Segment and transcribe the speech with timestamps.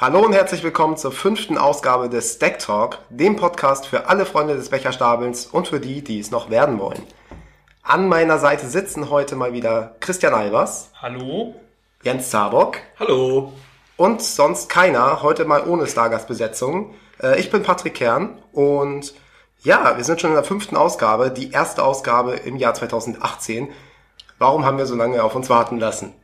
[0.00, 4.56] Hallo und herzlich willkommen zur fünften Ausgabe des Stack Talk, dem Podcast für alle Freunde
[4.56, 7.02] des Becherstapelns und für die, die es noch werden wollen.
[7.82, 11.54] An meiner Seite sitzen heute mal wieder Christian Albers, Hallo.
[12.02, 13.52] Jens Zabock Hallo.
[13.98, 16.94] und sonst keiner, heute mal ohne Stargastbesetzung.
[17.22, 19.12] Äh, Ich bin Patrick Kern und
[19.62, 23.68] ja, wir sind schon in der fünften Ausgabe, die erste Ausgabe im Jahr 2018.
[24.38, 26.14] Warum haben wir so lange auf uns warten lassen?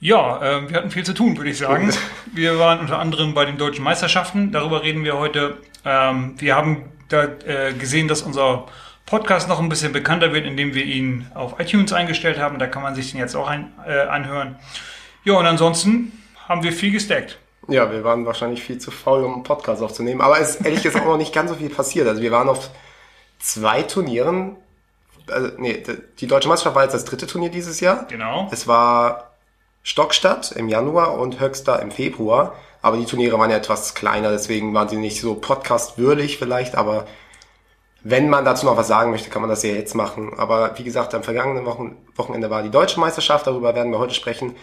[0.00, 1.92] Ja, ähm, wir hatten viel zu tun, würde ich sagen.
[2.32, 4.52] Wir waren unter anderem bei den deutschen Meisterschaften.
[4.52, 5.56] Darüber reden wir heute.
[5.84, 8.66] Ähm, wir haben da äh, gesehen, dass unser
[9.06, 12.60] Podcast noch ein bisschen bekannter wird, indem wir ihn auf iTunes eingestellt haben.
[12.60, 14.56] Da kann man sich den jetzt auch ein, äh, anhören.
[15.24, 16.12] Ja, und ansonsten
[16.48, 17.38] haben wir viel gestackt.
[17.66, 20.20] Ja, wir waren wahrscheinlich viel zu faul, um einen Podcast aufzunehmen.
[20.20, 22.06] Aber es ist ehrlich gesagt auch noch nicht ganz so viel passiert.
[22.06, 22.70] Also wir waren auf
[23.40, 24.56] zwei Turnieren.
[25.28, 25.82] Also, nee,
[26.20, 28.06] die Deutsche Meisterschaft war jetzt das dritte Turnier dieses Jahr.
[28.08, 28.48] Genau.
[28.52, 29.27] Es war
[29.82, 32.54] Stockstadt im Januar und Höxter im Februar.
[32.82, 36.76] Aber die Turniere waren ja etwas kleiner, deswegen waren sie nicht so podcastwürdig vielleicht.
[36.76, 37.06] Aber
[38.02, 40.32] wenn man dazu noch was sagen möchte, kann man das ja jetzt machen.
[40.36, 43.46] Aber wie gesagt, am vergangenen Wochen Wochenende war die Deutsche Meisterschaft.
[43.46, 44.54] Darüber werden wir heute sprechen.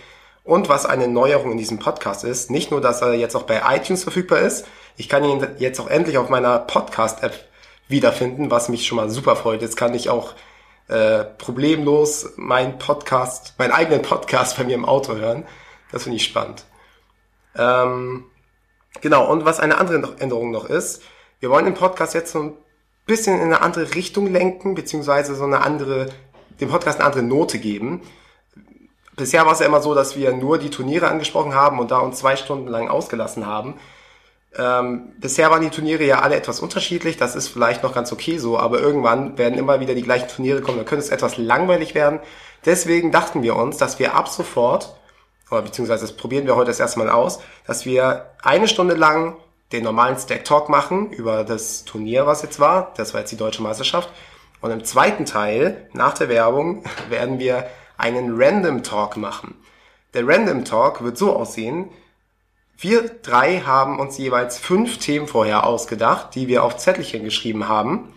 [0.43, 3.61] Und was eine Neuerung in diesem Podcast ist, nicht nur, dass er jetzt auch bei
[3.75, 7.33] iTunes verfügbar ist, ich kann ihn jetzt auch endlich auf meiner Podcast-App
[7.87, 9.61] wiederfinden, was mich schon mal super freut.
[9.61, 10.33] Jetzt kann ich auch
[10.87, 15.45] äh, problemlos meinen Podcast, meinen eigenen Podcast bei mir im Auto hören.
[15.91, 16.65] Das finde ich spannend.
[17.55, 18.25] Ähm,
[19.01, 21.01] genau, und was eine andere Änderung noch ist,
[21.39, 22.57] wir wollen den Podcast jetzt so ein
[23.05, 26.07] bisschen in eine andere Richtung lenken, beziehungsweise so eine andere,
[26.59, 28.01] dem Podcast eine andere Note geben.
[29.15, 31.99] Bisher war es ja immer so, dass wir nur die Turniere angesprochen haben und da
[31.99, 33.75] uns zwei Stunden lang ausgelassen haben.
[34.57, 38.37] Ähm, bisher waren die Turniere ja alle etwas unterschiedlich, das ist vielleicht noch ganz okay
[38.37, 41.93] so, aber irgendwann werden immer wieder die gleichen Turniere kommen, dann könnte es etwas langweilig
[41.93, 42.19] werden.
[42.65, 44.95] Deswegen dachten wir uns, dass wir ab sofort,
[45.51, 49.37] oder beziehungsweise das probieren wir heute das erste Mal aus, dass wir eine Stunde lang
[49.71, 52.93] den normalen Stack Talk machen über das Turnier, was jetzt war.
[52.97, 54.09] Das war jetzt die deutsche Meisterschaft.
[54.61, 57.67] Und im zweiten Teil, nach der Werbung, werden wir
[57.97, 59.55] einen Random Talk machen.
[60.13, 61.89] Der Random Talk wird so aussehen,
[62.77, 68.13] wir drei haben uns jeweils fünf Themen vorher ausgedacht, die wir auf Zettelchen geschrieben haben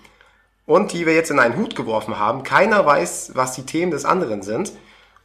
[0.67, 2.43] und die wir jetzt in einen Hut geworfen haben.
[2.43, 4.73] Keiner weiß, was die Themen des anderen sind.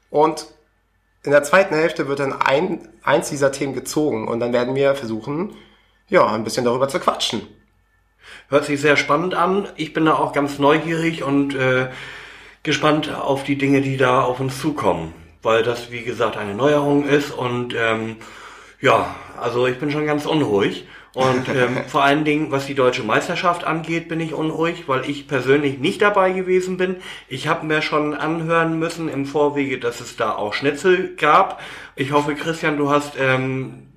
[0.09, 0.45] Und
[1.23, 4.93] in der zweiten Hälfte wird dann ein, eins dieser Themen gezogen und dann werden wir
[4.93, 5.55] versuchen,
[6.09, 7.47] ja, ein bisschen darüber zu quatschen.
[8.49, 9.67] Hört sich sehr spannend an.
[9.75, 11.89] Ich bin da auch ganz neugierig und äh,
[12.61, 15.13] gespannt auf die Dinge, die da auf uns zukommen.
[15.41, 18.17] Weil das, wie gesagt, eine Neuerung ist und ähm,
[18.83, 20.85] ja, also ich bin schon ganz unruhig.
[21.13, 25.27] Und ähm, vor allen Dingen, was die deutsche Meisterschaft angeht, bin ich unruhig, weil ich
[25.27, 26.97] persönlich nicht dabei gewesen bin.
[27.29, 31.61] Ich habe mir schon anhören müssen im Vorwege, dass es da auch Schnitzel gab.
[31.95, 33.87] Ich hoffe, Christian, du hast ähm,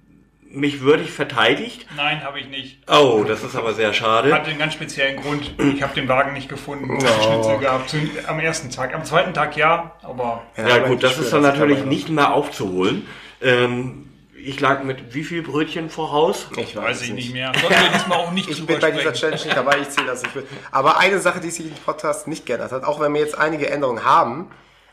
[0.51, 1.87] mich würdig verteidigt.
[1.97, 2.79] Nein, habe ich nicht.
[2.89, 4.33] Oh, das ist aber sehr schade.
[4.33, 5.53] Hatte einen ganz speziellen Grund.
[5.75, 6.97] Ich habe den Wagen nicht gefunden.
[6.97, 7.23] Oh.
[7.23, 7.97] Schnitzel gehabt.
[8.29, 8.95] Am ersten Tag.
[8.95, 13.07] Am zweiten Tag ja, aber Ja gut, das ist dann natürlich nicht mehr aufzuholen.
[13.43, 14.06] Ähm,
[14.47, 16.47] ich lag mit wie viel Brötchen voraus?
[16.57, 17.53] Ich weiß ich nicht mehr.
[17.61, 19.13] Sollten wir diesmal auch nicht Ich bin bei dieser.
[19.13, 20.47] Challenge nicht dabei, ich zähle das nicht mit.
[20.71, 23.69] Aber eine Sache, die sich im Podcast nicht geändert hat, auch wenn wir jetzt einige
[23.69, 24.51] Änderungen haben,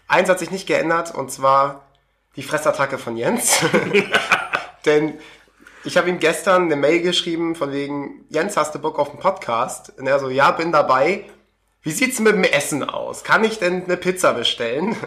[0.07, 1.85] eins hat sich nicht geändert und zwar
[2.35, 3.59] die Fressattacke von Jens.
[4.85, 5.19] Denn
[5.83, 9.19] ich habe ihm gestern eine Mail geschrieben von wegen, Jens, hast du Bock auf einen
[9.19, 9.93] Podcast?
[9.99, 11.25] Und er so, ja, bin dabei.
[11.83, 13.25] Wie sieht's mit dem Essen aus?
[13.25, 14.95] Kann ich denn eine Pizza bestellen?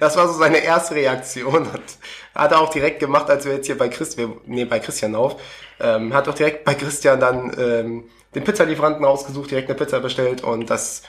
[0.00, 1.58] Das war so seine erste Reaktion.
[1.58, 1.80] Und
[2.34, 5.40] hat er auch direkt gemacht, als wir jetzt hier bei Christian, nehmen bei Christian auf,
[5.78, 10.42] ähm, hat auch direkt bei Christian dann ähm, den Pizzalieferanten ausgesucht, direkt eine Pizza bestellt
[10.42, 11.02] und das,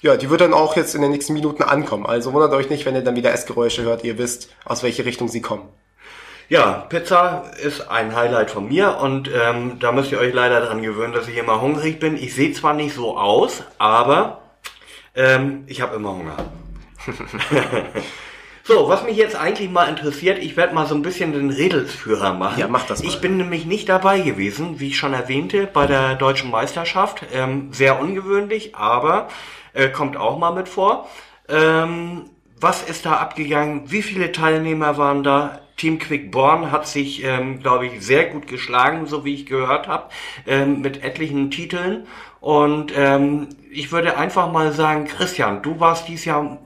[0.00, 2.06] ja, die wird dann auch jetzt in den nächsten Minuten ankommen.
[2.06, 5.28] Also wundert euch nicht, wenn ihr dann wieder Essgeräusche hört, ihr wisst, aus welche Richtung
[5.28, 5.68] sie kommen.
[6.48, 10.82] Ja, Pizza ist ein Highlight von mir und ähm, da müsst ihr euch leider dran
[10.82, 12.16] gewöhnen, dass ich immer hungrig bin.
[12.16, 14.40] Ich sehe zwar nicht so aus, aber
[15.14, 16.36] ähm, ich habe immer Hunger.
[18.64, 22.34] so, was mich jetzt eigentlich mal interessiert, ich werde mal so ein bisschen den Redelsführer
[22.34, 22.58] machen.
[22.60, 23.08] Ja, mach das mal.
[23.08, 27.24] Ich bin nämlich nicht dabei gewesen, wie ich schon erwähnte, bei der deutschen Meisterschaft.
[27.32, 29.28] Ähm, sehr ungewöhnlich, aber
[29.72, 31.08] äh, kommt auch mal mit vor.
[31.48, 32.30] Ähm,
[32.60, 33.90] was ist da abgegangen?
[33.90, 35.60] Wie viele Teilnehmer waren da?
[35.78, 40.10] Team Quickborn hat sich, ähm, glaube ich, sehr gut geschlagen, so wie ich gehört habe,
[40.46, 42.06] ähm, mit etlichen Titeln.
[42.40, 46.58] Und ähm, ich würde einfach mal sagen, Christian, du warst dieses Jahr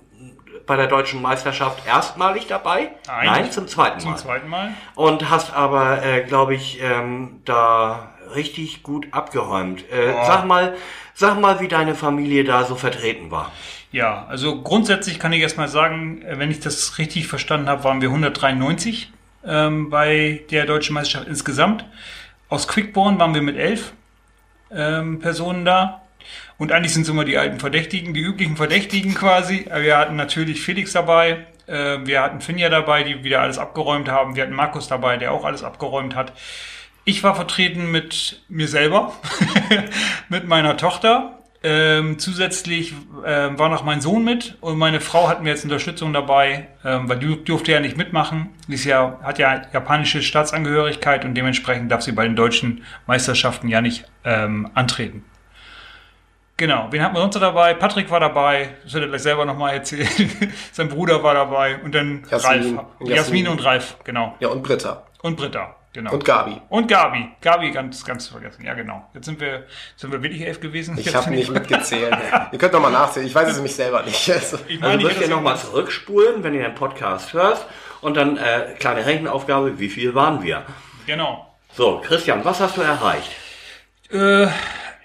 [0.67, 2.93] bei der deutschen Meisterschaft erstmalig dabei?
[3.07, 3.51] Nein.
[3.51, 4.01] zum zweiten Mal.
[4.01, 4.73] Zum zweiten Mal.
[4.95, 9.83] Und hast aber, äh, glaube ich, ähm, da richtig gut abgeräumt.
[9.91, 10.25] Äh, Oh.
[10.27, 10.75] Sag mal,
[11.15, 13.51] sag mal, wie deine Familie da so vertreten war.
[13.91, 18.01] Ja, also grundsätzlich kann ich erstmal sagen, äh, wenn ich das richtig verstanden habe, waren
[18.01, 19.13] wir 193
[19.45, 21.85] ähm, bei der deutschen Meisterschaft insgesamt.
[22.49, 23.93] Aus Quickborn waren wir mit elf
[24.75, 26.03] ähm, Personen da.
[26.59, 29.67] Und eigentlich sind es immer die alten Verdächtigen, die üblichen Verdächtigen quasi.
[29.75, 34.37] Wir hatten natürlich Felix dabei, äh, wir hatten Finja dabei, die wieder alles abgeräumt haben.
[34.37, 36.33] Wir hatten Markus dabei, der auch alles abgeräumt hat.
[37.05, 39.13] Ich war vertreten mit mir selber,
[40.29, 41.42] mit meiner Tochter.
[41.65, 42.93] Ähm, zusätzlich
[43.25, 47.09] ähm, war noch mein Sohn mit und meine Frau hat mir jetzt Unterstützung dabei, ähm,
[47.09, 48.49] weil die durfte ja nicht mitmachen.
[48.67, 53.69] Sie ist ja, hat ja japanische Staatsangehörigkeit und dementsprechend darf sie bei den deutschen Meisterschaften
[53.69, 55.25] ja nicht ähm, antreten.
[56.57, 57.75] Genau, wen hatten wir sonst dabei?
[57.75, 60.09] Patrick war dabei, das wird er gleich selber nochmal erzählen.
[60.73, 62.51] Sein Bruder war dabei und dann Jasmin.
[62.51, 62.87] Ralf.
[63.01, 63.17] Jasmin.
[63.17, 64.37] Jasmin und Ralf, genau.
[64.41, 65.05] Ja, und Britta.
[65.23, 66.13] Und Britta, genau.
[66.13, 66.61] Und Gabi.
[66.69, 67.29] Und Gabi.
[67.41, 68.65] Gabi ganz, ganz vergessen.
[68.65, 69.09] Ja, genau.
[69.15, 69.67] Jetzt sind wir,
[69.97, 70.97] sind wir wirklich elf gewesen.
[70.99, 72.17] Ich habe nicht mitgezählt.
[72.53, 73.27] Ihr könnt nochmal nachzählen.
[73.27, 74.31] Ich weiß es nämlich selber nicht.
[74.31, 77.67] Also, Ich Also meine, müsst ich ihr hätte nochmal zurückspulen, wenn ihr den Podcast hört.
[78.01, 80.65] Und dann äh, kleine Rechenaufgabe, wie viel waren wir?
[81.07, 81.55] Genau.
[81.73, 83.31] So, Christian, was hast du erreicht?
[84.11, 84.49] Äh,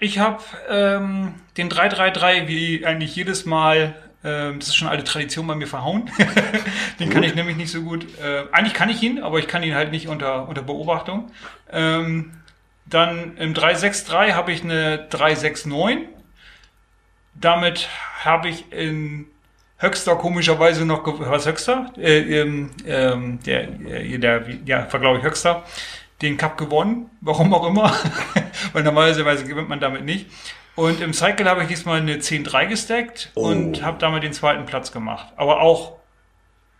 [0.00, 3.94] ich habe ähm, den 333 wie eigentlich jedes Mal,
[4.24, 6.10] ähm, das ist schon eine alte Tradition bei mir verhauen.
[7.00, 8.06] den kann ich nämlich nicht so gut.
[8.20, 11.30] Äh, eigentlich kann ich ihn, aber ich kann ihn halt nicht unter, unter Beobachtung.
[11.70, 12.32] Ähm,
[12.86, 16.08] dann im 363 habe ich eine 369.
[17.34, 17.88] Damit
[18.24, 19.26] habe ich in
[19.78, 21.92] Höxter komischerweise noch, was Höxter?
[21.96, 25.64] Äh, ähm, ähm, der, äh, der, ja, war glaube ich Höxter,
[26.20, 27.94] den Cup gewonnen, warum auch immer,
[28.72, 30.26] weil normalerweise gewinnt man damit nicht.
[30.78, 34.92] Und im Cycle habe ich diesmal eine 10-3 gestackt und habe damit den zweiten Platz
[34.92, 35.26] gemacht.
[35.36, 35.96] Aber auch,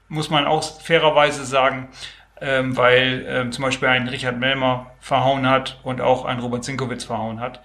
[0.08, 1.88] muss man auch fairerweise sagen,
[2.40, 7.02] ähm, weil ähm, zum Beispiel ein Richard Melmer verhauen hat und auch ein Robert Zinkowitz
[7.02, 7.60] verhauen hat,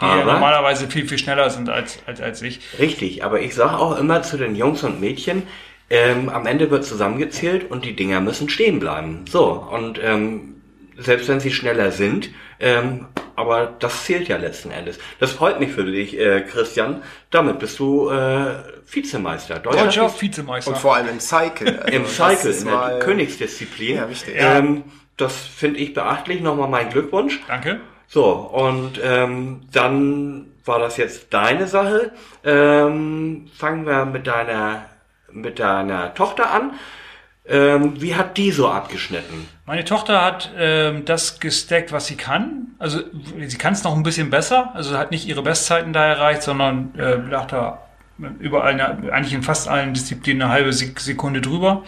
[0.00, 2.60] die ja Aber- normalerweise viel, viel schneller sind als, als, als ich.
[2.78, 5.42] Richtig, aber ich sage auch immer zu den Jungs und Mädchen,
[5.90, 9.26] ähm, am Ende wird zusammengezählt und die Dinger müssen stehen bleiben.
[9.28, 10.53] So, und ähm,
[10.98, 12.30] selbst wenn sie schneller sind,
[12.60, 13.06] ähm,
[13.36, 14.98] aber das zählt ja letzten Endes.
[15.18, 17.02] Das freut mich für dich, äh, Christian.
[17.30, 18.54] Damit bist du äh,
[18.90, 19.58] Vizemeister.
[19.58, 20.70] Deutscher Deutscher Vize- Vizemeister.
[20.70, 21.78] und vor allem im Cycle.
[21.84, 23.96] Also Im Cycle, ist in der Königsdisziplin.
[23.96, 24.34] Ja, richtig.
[24.36, 24.84] Ähm,
[25.16, 26.40] das finde ich beachtlich.
[26.40, 27.40] Nochmal mein Glückwunsch.
[27.48, 27.80] Danke.
[28.06, 32.12] So, und ähm, dann war das jetzt deine Sache.
[32.44, 34.84] Ähm, fangen wir mit deiner,
[35.32, 36.74] mit deiner Tochter an.
[37.46, 39.48] Ähm, wie hat die so abgeschnitten?
[39.66, 42.74] Meine Tochter hat ähm, das gestackt, was sie kann.
[42.78, 43.00] Also
[43.46, 44.70] sie kann es noch ein bisschen besser.
[44.74, 47.84] Also hat nicht ihre Bestzeiten da erreicht, sondern äh, lag da
[48.38, 51.82] überall, eine, eigentlich in fast allen Disziplinen eine halbe Sek Sekunde drüber.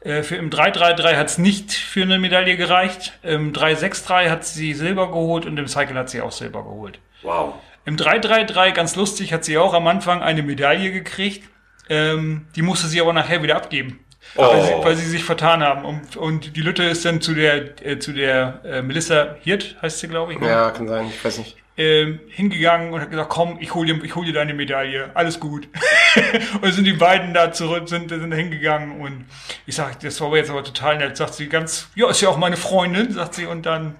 [0.00, 3.18] Äh, für im 3-3-3 hat es nicht für eine Medaille gereicht.
[3.22, 6.98] Im 3-6-3 hat sie Silber geholt und im Cycle hat sie auch Silber geholt.
[7.22, 7.54] Wow.
[7.86, 11.48] Im 3-3-3, ganz lustig, hat sie auch am Anfang eine Medaille gekriegt.
[11.88, 14.00] Ähm, die musste sie aber nachher wieder abgeben.
[14.34, 14.64] Weil, Oh.
[14.64, 15.84] sie, weil sie sich vertan haben.
[15.84, 20.00] Und, und die Lütte ist dann zu der, äh, zu der äh, Melissa Hirt, heißt
[20.00, 20.48] sie, glaube ich, ne?
[20.48, 21.06] Ja, kann sein.
[21.06, 21.56] Ich weiß nicht.
[21.76, 25.38] ähm, hingegangen und hat gesagt, komm, ich hol dir, ich hol dir deine Medaille, alles
[25.40, 25.68] gut.
[26.62, 29.24] und sind die beiden da zurück, sind, sind da hingegangen und
[29.66, 32.28] ich sag, das war aber jetzt aber total nett, sagt sie ganz, ja, ist ja
[32.28, 33.96] auch meine Freundin, sagt sie und dann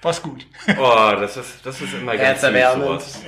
[0.00, 0.46] war's gut.
[0.78, 3.22] Oh, das ist, das ist immer ganz süß, sowas.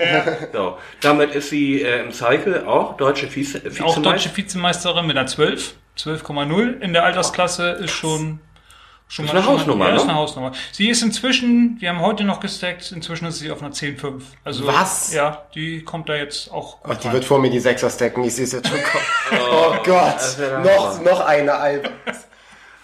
[0.52, 4.00] So, damit ist sie äh, im Cycle auch deutsche Vize auch Vizemeister.
[4.02, 8.40] deutsche Vizemeisterin mit einer 12, 12,0 in der Altersklasse ist schon
[9.06, 9.96] schon Ist mal- eine Hausnummer, ja, ne?
[9.98, 10.52] ist eine Hausnummer.
[10.72, 14.22] Sie ist inzwischen, wir haben heute noch gestackt, inzwischen ist sie auf einer 10,5.
[14.44, 15.12] Also Was?
[15.12, 17.14] Ja, die kommt da jetzt auch gut Ach, die rein.
[17.14, 18.24] wird vor mir die Sechser stacken.
[18.24, 19.42] Ich sehe es jetzt schon kommen.
[19.52, 20.38] Oh, Gott.
[20.38, 21.90] wär der Noch, noch eine Albe.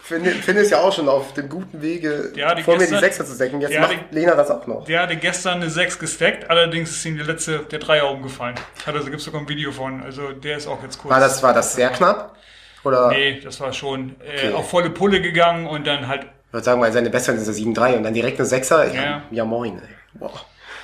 [0.02, 2.84] Finde Finn ist ja auch schon auf dem guten Wege, Ja, die vor mir die
[2.86, 3.60] gestern- Sechser zu stacken.
[3.60, 4.84] Jetzt Ja, macht die- Lena das auch noch.
[4.84, 8.56] Der hatte gestern eine 6 gestackt, allerdings ist ihm die letzte, der Dreier umgefallen.
[8.86, 11.12] Hat also gibt's sogar ein Video von, also der ist auch jetzt kurz.
[11.12, 12.36] War das, war das sehr knapp?
[12.84, 13.08] Oder?
[13.08, 14.52] Nee, das war schon äh, Okay.
[14.54, 17.52] auf volle Pulle gegangen und dann halt, Ich würde sagen, weil seine Bestzeit ist ja
[17.52, 18.92] 7-3 und dann direkt eine Sechser.
[18.92, 19.22] Ja, Ja.
[19.30, 19.74] ja moin.
[19.78, 19.88] Ey.
[20.14, 20.32] Boah.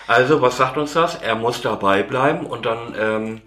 [0.07, 1.17] Also, was sagt uns das?
[1.17, 3.41] Er muss dabei bleiben und dann, ähm,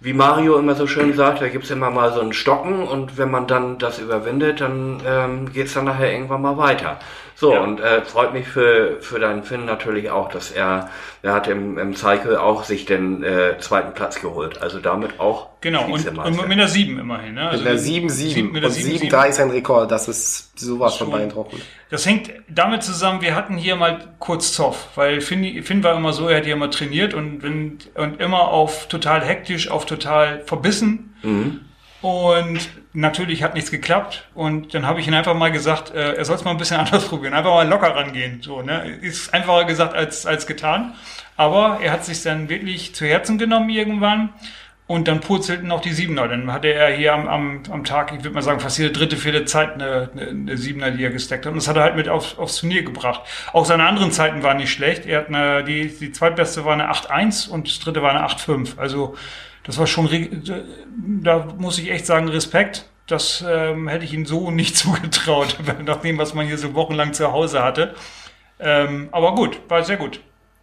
[0.00, 3.32] wie Mario immer so schön sagt, da gibt's immer mal so einen Stocken und wenn
[3.32, 7.00] man dann das überwindet, dann ähm, geht's dann nachher irgendwann mal weiter.
[7.40, 7.60] So, Ja.
[7.60, 10.90] und äh, freut mich für, für deinen Finn natürlich auch, dass er,
[11.22, 14.60] er hat im, im Cycle auch sich den äh, zweiten Platz geholt.
[14.60, 17.34] Also damit auch genau, und, und mit einer 7 immerhin.
[17.34, 17.48] Ne?
[17.48, 19.10] Also Mit einer sieben- 7-7 mit der und 7-7.
[19.12, 19.88] 7-3 ist ein Rekord.
[19.92, 21.16] Das ist sowas von Schon.
[21.16, 21.62] beeindruckend.
[21.90, 26.12] Das hängt damit zusammen, wir hatten hier mal kurz Zoff, weil Finn, Finn war immer
[26.12, 30.40] so, er hat hier immer trainiert und, wenn, und immer auf total hektisch, auf total
[30.44, 31.14] verbissen.
[32.00, 32.60] Und
[32.92, 34.28] natürlich hat nichts geklappt.
[34.34, 36.76] Und dann habe ich ihn einfach mal gesagt, äh, er soll es mal ein bisschen
[36.80, 38.40] anders probieren, einfach mal locker rangehen.
[38.42, 38.98] So, ne?
[39.00, 40.94] Ist einfacher gesagt als, als getan.
[41.36, 44.30] Aber er hat sich dann wirklich zu Herzen genommen irgendwann
[44.88, 46.28] Und dann purzelten auch die Siebener.
[46.28, 49.16] Dann hatte er hier am, am, am Tag, ich würde mal sagen, fast jede dritte,
[49.16, 51.52] vierte Zeit eine, eine, eine Siebener, die er gesteckt hat.
[51.52, 53.20] Und das hat er halt mit auf, aufs Turnier gebracht.
[53.52, 55.04] Auch seine anderen Zeiten waren nicht schlecht.
[55.04, 58.78] Er hat eine, die, die zweitbeste war eine 8-1 und das dritte war eine 8-5.
[58.78, 59.16] Also
[59.68, 60.08] das war schon,
[60.96, 62.86] da muss ich echt sagen, Respekt.
[63.06, 67.12] Das ähm, hätte ich ihm so nicht zugetraut, nach dem, was man hier so wochenlang
[67.12, 67.94] zu Hause hatte.
[68.58, 70.20] Ähm, aber gut, war sehr gut.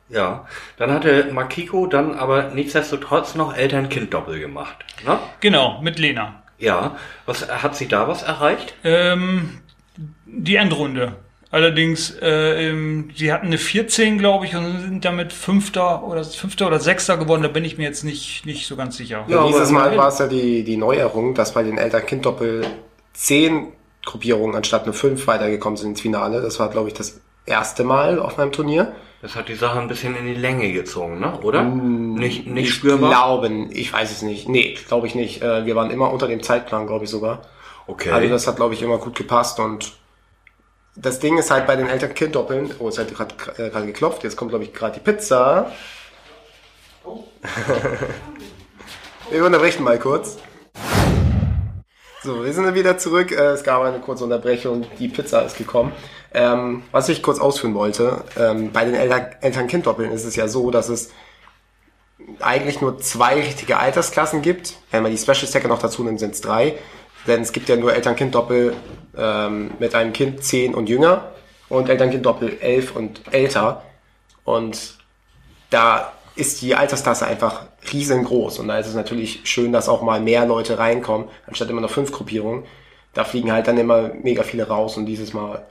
[0.09, 0.47] Ja,
[0.77, 4.77] dann hatte Makiko dann aber nichtsdestotrotz noch Eltern-Kind-Doppel gemacht.
[5.05, 5.19] Ne?
[5.39, 6.41] Genau, mit Lena.
[6.57, 6.97] Ja,
[7.27, 8.73] was hat sie da was erreicht?
[8.83, 9.61] Ähm,
[10.25, 11.15] die Endrunde.
[11.55, 16.67] Allerdings, äh, ähm, sie hatten eine 14, glaube ich, und sind damit Fünfter oder Fünfter
[16.67, 17.43] oder Sechster geworden.
[17.43, 19.23] Da bin ich mir jetzt nicht, nicht so ganz sicher.
[19.29, 22.65] Ja, dieses Mal war es ja die, die Neuerung, dass bei den Eltern-Kind-Doppel
[23.13, 23.71] zehn
[24.03, 26.41] Gruppierungen anstatt nur fünf weitergekommen sind ins Finale.
[26.41, 28.91] Das war, glaube ich, das erste Mal auf meinem Turnier.
[29.21, 31.39] Das hat die Sache ein bisschen in die Länge gezogen, ne?
[31.39, 31.63] oder?
[31.63, 33.11] Mm, nicht, nicht ich spürbar?
[33.11, 34.49] Glauben, ich weiß es nicht.
[34.49, 35.41] Nee, glaube ich nicht.
[35.41, 37.43] Äh, wir waren immer unter dem Zeitplan, glaube ich sogar.
[37.87, 38.09] Okay.
[38.09, 39.93] Also das hat, glaube ich, immer gut gepasst und
[40.95, 44.49] das Ding ist halt bei den Eltern-Kind-Doppeln, oh, es hat gerade äh, geklopft, jetzt kommt,
[44.49, 45.71] glaube ich, gerade die Pizza.
[47.03, 47.23] Oh.
[49.29, 50.37] wir unterbrechen mal kurz.
[52.23, 53.31] So, wir sind wieder zurück.
[53.31, 54.87] Äh, es gab eine kurze Unterbrechung.
[54.97, 55.91] Die Pizza ist gekommen.
[56.33, 60.89] Ähm, was ich kurz ausführen wollte, ähm, bei den Eltern-Kind-Doppeln ist es ja so, dass
[60.89, 61.11] es
[62.39, 64.73] eigentlich nur zwei richtige Altersklassen gibt.
[64.89, 66.79] Wenn man die Special Stacker noch dazu nimmt, sind es drei.
[67.27, 68.73] Denn es gibt ja nur Eltern-Kind-Doppel
[69.17, 71.31] ähm, mit einem Kind 10 und jünger
[71.69, 73.83] und Eltern-Kind-Doppel 11 und älter.
[74.43, 74.95] Und
[75.69, 78.59] da ist die Altersklasse einfach riesengroß.
[78.59, 81.89] Und da ist es natürlich schön, dass auch mal mehr Leute reinkommen, anstatt immer noch
[81.89, 82.65] fünf Gruppierungen.
[83.13, 85.65] Da fliegen halt dann immer mega viele raus und dieses Mal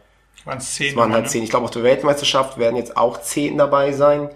[0.45, 0.97] waren es zehn.
[0.97, 1.31] waren halt ne?
[1.31, 1.43] zehn.
[1.43, 4.31] Ich glaube, auf der Weltmeisterschaft werden jetzt auch zehn dabei sein.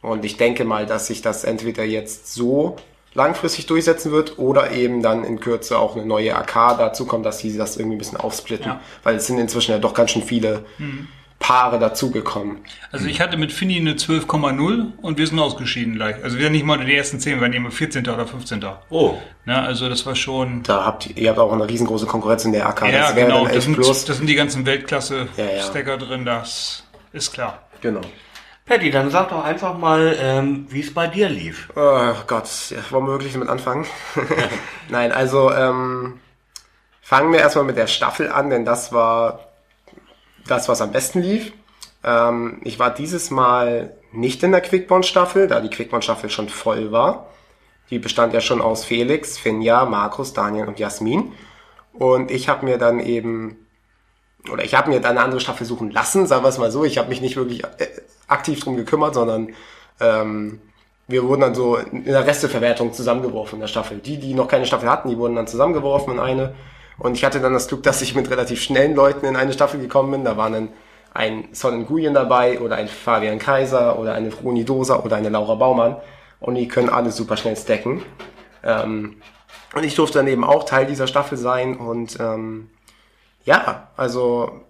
[0.00, 2.76] Und ich denke mal, dass sich das entweder jetzt so
[3.14, 7.38] langfristig durchsetzen wird oder eben dann in Kürze auch eine neue AK dazu kommt, dass
[7.38, 8.66] sie das irgendwie ein bisschen aufsplitten.
[8.66, 8.80] Ja.
[9.02, 10.64] Weil es sind inzwischen ja doch ganz schön viele.
[10.78, 11.08] Mhm.
[11.42, 12.58] Paare dazugekommen.
[12.92, 16.22] Also ich hatte mit Finny eine 12,0 und wir sind ausgeschieden gleich.
[16.22, 18.08] Also wir sind nicht mal die ersten 10, wir waren immer 14.
[18.08, 18.64] oder 15.
[18.90, 19.18] Oh.
[19.44, 20.62] Na, also das war schon...
[20.62, 22.82] Da habt ihr, ihr habt auch eine riesengroße Konkurrenz in der AK.
[22.82, 23.44] Ja, das genau.
[23.48, 26.06] Das sind, das sind, die ganzen Weltklasse-Stecker ja, ja.
[26.06, 27.62] drin, das ist klar.
[27.80, 28.02] Genau.
[28.64, 31.68] Patty, dann sag doch einfach mal, ähm, wie es bei dir lief.
[31.74, 32.48] Oh Gott,
[32.90, 33.86] wollen wir wirklich damit anfangen?
[34.88, 36.20] Nein, also ähm,
[37.00, 39.48] fangen wir erstmal mit der Staffel an, denn das war
[40.46, 41.52] das, was am besten lief.
[42.04, 47.28] Ähm, ich war dieses Mal nicht in der Quickborn-Staffel, da die Quickborn-Staffel schon voll war.
[47.90, 51.32] Die bestand ja schon aus Felix, Finja, Markus, Daniel und Jasmin.
[51.92, 53.66] Und ich habe mir dann eben,
[54.50, 56.84] oder ich habe mir dann eine andere Staffel suchen lassen, sagen wir es mal so.
[56.84, 57.88] Ich habe mich nicht wirklich äh,
[58.32, 59.50] aktiv drum gekümmert, sondern
[60.00, 60.60] ähm,
[61.08, 63.98] wir wurden dann so in der Resteverwertung zusammengeworfen in der Staffel.
[63.98, 66.54] Die, die noch keine Staffel hatten, die wurden dann zusammengeworfen in eine.
[66.98, 69.80] Und ich hatte dann das Glück, dass ich mit relativ schnellen Leuten in eine Staffel
[69.80, 70.24] gekommen bin.
[70.24, 70.68] Da waren dann
[71.14, 75.54] ein Son Nguyen dabei oder ein Fabian Kaiser oder eine Froni Dosa oder eine Laura
[75.54, 75.96] Baumann.
[76.40, 78.02] Und die können alle super schnell stacken.
[78.64, 79.16] Ähm,
[79.74, 81.76] und ich durfte dann eben auch Teil dieser Staffel sein.
[81.76, 82.70] Und ähm,
[83.44, 84.62] ja, also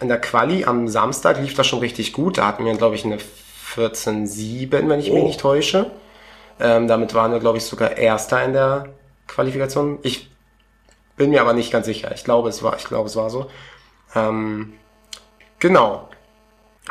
[0.00, 2.38] in der Quali am Samstag lief das schon richtig gut.
[2.38, 3.18] Da hatten wir, glaube ich, eine
[3.74, 5.14] 14-7, wenn ich oh.
[5.14, 5.90] mich nicht täusche.
[6.60, 8.86] Ähm, damit waren wir, glaube ich, sogar Erster in der
[9.26, 9.98] Qualifikation.
[10.02, 10.30] Ich
[11.16, 12.12] bin mir aber nicht ganz sicher.
[12.14, 13.50] Ich glaube, es war, ich glaube, es war so.
[14.14, 14.74] Ähm,
[15.58, 16.08] genau.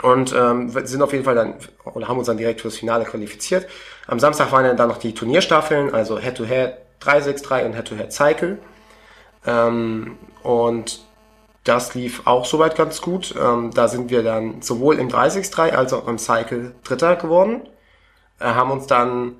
[0.02, 3.68] Und ähm, sind auf jeden Fall dann, oder haben uns dann direkt fürs Finale qualifiziert.
[4.06, 8.60] Am Samstag waren dann noch die Turnierstaffeln, also Head-to-Head 363 und Head-to-Head Cycle.
[9.46, 11.07] Ähm, und
[11.68, 13.36] das lief auch soweit ganz gut.
[13.40, 17.68] Ähm, da sind wir dann sowohl im 363 als auch im Cycle Dritter geworden.
[18.40, 19.36] Äh, haben uns dann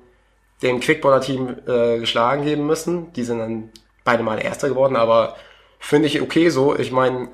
[0.62, 3.12] dem Quickborder-Team äh, geschlagen geben müssen.
[3.12, 3.70] Die sind dann
[4.04, 5.36] beide Mal Erster geworden, aber
[5.78, 6.76] finde ich okay so.
[6.76, 7.28] Ich meine,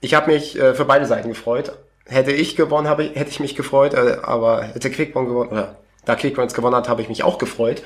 [0.00, 1.72] ich habe mich äh, für beide Seiten gefreut.
[2.06, 6.16] Hätte ich gewonnen, ich, hätte ich mich gefreut, äh, aber hätte Quickborn gewonnen, oder da
[6.16, 7.82] Quickborn gewonnen hat, habe ich mich auch gefreut.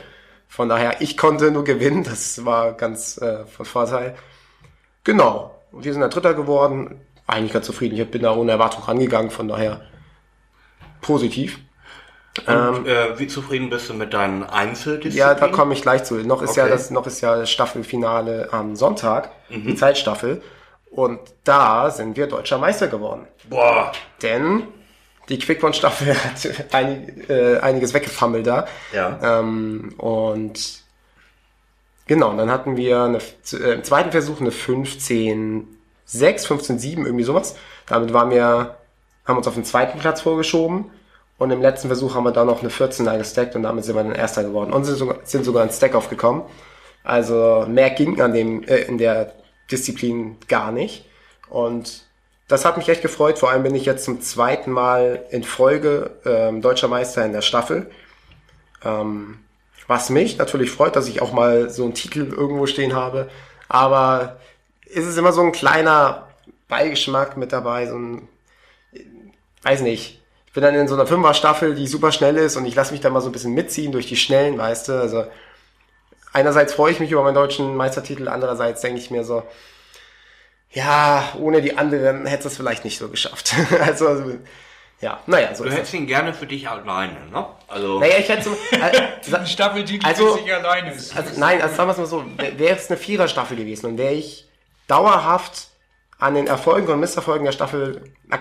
[0.48, 4.16] Von daher, ich konnte nur gewinnen, das war ganz äh, von Vorteil.
[5.04, 7.00] Genau, wir sind der Dritter geworden.
[7.26, 7.98] Eigentlich ganz zufrieden.
[7.98, 9.82] Ich bin da ohne Erwartung rangegangen, von daher
[11.00, 11.58] positiv.
[12.46, 15.18] Und ähm, äh, wie zufrieden bist du mit deinen Einzeldisziplinen?
[15.18, 16.14] Ja, da komme ich gleich zu.
[16.16, 16.60] Noch ist okay.
[16.60, 19.66] ja das, noch ist ja das Staffelfinale am Sonntag, mhm.
[19.66, 20.42] die Zeitstaffel.
[20.90, 23.26] Und da sind wir deutscher Meister geworden.
[23.48, 23.92] Boah.
[24.22, 24.64] Denn
[25.28, 28.66] die Quickborn-Staffel hat einig, äh, einiges weggefammelt da.
[28.92, 29.40] Ja.
[29.40, 30.82] Ähm, und
[32.08, 33.18] genau, dann hatten wir eine,
[33.52, 35.68] äh, im zweiten Versuch eine 15,
[36.04, 37.54] 6, 15, 7, irgendwie sowas.
[37.86, 38.76] Damit waren wir,
[39.24, 40.90] haben uns auf den zweiten Platz vorgeschoben
[41.38, 44.02] Und im letzten Versuch haben wir dann noch eine 14er gestackt und damit sind wir
[44.02, 46.42] dann Erster geworden und sind sogar, sind sogar ins Stack aufgekommen.
[47.04, 49.34] Also mehr ging an dem, äh, in der
[49.70, 51.04] Disziplin gar nicht.
[51.48, 52.04] Und
[52.48, 53.38] das hat mich echt gefreut.
[53.38, 57.42] Vor allem bin ich jetzt zum zweiten Mal in Folge ähm, deutscher Meister in der
[57.42, 57.90] Staffel.
[58.82, 59.38] Ähm,
[59.88, 63.28] was mich natürlich freut, dass ich auch mal so einen Titel irgendwo stehen habe.
[63.68, 64.38] Aber
[64.84, 66.28] ist es immer so ein kleiner
[66.68, 68.28] Beigeschmack mit dabei, so ein,
[69.62, 70.22] weiß nicht.
[70.46, 73.00] Ich bin dann in so einer Fünfer-Staffel, die super schnell ist und ich lasse mich
[73.00, 75.00] da mal so ein bisschen mitziehen durch die Schnellen, weißt du.
[75.00, 75.26] Also
[76.32, 79.42] einerseits freue ich mich über meinen deutschen Meistertitel, andererseits denke ich mir so,
[80.70, 83.54] ja, ohne die anderen hätte es vielleicht nicht so geschafft.
[83.80, 84.38] also,
[85.00, 85.64] ja, naja, so.
[85.64, 87.46] Du hättest ihn gerne für dich alleine, ne?
[87.68, 88.00] Also.
[88.00, 90.90] Naja, ich hätte so, äh, Staffeltitel also, für sich alleine.
[90.90, 92.24] Also, nein, also sagen wir es mal so,
[92.56, 94.48] wäre es eine Vierer-Staffel gewesen und wäre ich
[94.88, 95.68] dauerhaft
[96.18, 98.36] an den Erfolgen und Misserfolgen der Staffel äh,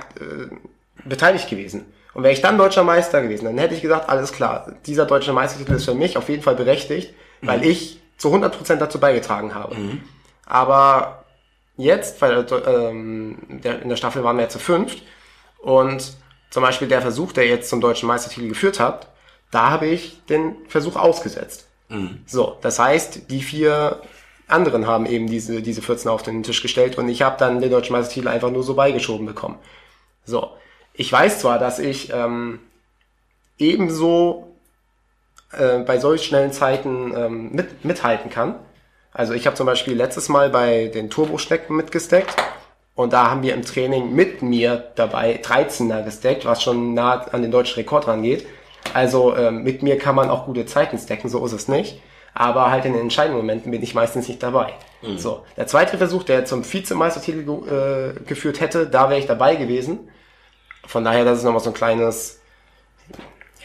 [1.06, 1.94] beteiligt gewesen.
[2.16, 5.34] Und wäre ich dann deutscher Meister gewesen, dann hätte ich gesagt, alles klar, dieser deutsche
[5.34, 7.66] Meistertitel ist für mich auf jeden Fall berechtigt, weil mhm.
[7.66, 9.76] ich zu 100% dazu beigetragen habe.
[9.76, 10.02] Mhm.
[10.48, 11.26] Aber
[11.76, 15.04] jetzt, weil ähm, der, in der Staffel waren wir ja zu fünft
[15.60, 16.18] und
[16.50, 19.08] zum Beispiel der Versuch, der jetzt zum deutschen Meistertitel geführt hat,
[19.52, 21.68] da habe ich den Versuch ausgesetzt.
[21.90, 22.20] Mhm.
[22.26, 24.02] So, das heißt, die vier
[24.48, 27.70] anderen haben eben diese, diese 14 auf den Tisch gestellt und ich habe dann den
[27.70, 29.60] deutschen Meistertitel einfach nur so beigeschoben bekommen.
[30.26, 30.52] So,
[30.94, 32.60] ich weiß zwar, dass ich ähm,
[33.58, 34.56] ebenso
[35.52, 38.56] äh, bei solch schnellen Zeiten ähm, mit, mithalten kann.
[39.12, 42.36] Also ich habe zum Beispiel letztes Mal bei den Turbo-Schnecken mitgesteckt
[42.98, 47.44] und da haben wir im Training mit mir dabei 13er gesteckt, was schon nah an
[47.44, 48.48] den deutschen Rekord rangeht.
[48.92, 52.02] Also ähm, mit mir kann man auch gute Zeiten stacken, so ist es nicht.
[52.34, 54.74] Aber halt in den entscheidenden Momenten bin ich meistens nicht dabei.
[55.04, 55.20] Mhm.
[55.20, 60.10] So, der zweite Versuch, der zum Vizemeistertitel äh, geführt hätte, da wäre ich dabei gewesen.
[60.88, 62.42] Von daher, das ist nochmal so ein kleines,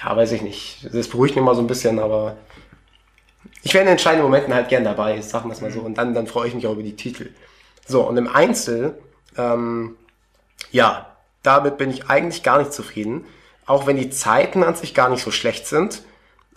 [0.02, 0.90] ja, weiß ich nicht.
[0.92, 2.36] Das beruhigt mich mal so ein bisschen, aber
[3.62, 5.80] ich wäre in entscheidenden Momenten halt gern dabei, sagen wir es mal so.
[5.80, 7.30] Und dann, dann freue ich mich auch über die Titel.
[7.86, 8.98] So, und im Einzel,
[9.36, 9.96] ähm,
[10.70, 11.06] ja,
[11.42, 13.24] damit bin ich eigentlich gar nicht zufrieden.
[13.66, 16.02] Auch wenn die Zeiten an sich gar nicht so schlecht sind.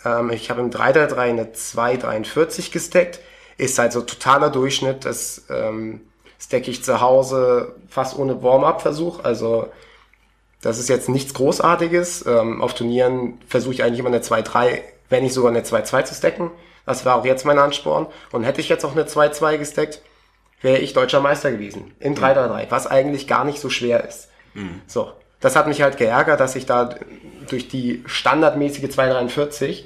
[0.04, 3.20] Ähm, ich habe im 333 eine 243 gesteckt.
[3.58, 5.04] Ist halt so totaler Durchschnitt.
[5.04, 6.00] Das ähm,
[6.38, 9.24] stecke ich zu Hause fast ohne Warm-up-Versuch.
[9.24, 9.68] Also
[10.62, 12.26] das ist jetzt nichts Großartiges.
[12.26, 16.14] Ähm, auf Turnieren versuche ich eigentlich immer eine 2-3, wenn nicht sogar eine 2-2 zu
[16.14, 16.50] stacken.
[16.84, 18.06] Das war auch jetzt mein Ansporn.
[18.32, 20.02] Und hätte ich jetzt auch eine 2-2 gesteckt,
[20.60, 21.94] wäre ich deutscher Meister gewesen.
[22.00, 22.70] In 3-3-3, mhm.
[22.70, 24.28] was eigentlich gar nicht so schwer ist.
[24.54, 24.80] Mhm.
[24.86, 25.12] So.
[25.40, 26.94] Das hat mich halt geärgert, dass ich da
[27.48, 29.84] durch die standardmäßige 2-43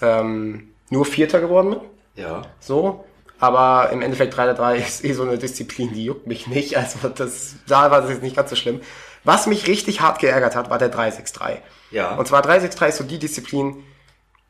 [0.00, 1.80] ähm, nur Vierter geworden bin.
[2.24, 2.42] Ja.
[2.60, 3.04] So.
[3.38, 6.76] Aber im Endeffekt 3-3 ist eh so eine Disziplin, die juckt mich nicht.
[6.76, 8.80] Also das, da war das jetzt nicht ganz so schlimm.
[9.24, 11.62] Was mich richtig hart geärgert hat, war der 363.
[11.90, 12.14] Ja.
[12.14, 13.82] Und zwar 363 ist so die Disziplin,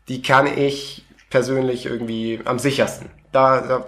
[0.09, 3.11] die kann ich persönlich irgendwie am sichersten.
[3.33, 3.87] Da, da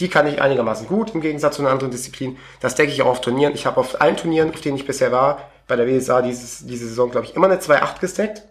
[0.00, 2.38] die kann ich einigermaßen gut im Gegensatz zu einer anderen Disziplin.
[2.60, 3.54] Das decke ich auch auf Turnieren.
[3.54, 6.88] Ich habe auf allen Turnieren, auf denen ich bisher war, bei der WSA dieses, diese
[6.88, 8.42] Saison, glaube ich, immer eine 2.8 gesteckt.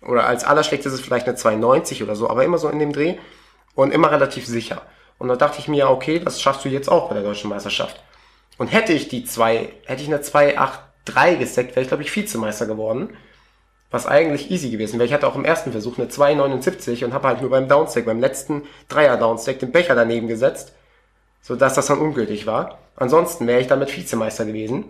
[0.00, 3.18] Oder als allerschlechtestes vielleicht eine 2,90 oder so, aber immer so in dem Dreh
[3.74, 4.82] und immer relativ sicher.
[5.18, 8.02] Und da dachte ich mir, okay, das schaffst du jetzt auch bei der deutschen Meisterschaft.
[8.58, 12.66] Und hätte ich die zwei, hätte ich eine 283 gesteckt, wäre ich, glaube ich, Vizemeister
[12.66, 13.16] geworden.
[13.92, 15.06] Was eigentlich easy gewesen wäre.
[15.06, 18.20] Ich hatte auch im ersten Versuch eine 279 und habe halt nur beim Downstack, beim
[18.20, 20.72] letzten Dreier-Downstack, den Becher daneben gesetzt,
[21.42, 22.78] sodass das dann ungültig war.
[22.96, 24.86] Ansonsten wäre ich damit Vizemeister gewesen.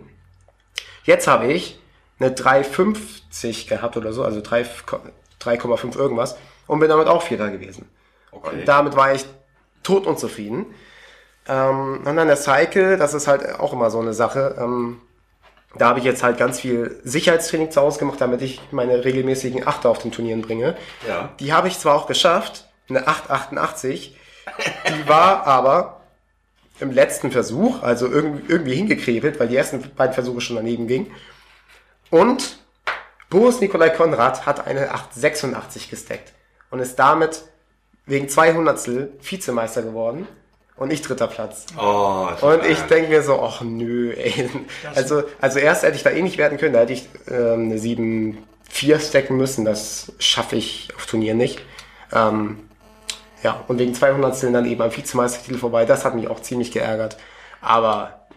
[1.03, 1.79] Jetzt habe ich
[2.19, 6.37] eine 350 gehabt oder so, also 3,5 irgendwas
[6.67, 7.89] und bin damit auch Vierter gewesen.
[8.31, 8.59] Okay.
[8.59, 9.25] Und damit war ich
[9.83, 10.65] tot unzufrieden.
[11.47, 14.55] Ähm, und dann der Cycle, das ist halt auch immer so eine Sache.
[14.57, 15.01] Ähm,
[15.75, 19.65] da habe ich jetzt halt ganz viel Sicherheitstraining zu Hause gemacht, damit ich meine regelmäßigen
[19.67, 20.75] Achter auf den Turnieren bringe.
[21.07, 21.33] Ja.
[21.39, 24.17] Die habe ich zwar auch geschafft, eine 888,
[24.87, 26.01] die war aber
[26.79, 31.11] im letzten Versuch, also irgendwie, irgendwie hingekrebelt, weil die ersten beiden Versuche schon daneben gingen.
[32.09, 32.57] Und
[33.29, 36.33] Boris Nikolai Konrad hat eine 886 gesteckt
[36.69, 37.43] und ist damit
[38.05, 38.87] wegen 200
[39.21, 40.27] Vizemeister geworden
[40.75, 41.65] und ich dritter Platz.
[41.77, 44.49] Oh, und ich denke mir so, ach nö, ey.
[44.95, 47.77] Also, also erst hätte ich da eh nicht werden können, da hätte ich ähm, eine
[47.77, 51.61] 7-4 stacken müssen, das schaffe ich auf Turnier nicht.
[52.11, 52.69] Ähm,
[53.43, 57.17] ja, und wegen 200 dann eben am Vizemeistertitel vorbei, das hat mich auch ziemlich geärgert.
[57.61, 58.27] Aber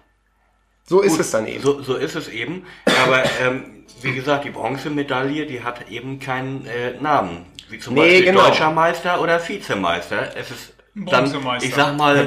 [0.84, 1.62] so ist Gut, es dann eben.
[1.62, 2.66] So, so ist es eben.
[3.04, 7.46] Aber ähm, wie gesagt, die Bronzemedaille, die hat eben keinen äh, Namen.
[7.68, 8.42] Wie zum nee, Beispiel genau.
[8.42, 10.36] Deutscher Meister oder Vizemeister.
[10.36, 11.68] Es ist dann, Bronzemeister.
[11.68, 12.26] ich sag mal.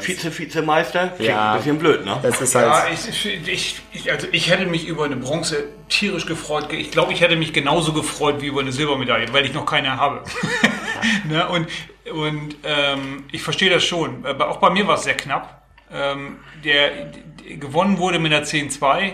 [0.00, 1.52] Vize-Vizemeister, klingt Ja.
[1.52, 2.18] ein bisschen blöd, ne?
[2.22, 2.94] Das ist Ja, halt.
[2.94, 6.72] ich, ich, ich, also ich hätte mich über eine Bronze tierisch gefreut.
[6.72, 9.96] Ich glaube, ich hätte mich genauso gefreut wie über eine Silbermedaille, weil ich noch keine
[9.98, 10.22] habe.
[11.28, 11.46] ne?
[11.48, 11.68] Und,
[12.12, 14.24] und ähm, ich verstehe das schon.
[14.24, 15.62] Aber auch bei mir war es sehr knapp.
[15.92, 16.90] Ähm, der,
[17.46, 19.12] der gewonnen wurde mit einer 10-2.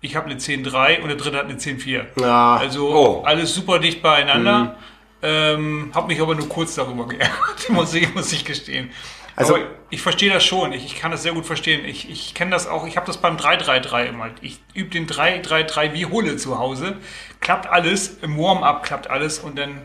[0.00, 2.04] Ich habe eine 10-3 und der dritte hat eine 10-4.
[2.20, 2.56] Ja.
[2.56, 3.22] Also Oh.
[3.24, 4.76] alles super dicht beieinander.
[5.22, 8.90] Ähm, habe mich aber nur kurz darüber geärgert, muss ich, muss ich gestehen.
[9.34, 10.72] Also- aber ich verstehe das schon.
[10.72, 11.84] Ich, ich kann das sehr gut verstehen.
[11.84, 12.86] Ich, ich kenne das auch.
[12.86, 14.30] Ich habe das beim 3-3-3 immer.
[14.40, 16.96] Ich übe den 3-3-3 wie Hulle zu Hause.
[17.40, 18.18] Klappt alles.
[18.22, 19.78] Im Warm-up klappt alles und dann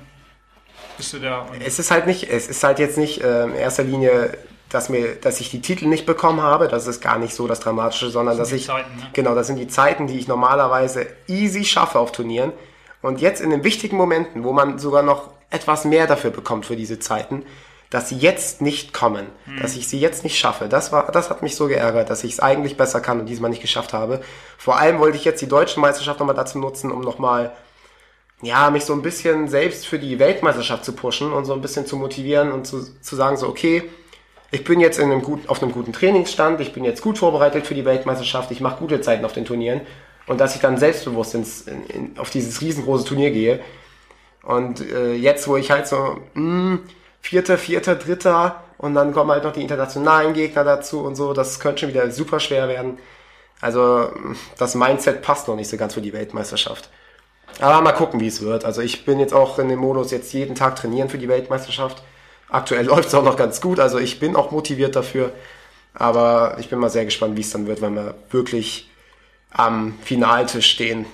[0.97, 1.45] bist du da.
[1.63, 4.37] Es ist halt nicht, es ist halt jetzt nicht äh, in erster Linie,
[4.69, 6.67] dass mir, dass ich die Titel nicht bekommen habe.
[6.67, 9.09] Das ist gar nicht so das Dramatische, sondern dass die ich Zeiten, ne?
[9.13, 12.53] genau, das sind die Zeiten, die ich normalerweise easy schaffe auf Turnieren.
[13.01, 16.75] Und jetzt in den wichtigen Momenten, wo man sogar noch etwas mehr dafür bekommt für
[16.75, 17.45] diese Zeiten,
[17.89, 19.27] dass sie jetzt nicht kommen,
[19.61, 20.69] dass ich sie jetzt nicht schaffe.
[20.69, 23.49] Das war, das hat mich so geärgert, dass ich es eigentlich besser kann und diesmal
[23.49, 24.21] nicht geschafft habe.
[24.57, 27.51] Vor allem wollte ich jetzt die deutsche Meisterschaft nochmal dazu nutzen, um nochmal
[28.41, 31.85] ja, mich so ein bisschen selbst für die Weltmeisterschaft zu pushen und so ein bisschen
[31.85, 33.83] zu motivieren und zu, zu sagen so, okay,
[34.51, 37.67] ich bin jetzt in einem guten, auf einem guten Trainingsstand, ich bin jetzt gut vorbereitet
[37.67, 39.81] für die Weltmeisterschaft, ich mache gute Zeiten auf den Turnieren
[40.31, 43.59] und dass ich dann selbstbewusst ins, in, in, auf dieses riesengroße Turnier gehe.
[44.43, 46.79] Und äh, jetzt, wo ich halt so, mh,
[47.19, 51.59] vierter, vierter, dritter und dann kommen halt noch die internationalen Gegner dazu und so, das
[51.59, 52.97] könnte schon wieder super schwer werden.
[53.59, 54.09] Also
[54.57, 56.89] das Mindset passt noch nicht so ganz für die Weltmeisterschaft.
[57.59, 58.63] Aber mal gucken, wie es wird.
[58.63, 62.01] Also ich bin jetzt auch in dem Modus, jetzt jeden Tag trainieren für die Weltmeisterschaft.
[62.47, 65.33] Aktuell läuft es auch noch ganz gut, also ich bin auch motiviert dafür.
[65.93, 68.90] Aber ich bin mal sehr gespannt, wie es dann wird, wenn wir wirklich
[69.51, 71.05] am Finaltisch stehen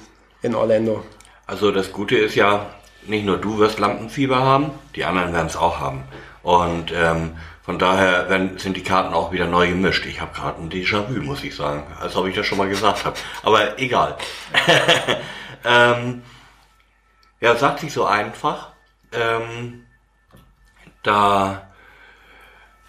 [0.42, 1.04] in Orlando.
[1.46, 2.68] Also das Gute ist ja,
[3.06, 6.04] nicht nur du wirst Lampenfieber haben, die anderen werden es auch haben.
[6.44, 10.06] Und ähm, von daher werden, sind die Karten auch wieder neu gemischt.
[10.06, 13.04] Ich habe gerade ein Déjà-vu, muss ich sagen, als ob ich das schon mal gesagt
[13.04, 13.18] habe.
[13.44, 14.16] Aber egal.
[15.66, 16.22] ähm,
[17.42, 18.70] ja, sagt sich so einfach.
[19.12, 19.86] Ähm,
[21.04, 21.67] da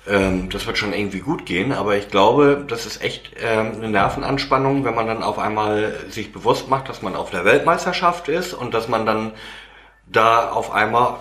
[0.08, 3.88] ähm, das wird schon irgendwie gut gehen, aber ich glaube, das ist echt ähm, eine
[3.88, 8.54] Nervenanspannung, wenn man dann auf einmal sich bewusst macht, dass man auf der Weltmeisterschaft ist
[8.54, 9.32] und dass man dann
[10.06, 11.16] da auf einmal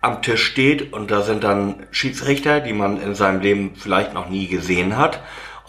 [0.00, 4.28] am Tisch steht und da sind dann Schiedsrichter, die man in seinem Leben vielleicht noch
[4.28, 5.20] nie gesehen hat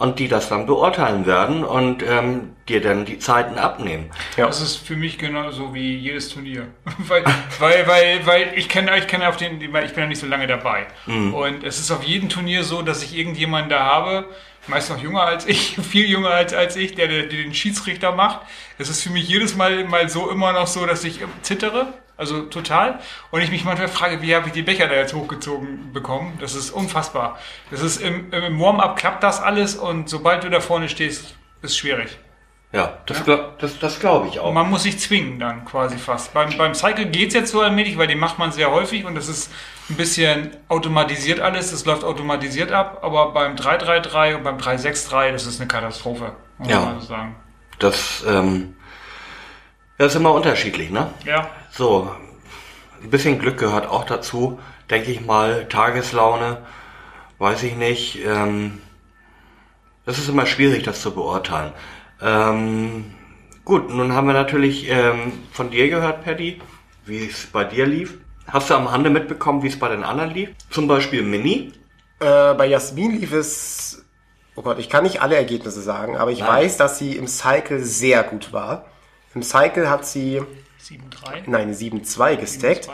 [0.02, 4.10] und die das dann beurteilen werden und ähm, dir dann die Zeiten abnehmen.
[4.36, 4.46] Ja.
[4.46, 6.66] Das ist für mich genauso wie jedes Turnier.
[7.06, 7.24] weil,
[7.60, 10.48] weil, weil, weil ich kenne ich kenne auf den, ich bin ja nicht so lange
[10.48, 10.88] dabei.
[11.06, 14.28] Und es ist auf jedem Turnier so, dass ich irgendjemanden da habe,
[14.66, 18.40] meist noch jünger als ich, viel jünger als, als ich, der, der den Schiedsrichter macht.
[18.78, 21.94] Es ist für mich jedes Mal mal so immer noch so, dass ich zittere.
[22.16, 23.00] Also total.
[23.30, 26.36] Und ich mich manchmal frage, wie habe ich die Becher da jetzt hochgezogen bekommen?
[26.40, 27.38] Das ist unfassbar.
[27.70, 31.76] Das ist im, im Warm-up klappt das alles und sobald du da vorne stehst, ist
[31.76, 32.18] schwierig.
[32.72, 34.50] Ja, das, glaub- das, das glaube ich auch.
[34.52, 36.32] Man muss sich zwingen dann quasi fast.
[36.32, 39.28] Beim, beim Cycle geht's jetzt so allmählich, weil den macht man sehr häufig und das
[39.28, 39.52] ist
[39.90, 45.44] ein bisschen automatisiert alles, das läuft automatisiert ab, aber beim 333 und beim 363, das
[45.44, 46.80] ist eine Katastrophe, muss Ja.
[46.80, 47.36] man so sagen.
[47.78, 48.74] Das, ähm,
[49.98, 51.10] das ist immer unterschiedlich, ne?
[51.24, 52.10] Ja, So,
[53.02, 54.58] ein bisschen Glück gehört auch dazu,
[54.90, 55.66] denke ich mal.
[55.68, 56.58] Tageslaune,
[57.38, 58.24] weiß ich nicht.
[58.24, 58.80] Ähm,
[60.04, 61.72] das ist immer schwierig, das zu beurteilen.
[62.20, 63.14] Ähm,
[63.64, 66.60] gut, nun haben wir natürlich ähm, von dir gehört, Paddy,
[67.06, 68.18] wie es bei dir lief.
[68.48, 70.50] Hast du am Rande mitbekommen, wie es bei den anderen lief?
[70.70, 71.72] Zum Beispiel Mini.
[72.20, 74.04] Äh, bei Jasmin lief es,
[74.56, 76.48] oh Gott, ich kann nicht alle Ergebnisse sagen, aber ich Nein.
[76.48, 78.86] weiß, dass sie im Cycle sehr gut war.
[79.34, 80.40] Im Cycle hat sie,
[80.82, 81.42] 7-3.
[81.46, 82.86] nein, eine 7-2 gesteckt.
[82.86, 82.90] 7-2.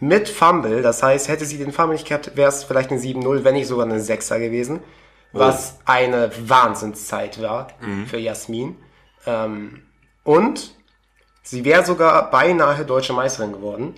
[0.00, 3.44] Mit Fumble, das heißt, hätte sie den Fumble nicht gehabt, wäre es vielleicht eine 7-0,
[3.44, 4.80] wenn nicht sogar eine 6er gewesen.
[5.34, 7.68] Was eine Wahnsinnszeit war
[8.06, 8.76] für Jasmin.
[9.26, 9.82] Ähm,
[10.24, 10.74] und
[11.42, 13.94] sie wäre sogar beinahe deutsche Meisterin geworden,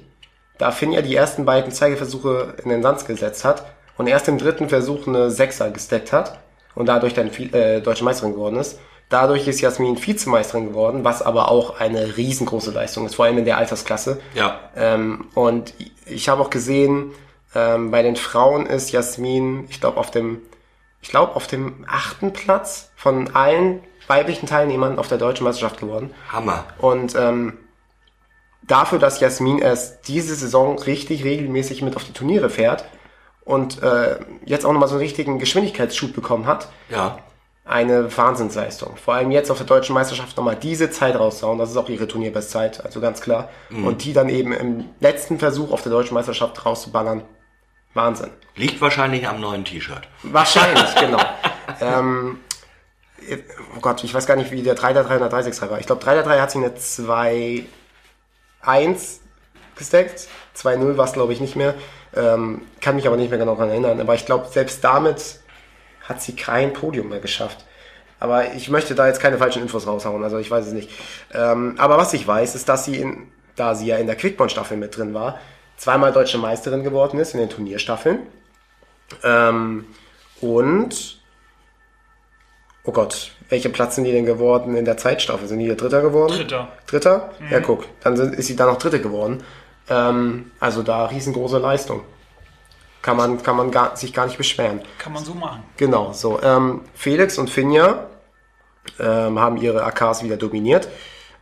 [0.59, 3.65] da Finn ja die ersten beiden Zeigeversuche in den Sand gesetzt hat
[3.97, 6.39] und erst im dritten Versuch eine 6er gesteckt hat
[6.77, 8.79] und dadurch dann Vi- äh, deutsche Meisterin geworden ist.
[9.15, 13.45] Dadurch ist Jasmin Vizemeisterin geworden, was aber auch eine riesengroße Leistung ist, vor allem in
[13.45, 14.21] der Altersklasse.
[14.35, 14.59] Ja.
[14.75, 15.73] Ähm, und
[16.05, 17.13] ich habe auch gesehen,
[17.55, 20.43] ähm, bei den Frauen ist Jasmin, ich glaube, auf dem,
[21.01, 26.13] ich glaube, auf dem achten Platz von allen weiblichen Teilnehmern auf der deutschen Meisterschaft geworden.
[26.33, 26.65] Hammer.
[26.79, 27.59] Und ähm,
[28.63, 32.85] dafür, dass Jasmin erst diese Saison richtig regelmäßig mit auf die Turniere fährt
[33.45, 37.21] und äh, jetzt auch nochmal so einen richtigen Geschwindigkeitsschub bekommen hat, Ja.
[37.65, 38.97] Eine Wahnsinnsleistung.
[38.97, 42.07] Vor allem jetzt auf der deutschen Meisterschaft nochmal diese Zeit rauszuhauen, das ist auch ihre
[42.07, 43.49] Turnierbestzeit, also ganz klar.
[43.71, 47.23] Und die dann eben im letzten Versuch auf der deutschen Meisterschaft rauszuballern,
[47.95, 48.31] Wahnsinn.
[48.57, 50.03] Liegt wahrscheinlich am neuen T-Shirt.
[50.25, 51.21] Wahrscheinlich, genau.
[51.81, 52.41] ähm,
[53.77, 55.81] oh Gott, ich weiß gar nicht, wie der 3 der 3 und der 363 war.
[55.81, 57.65] Ich glaube, 3 der 3 hat sich eine 2
[58.61, 59.21] 1
[59.77, 60.29] gesteckt.
[60.57, 61.75] 2-0 war es, glaube ich, nicht mehr.
[62.15, 64.01] Ähm, kann mich aber nicht mehr genau daran erinnern.
[64.01, 65.41] Aber ich glaube, selbst damit
[66.05, 67.65] hat sie kein Podium mehr geschafft.
[68.21, 70.91] Aber ich möchte da jetzt keine falschen Infos raushauen, also ich weiß es nicht.
[71.33, 74.77] Ähm, aber was ich weiß, ist, dass sie, in, da sie ja in der Quickborn-Staffel
[74.77, 75.39] mit drin war,
[75.77, 78.21] zweimal deutsche Meisterin geworden ist in den Turnierstaffeln.
[79.23, 79.87] Ähm,
[80.41, 81.21] und,
[82.85, 85.47] oh Gott, welche Platz sind die denn geworden in der Zeitstaffel?
[85.49, 86.33] Sind die hier Dritter geworden?
[86.33, 86.69] Dritter.
[86.87, 87.31] Dritter?
[87.51, 89.43] Ja, guck, dann sind, ist sie da noch Dritte geworden.
[89.89, 92.03] Ähm, also da riesengroße Leistung.
[93.05, 94.81] Kann man, kann man gar, sich gar nicht beschweren.
[94.97, 95.63] Kann man so machen.
[95.77, 96.41] Genau, so.
[96.43, 98.07] Ähm, Felix und Finja
[98.99, 100.89] ähm, haben ihre AKs wieder dominiert.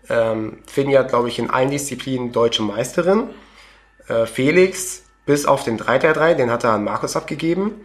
[0.08, 3.30] Ähm, Finja glaube ich, in allen Disziplinen deutsche Meisterin.
[4.08, 7.84] Äh, Felix bis auf den 3-3, den hat er an Markus abgegeben.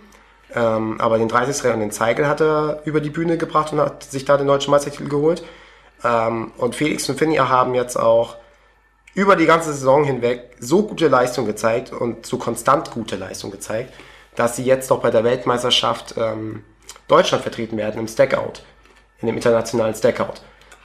[0.56, 4.06] Ähm, aber den 30 und den Zeigel hat er über die Bühne gebracht und hat
[4.06, 5.46] sich da den deutschen Meistertitel geholt.
[6.04, 8.38] Ähm, und Felix und Finja haben jetzt auch
[9.18, 13.92] über die ganze Saison hinweg so gute Leistung gezeigt und so konstant gute Leistung gezeigt,
[14.36, 16.64] dass sie jetzt auch bei der Weltmeisterschaft ähm,
[17.08, 18.62] Deutschland vertreten werden im Stackout,
[19.20, 20.42] in dem internationalen Stackout.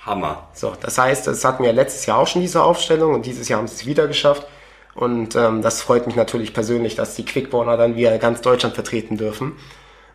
[0.07, 0.49] Hammer.
[0.55, 3.59] So, das heißt, es hatten wir letztes Jahr auch schon diese Aufstellung und dieses Jahr
[3.59, 4.47] haben sie es wieder geschafft.
[4.95, 9.19] Und ähm, das freut mich natürlich persönlich, dass die Quickborner dann wieder ganz Deutschland vertreten
[9.19, 9.59] dürfen.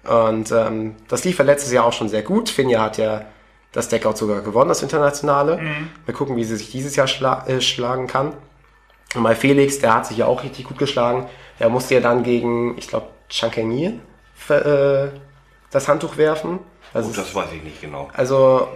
[0.03, 2.49] Und ähm, das lief ja letztes Jahr auch schon sehr gut.
[2.49, 3.25] Finja hat ja
[3.71, 5.57] das Deckout sogar gewonnen, das internationale.
[5.57, 5.89] Mhm.
[6.05, 8.33] Wir gucken, wie sie sich dieses Jahr schla äh, schlagen kann.
[9.15, 11.27] Und bei Felix, der hat sich ja auch richtig gut geschlagen.
[11.59, 13.93] Er musste ja dann gegen, ich glaube, Chankengir
[14.49, 15.09] äh,
[15.71, 16.59] das Handtuch werfen.
[16.93, 18.09] Das, oh, das weiß ich nicht genau.
[18.13, 18.67] Also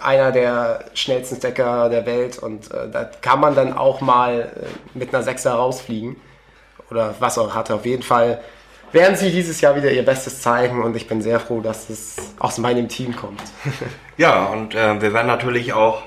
[0.00, 4.98] einer der schnellsten Stacker der Welt und äh, da kann man dann auch mal äh,
[4.98, 6.16] mit einer Sechser rausfliegen.
[6.90, 7.74] Oder was auch hatte.
[7.74, 8.42] Auf jeden Fall
[8.92, 12.16] werden sie dieses Jahr wieder ihr Bestes zeigen und ich bin sehr froh, dass es
[12.38, 13.42] aus meinem Team kommt.
[14.16, 16.02] ja, und äh, wir werden natürlich auch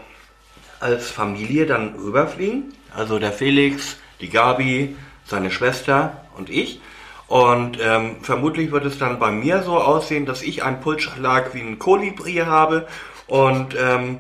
[0.80, 2.74] als Familie dann rüberfliegen.
[2.96, 4.96] Also der Felix, die Gabi,
[5.26, 6.80] seine Schwester und ich.
[7.28, 11.62] Und ähm, vermutlich wird es dann bei mir so aussehen, dass ich einen Pulsschlag wie
[11.62, 12.88] ein Kolibri habe
[13.28, 14.20] und ähm,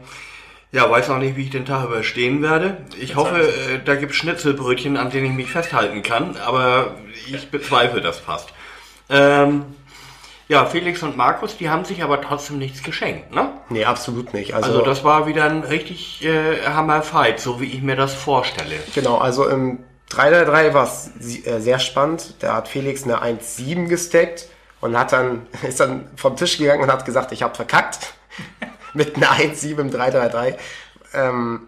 [0.75, 2.77] ja, weiß noch nicht, wie ich den Tag überstehen werde.
[2.99, 6.95] Ich Jetzt hoffe, äh, da gibt es Schnitzelbrötchen, an denen ich mich festhalten kann, aber
[7.27, 8.49] ich bezweifle das fast.
[9.09, 9.63] Ähm,
[10.49, 13.53] ja, Felix und Markus, die haben sich aber trotzdem nichts geschenkt, ne?
[13.69, 14.53] Nee, absolut nicht.
[14.53, 18.75] Also, also das war wieder ein richtig äh, Hammer-Fight, so wie ich mir das vorstelle.
[18.93, 19.79] Genau, also im
[20.11, 22.35] 3-3 war es äh, sehr spannend.
[22.41, 24.49] Da hat Felix eine 1-7 gesteckt
[24.81, 28.13] und hat dann, ist dann vom Tisch gegangen und hat gesagt, ich habe verkackt.
[28.95, 30.55] Mit einer 1-7 im 3-3-3.
[31.13, 31.67] Ähm,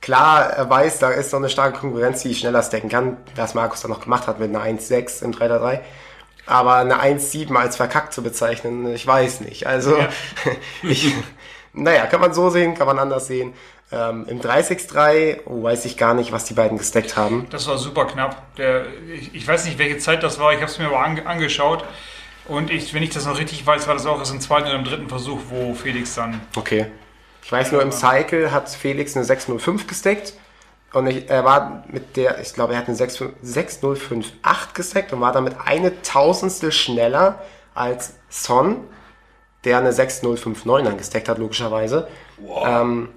[0.00, 3.82] klar, er weiß, da ist noch eine starke Konkurrenz, die schneller stacken kann, was Markus
[3.82, 5.80] dann noch gemacht hat mit einer 1-6 im 3-3-3.
[6.46, 9.66] Aber eine 1,7 als verkackt zu bezeichnen, ich weiß nicht.
[9.66, 10.08] Also, ja.
[10.82, 11.12] ich,
[11.72, 13.52] naja, kann man so sehen, kann man anders sehen.
[13.92, 17.46] Ähm, Im 363 oh, weiß ich gar nicht, was die beiden gesteckt haben.
[17.50, 18.56] Das war super knapp.
[18.56, 20.52] Der, ich, ich weiß nicht, welche Zeit das war.
[20.52, 21.84] Ich habe es mir aber ange, angeschaut.
[22.48, 24.76] Und ich, wenn ich das noch richtig weiß, war das auch erst im zweiten oder
[24.76, 26.40] im dritten Versuch, wo Felix dann.
[26.56, 26.86] Okay.
[27.42, 30.34] Ich weiß nur, im Cycle hat Felix eine 605 gesteckt
[30.92, 35.32] und ich, er war mit der, ich glaube, er hat eine 6058 gesteckt und war
[35.32, 37.40] damit eine Tausendstel schneller
[37.74, 38.78] als Son,
[39.64, 42.08] der eine 6059 angesteckt hat, logischerweise.
[42.38, 42.66] Wow.
[42.66, 43.08] Ähm,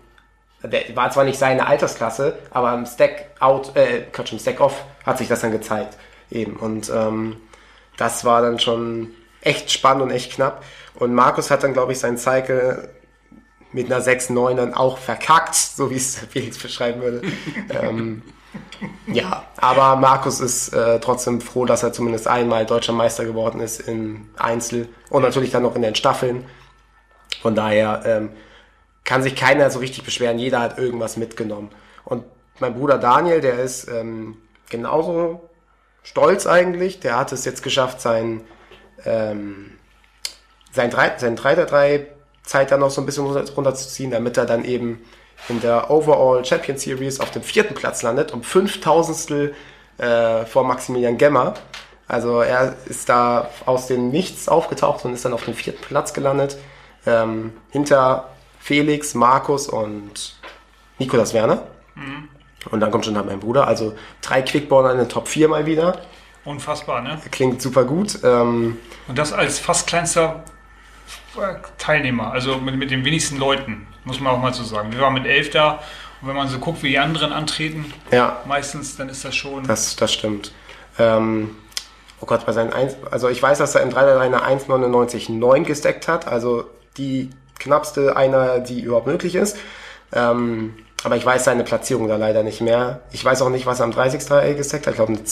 [0.62, 4.84] der war zwar nicht seine Altersklasse, aber im Stack out, äh, Quatsch, im Stack off
[5.06, 5.98] hat sich das dann gezeigt.
[6.30, 6.58] Eben.
[6.58, 7.38] Und ähm,
[7.98, 10.64] das war dann schon echt spannend und echt knapp.
[10.96, 12.90] Und Markus hat dann, glaube ich, sein Cycle
[13.72, 17.22] mit einer 6-9 dann auch verkackt, so wie es Felix beschreiben würde.
[17.70, 18.24] ähm,
[19.08, 23.80] ja, aber Markus ist äh, trotzdem froh, dass er zumindest einmal deutscher Meister geworden ist
[23.80, 26.46] in Einzel und natürlich dann noch in den Staffeln.
[27.42, 28.32] Von daher ähm,
[29.04, 30.40] kann sich keiner so richtig beschweren.
[30.40, 31.70] Jeder hat irgendwas mitgenommen.
[32.06, 32.24] Und
[32.60, 34.38] mein Bruder Daniel, der ist ähm,
[34.70, 35.50] genauso
[36.04, 37.00] stolz eigentlich.
[37.00, 38.42] Der hat es jetzt geschafft, sein
[39.06, 39.72] ähm,
[40.72, 42.08] sein 3 sein 3 3
[42.44, 45.06] Zeit dann noch so ein bisschen runterzuziehen, damit er dann eben
[45.48, 49.54] in der Overall Champion Series auf dem vierten Platz landet, um fünftausendstel
[49.98, 51.54] äh, vor Maximilian Gemmer.
[52.08, 56.14] Also er ist da aus dem Nichts aufgetaucht und ist dann auf dem vierten Platz
[56.14, 56.58] gelandet.
[57.06, 60.36] Ähm, hinter Felix, Markus und
[60.98, 61.68] Nikolas Werner.
[61.96, 62.30] Mhm.
[62.72, 63.68] Und dann kommt schon dann mein Bruder.
[63.68, 66.02] Also drei Quickborner in den Top 4 mal wieder.
[66.46, 67.20] Unfassbar, ne?
[67.32, 68.20] Klingt super gut.
[68.24, 70.44] Ähm, und das als fast kleinster
[71.78, 74.92] Teilnehmer, also mit, mit den wenigsten Leuten, muss man auch mal so sagen.
[74.92, 75.80] Wir waren mit elf da
[76.22, 78.42] und wenn man so guckt, wie die anderen antreten, ja.
[78.46, 79.66] meistens, dann ist das schon.
[79.66, 80.52] Das, das stimmt.
[80.98, 81.56] Ähm,
[82.20, 86.08] oh Gott, bei seinen 1, also ich weiß, dass er im 3 eine 1,99,9 gesteckt
[86.08, 86.66] hat, also
[86.98, 89.58] die knappste einer, die überhaupt möglich ist.
[90.12, 93.02] Ähm, aber ich weiß seine Platzierung da leider nicht mehr.
[93.12, 94.94] Ich weiß auch nicht, was er am 30 Dreieck gesteckt hat.
[94.94, 95.24] Ich glaube eine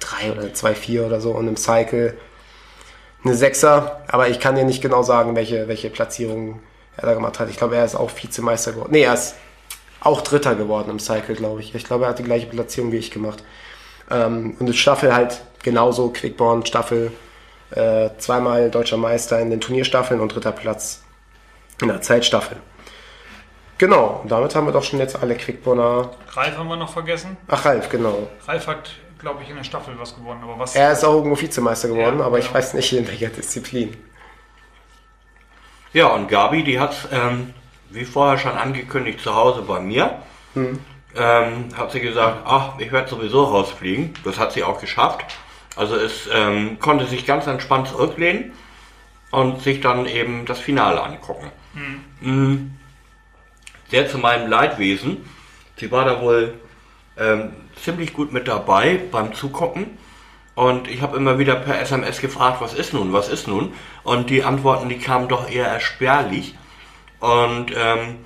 [0.00, 2.16] 2,3 oder eine 2,4 oder so und im Cycle
[3.24, 3.92] eine 6er.
[4.08, 6.60] Aber ich kann dir nicht genau sagen, welche, welche Platzierung
[6.96, 7.50] er da gemacht hat.
[7.50, 8.92] Ich glaube, er ist auch Vizemeister geworden.
[8.92, 9.36] Nee, er ist
[10.00, 11.74] auch Dritter geworden im Cycle, glaube ich.
[11.74, 13.42] Ich glaube, er hat die gleiche Platzierung wie ich gemacht.
[14.10, 17.12] Ähm, und die Staffel halt genauso, Quickborn, Staffel,
[17.70, 21.02] äh, zweimal deutscher Meister in den Turnierstaffeln und dritter Platz
[21.80, 22.58] in der Zeitstaffel.
[23.78, 26.10] Genau, damit haben wir doch schon jetzt alle Quickborner.
[26.32, 27.36] Ralf haben wir noch vergessen.
[27.48, 28.28] Ach, Ralf, genau.
[28.46, 30.42] Ralf hat, glaube ich, in der Staffel was gewonnen.
[30.42, 30.74] Aber was?
[30.74, 32.58] Er ist auch irgendwo Vizemeister geworden, Ja, aber ich genau.
[32.58, 33.96] weiß nicht in welcher Disziplin.
[35.92, 37.54] Ja, und Gabi, die hat ähm,
[37.90, 40.18] wie vorher schon angekündigt, zu Hause bei mir.
[40.54, 44.14] Ähm, hat sie gesagt, ach, ich werde sowieso rausfliegen.
[44.24, 45.24] Das hat sie auch geschafft.
[45.76, 48.52] Also es ähm, konnte sich ganz entspannt zurücklehnen
[49.30, 51.50] und sich dann eben das Finale angucken.
[52.20, 52.76] Mhm.
[53.90, 55.28] Sehr zu meinem Leidwesen.
[55.76, 56.54] Sie war da wohl
[57.18, 57.52] ähm,
[57.82, 59.98] ziemlich gut mit dabei beim Zugucken.
[60.54, 63.74] Und ich habe immer wieder per SMS gefragt, was ist nun, was ist nun?
[64.04, 66.56] Und die Antworten, die kamen doch eher erspärlich.
[67.20, 68.18] Und ähm,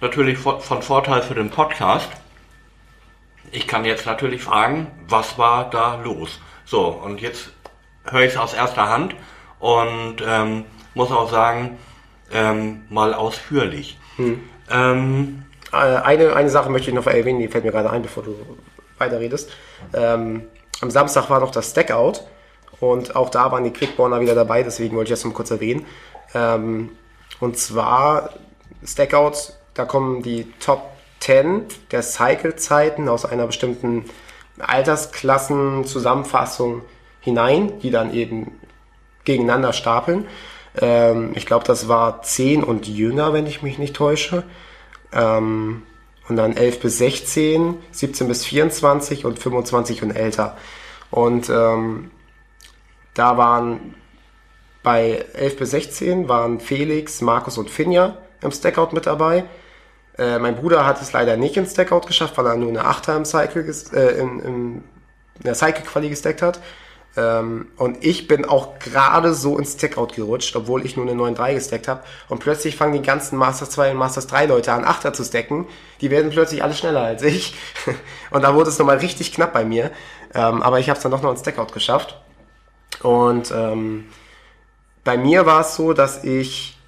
[0.00, 2.08] natürlich von, Vorteil für den Podcast.
[3.50, 6.40] Ich kann jetzt natürlich fragen, was war da los?
[6.64, 7.50] So, und jetzt
[8.04, 9.16] höre ich es aus erster Hand
[9.58, 11.78] und ähm, muss auch sagen,
[12.32, 13.98] ähm, mal ausführlich.
[14.70, 18.22] Ähm, Äh, eine, eine Sache möchte ich noch erwähnen, die fällt mir gerade ein, bevor
[18.22, 18.34] du
[18.98, 19.50] weiterredest.
[19.94, 20.44] Ähm,
[20.80, 22.22] am Samstag war noch das Stackout
[22.80, 25.86] und auch da waren die Quickborner wieder dabei, deswegen wollte ich das mal kurz erwähnen.
[26.34, 26.90] Ähm,
[27.40, 28.30] und zwar
[28.84, 30.82] Stackout, da kommen die Top
[31.20, 34.04] 10 der Cycle-Zeiten aus einer bestimmten
[34.58, 36.82] Altersklassenzusammenfassung
[37.20, 38.52] hinein, die dann eben
[39.24, 40.28] gegeneinander stapeln.
[40.80, 44.44] Ähm, ich glaube, das war 10 und jünger, wenn ich mich nicht täusche.
[45.12, 45.82] Ähm,
[46.28, 50.56] und dann 11 bis 16, 17 bis 24 und 25 und älter.
[51.10, 52.10] Und ähm,
[53.14, 53.96] da waren
[54.82, 59.44] bei 11 bis 16 waren Felix, Markus und Finja im Stackout mit dabei.
[60.16, 63.16] Äh, mein Bruder hat es leider nicht ins Stackout geschafft, weil er nur eine 8er
[63.16, 66.60] im Cycle, äh, in, in, in der Cycle-Quali gestackt hat.
[67.16, 71.54] Ähm, und ich bin auch gerade so ins Stackout gerutscht, obwohl ich nur eine 9.3
[71.54, 72.02] gestackt habe.
[72.28, 75.66] Und plötzlich fangen die ganzen Masters 2 und Masters 3 Leute an, 8er zu stacken.
[76.00, 77.54] Die werden plötzlich alle schneller als ich.
[78.30, 79.90] Und da wurde es nochmal richtig knapp bei mir.
[80.34, 82.20] Ähm, aber ich habe es dann doch noch ins Stackout geschafft.
[83.02, 84.06] Und ähm,
[85.02, 86.78] bei mir war es so, dass ich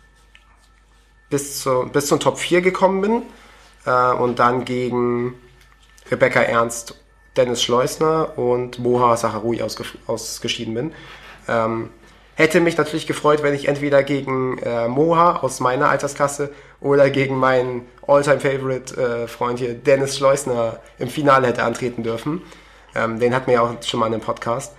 [1.30, 3.22] bis, zu, bis zum Top 4 gekommen bin
[3.86, 5.34] äh, und dann gegen
[6.10, 6.94] Rebecca Ernst,
[7.36, 10.92] Dennis Schleusner und Moha Saharui ausge, ausgeschieden bin.
[11.48, 11.90] Ähm,
[12.34, 17.36] hätte mich natürlich gefreut, wenn ich entweder gegen äh, Moha aus meiner Altersklasse oder gegen
[17.36, 22.42] meinen All-Time-Favorite-Freund hier Dennis Schleusner im Finale hätte antreten dürfen.
[22.94, 24.74] Ähm, den hatten wir ja auch schon mal in einem Podcast.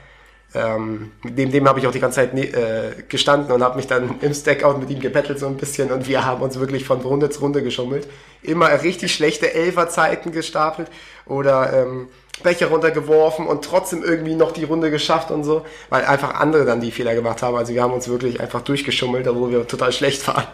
[0.56, 4.16] Ähm, dem dem habe ich auch die ganze Zeit äh, gestanden und habe mich dann
[4.22, 7.30] im Stackout mit ihm gebettelt so ein bisschen und wir haben uns wirklich von Runde
[7.30, 8.08] zu Runde geschummelt.
[8.44, 10.90] Immer richtig schlechte Elferzeiten gestapelt
[11.26, 12.08] oder ähm,
[12.42, 16.82] Becher runtergeworfen und trotzdem irgendwie noch die Runde geschafft und so, weil einfach andere dann
[16.82, 17.56] die Fehler gemacht haben.
[17.56, 20.48] Also wir haben uns wirklich einfach durchgeschummelt, obwohl wir total schlecht waren.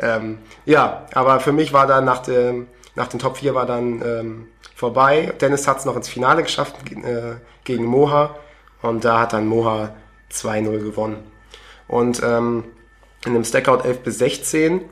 [0.00, 4.02] Ähm, ja, aber für mich war dann nach dem, nach den Top 4 war dann
[4.02, 5.32] ähm, vorbei.
[5.40, 8.36] Dennis hat es noch ins Finale geschafft äh, gegen Moha.
[8.84, 9.94] Und da hat dann Moha
[10.30, 11.16] 2-0 gewonnen.
[11.88, 12.64] Und ähm,
[13.24, 14.82] in dem Stackout 11 bis 16,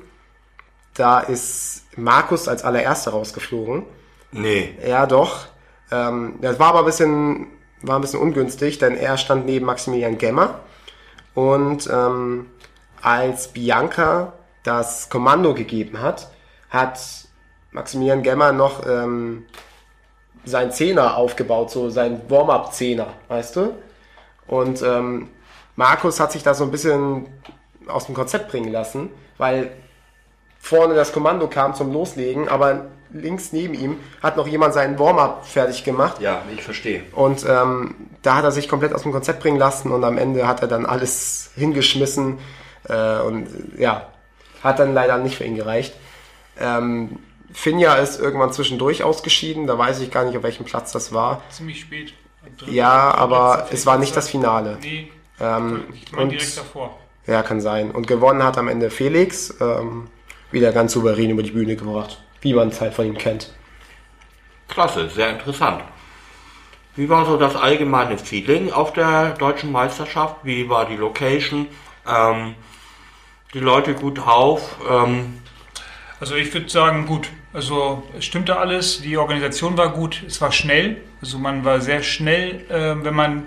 [0.94, 3.84] da ist Markus als allererster rausgeflogen.
[4.30, 4.74] nee.
[4.86, 5.46] Ja, doch.
[5.90, 7.48] Ähm, das war aber ein bisschen,
[7.82, 10.60] war ein bisschen ungünstig, denn er stand neben Maximilian Gemmer.
[11.34, 12.46] Und ähm,
[13.02, 16.30] als Bianca das Kommando gegeben hat,
[16.70, 16.98] hat
[17.72, 19.44] Maximilian Gemmer noch ähm,
[20.44, 23.74] sein Zehner aufgebaut, so sein Warm-up-Zehner, weißt du?
[24.46, 25.28] Und ähm,
[25.76, 27.26] Markus hat sich da so ein bisschen
[27.86, 29.70] aus dem Konzept bringen lassen, weil
[30.58, 35.46] vorne das Kommando kam zum Loslegen, aber links neben ihm hat noch jemand seinen Warm-up
[35.46, 36.20] fertig gemacht.
[36.20, 37.02] Ja, ich verstehe.
[37.12, 40.46] Und ähm, da hat er sich komplett aus dem Konzept bringen lassen und am Ende
[40.46, 42.38] hat er dann alles hingeschmissen
[42.88, 44.08] äh, und ja,
[44.62, 45.94] hat dann leider nicht für ihn gereicht.
[46.58, 47.18] Ähm,
[47.52, 51.42] Finja ist irgendwann zwischendurch ausgeschieden, da weiß ich gar nicht, auf welchem Platz das war.
[51.50, 52.14] Ziemlich spät.
[52.66, 54.78] Ja, aber es war nicht das Finale.
[54.80, 56.98] Nee, Ähm, ich meine und- direkt davor.
[57.26, 57.90] Ja, kann sein.
[57.92, 60.08] Und gewonnen hat am Ende Felix, ähm,
[60.50, 63.52] wieder ganz souverän über die Bühne gebracht, wie man es halt von ihm kennt.
[64.68, 65.82] Klasse, sehr interessant.
[66.96, 70.36] Wie war so das allgemeine Feeling auf der deutschen Meisterschaft?
[70.42, 71.68] Wie war die Location?
[72.06, 72.54] Ähm,
[73.54, 74.76] die Leute gut drauf?
[74.90, 75.38] Ähm,
[76.20, 77.28] also ich würde sagen, gut.
[77.52, 81.02] Also es stimmte alles, die Organisation war gut, es war schnell.
[81.20, 83.44] Also man war sehr schnell, äh, wenn man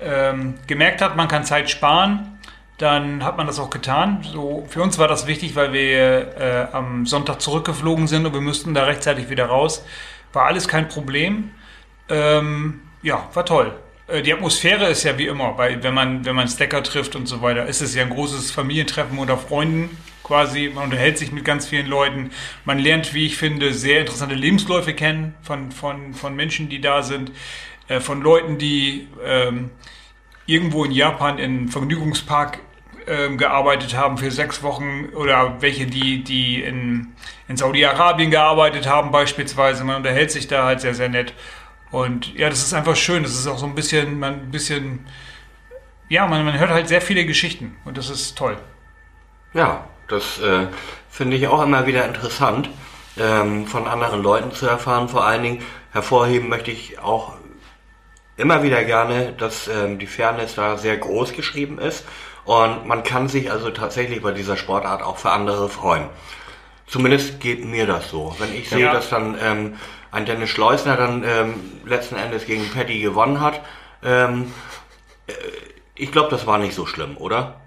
[0.00, 2.38] ähm, gemerkt hat, man kann Zeit sparen,
[2.78, 4.22] dann hat man das auch getan.
[4.22, 8.40] So, für uns war das wichtig, weil wir äh, am Sonntag zurückgeflogen sind und wir
[8.40, 9.84] müssten da rechtzeitig wieder raus.
[10.32, 11.50] War alles kein Problem.
[12.08, 13.74] Ähm, ja, war toll.
[14.10, 17.26] Äh, die Atmosphäre ist ja wie immer, weil wenn man, wenn man Stacker trifft und
[17.26, 20.70] so weiter, ist es ja ein großes Familientreffen unter Freunden quasi.
[20.74, 22.30] Man unterhält sich mit ganz vielen Leuten.
[22.64, 27.02] Man lernt, wie ich finde, sehr interessante Lebensläufe kennen von, von, von Menschen, die da
[27.02, 27.32] sind,
[27.88, 29.70] äh, von Leuten, die ähm,
[30.46, 32.60] irgendwo in Japan in Vergnügungspark
[33.06, 37.08] ähm, gearbeitet haben für sechs Wochen oder welche, die, die in,
[37.48, 39.84] in Saudi-Arabien gearbeitet haben beispielsweise.
[39.84, 41.32] Man unterhält sich da halt sehr, sehr nett.
[41.90, 43.22] Und ja, das ist einfach schön.
[43.22, 45.06] Das ist auch so ein bisschen, man, ein bisschen,
[46.08, 48.56] ja, man, man hört halt sehr viele Geschichten und das ist toll.
[49.52, 50.66] Ja, das äh,
[51.08, 52.68] finde ich auch immer wieder interessant,
[53.18, 55.08] ähm, von anderen Leuten zu erfahren.
[55.08, 55.62] Vor allen Dingen
[55.92, 57.34] hervorheben möchte ich auch
[58.36, 62.04] immer wieder gerne, dass ähm, die Fairness da sehr groß geschrieben ist
[62.44, 66.08] und man kann sich also tatsächlich bei dieser Sportart auch für andere freuen.
[66.86, 68.34] Zumindest geht mir das so.
[68.38, 68.92] Wenn ich sehe, ja.
[68.92, 69.74] dass dann ähm,
[70.12, 71.54] ein Dennis Schleusner dann ähm,
[71.84, 73.60] letzten Endes gegen Patty gewonnen hat.
[74.02, 74.52] Ähm,
[75.26, 75.32] äh,
[75.94, 77.60] ich glaube, das war nicht so schlimm, oder?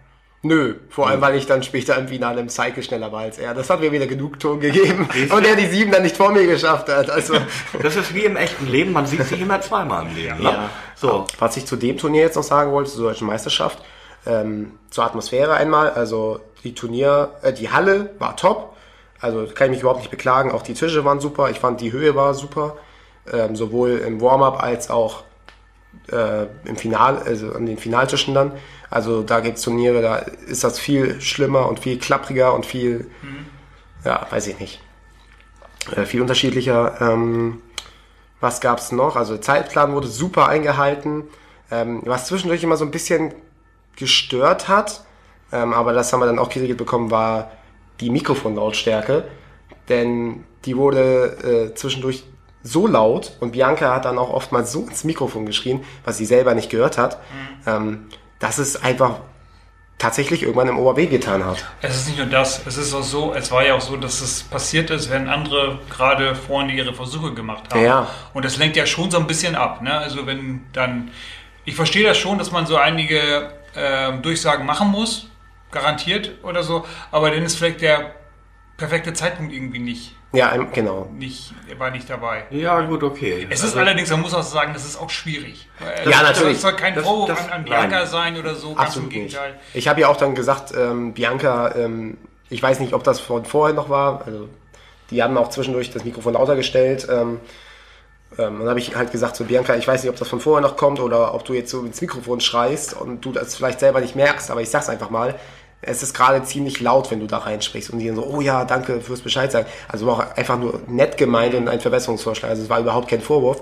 [0.45, 3.53] Nö, vor allem, weil ich dann später im Finale im Cycle schneller war als er.
[3.53, 5.07] Das hat mir wieder genug Ton gegeben.
[5.29, 7.09] Und er die sieben dann nicht vor mir geschafft hat.
[7.09, 7.35] Also.
[7.81, 10.39] Das ist wie im echten Leben, man sieht sich immer zweimal im Leben.
[10.39, 10.49] Ne?
[10.49, 10.69] Ja.
[10.95, 11.25] So.
[11.39, 13.79] Was ich zu dem Turnier jetzt noch sagen wollte, zur deutschen Meisterschaft,
[14.25, 18.72] ähm, zur Atmosphäre einmal, also die Turnier, äh, die Halle war top.
[19.23, 20.51] Also kann ich mich überhaupt nicht beklagen.
[20.51, 21.49] Auch die Tische waren super.
[21.49, 22.77] Ich fand die Höhe war super.
[23.31, 25.23] Ähm, sowohl im Warm-up als auch
[26.11, 28.51] äh, im Final, also an den Finaltischen dann.
[28.89, 33.09] Also da gibt es Turniere, da ist das viel schlimmer und viel klappriger und viel,
[33.21, 33.45] mhm.
[34.03, 34.81] ja, weiß ich nicht,
[35.95, 36.97] äh, viel unterschiedlicher.
[36.99, 37.61] Ähm,
[38.41, 39.15] was gab es noch?
[39.15, 41.23] Also der Zeitplan wurde super eingehalten.
[41.71, 43.33] Ähm, was zwischendurch immer so ein bisschen
[43.95, 45.05] gestört hat,
[45.53, 47.51] ähm, aber das haben wir dann auch geregelt bekommen, war
[47.99, 49.25] die Mikrofonlautstärke,
[49.89, 52.23] denn die wurde äh, zwischendurch
[52.63, 56.55] so laut und Bianca hat dann auch oftmals so ins Mikrofon geschrien, was sie selber
[56.55, 57.17] nicht gehört hat,
[57.65, 57.67] mhm.
[57.67, 58.07] ähm,
[58.39, 59.19] dass es einfach
[59.97, 61.65] tatsächlich irgendwann im Ohr getan hat.
[61.81, 64.21] Es ist nicht nur das, es ist auch so, es war ja auch so, dass
[64.21, 67.83] es passiert ist, wenn andere gerade vorne ihre Versuche gemacht haben.
[67.83, 68.07] Ja.
[68.33, 69.81] Und das lenkt ja schon so ein bisschen ab.
[69.81, 69.97] Ne?
[69.97, 71.11] Also wenn dann,
[71.63, 75.29] ich verstehe das schon, dass man so einige äh, Durchsagen machen muss,
[75.73, 78.11] garantiert oder so, aber dann ist vielleicht der
[78.77, 80.15] perfekte Zeitpunkt irgendwie nicht.
[80.33, 81.07] Ja, genau.
[81.13, 82.45] Nicht, er war nicht dabei.
[82.49, 83.45] Ja, gut, okay.
[83.51, 85.69] Es ist also, allerdings, man muss auch sagen, das ist auch schwierig.
[85.79, 86.53] Das, ja, natürlich.
[86.53, 88.07] Das soll kein Vorwurf an, an Bianca nein.
[88.07, 89.51] sein oder so, ganz Absolut im Gegenteil.
[89.51, 89.61] Nicht.
[89.75, 92.17] Ich habe ja auch dann gesagt, ähm, Bianca, ähm,
[92.49, 94.49] ich weiß nicht, ob das von vorher noch war, also
[95.11, 97.07] die haben auch zwischendurch das Mikrofon lauter gestellt.
[97.11, 97.39] Ähm,
[98.39, 100.39] ähm, dann habe ich halt gesagt zu so, Bianca, ich weiß nicht, ob das von
[100.39, 103.79] vorher noch kommt oder ob du jetzt so ins Mikrofon schreist und du das vielleicht
[103.79, 105.35] selber nicht merkst, aber ich sag's einfach mal.
[105.85, 108.65] Es ist gerade ziemlich laut, wenn du da reinsprichst und die dann so, oh ja,
[108.65, 109.67] danke fürs Bescheid sagen.
[109.87, 112.51] Also war auch einfach nur nett gemeint und ein Verbesserungsvorschlag.
[112.51, 113.61] Also es war überhaupt kein Vorwurf.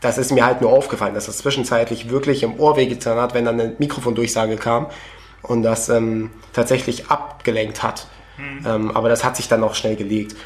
[0.00, 3.44] Das ist mir halt nur aufgefallen, dass das zwischenzeitlich wirklich im Ohr wehgetan hat, wenn
[3.44, 4.86] dann eine Mikrofondurchsage kam
[5.42, 8.06] und das ähm, tatsächlich abgelenkt hat.
[8.36, 8.66] Mhm.
[8.66, 10.36] Ähm, aber das hat sich dann auch schnell gelegt.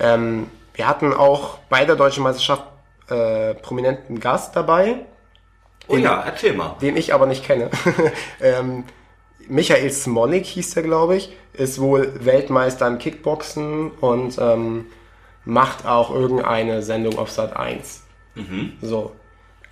[0.00, 2.64] Ähm, wir hatten auch bei der Deutschen Meisterschaft
[3.08, 4.96] äh, prominenten Gast dabei.
[5.86, 6.76] Oh ja, erzähl mal.
[6.80, 7.70] Den ich aber nicht kenne.
[8.40, 8.84] ähm,
[9.48, 14.86] Michael Smolik hieß der, glaube ich, ist wohl Weltmeister im Kickboxen und ähm,
[15.44, 18.02] macht auch irgendeine Sendung auf Sat 1.
[18.34, 18.72] Mhm.
[18.82, 19.12] So.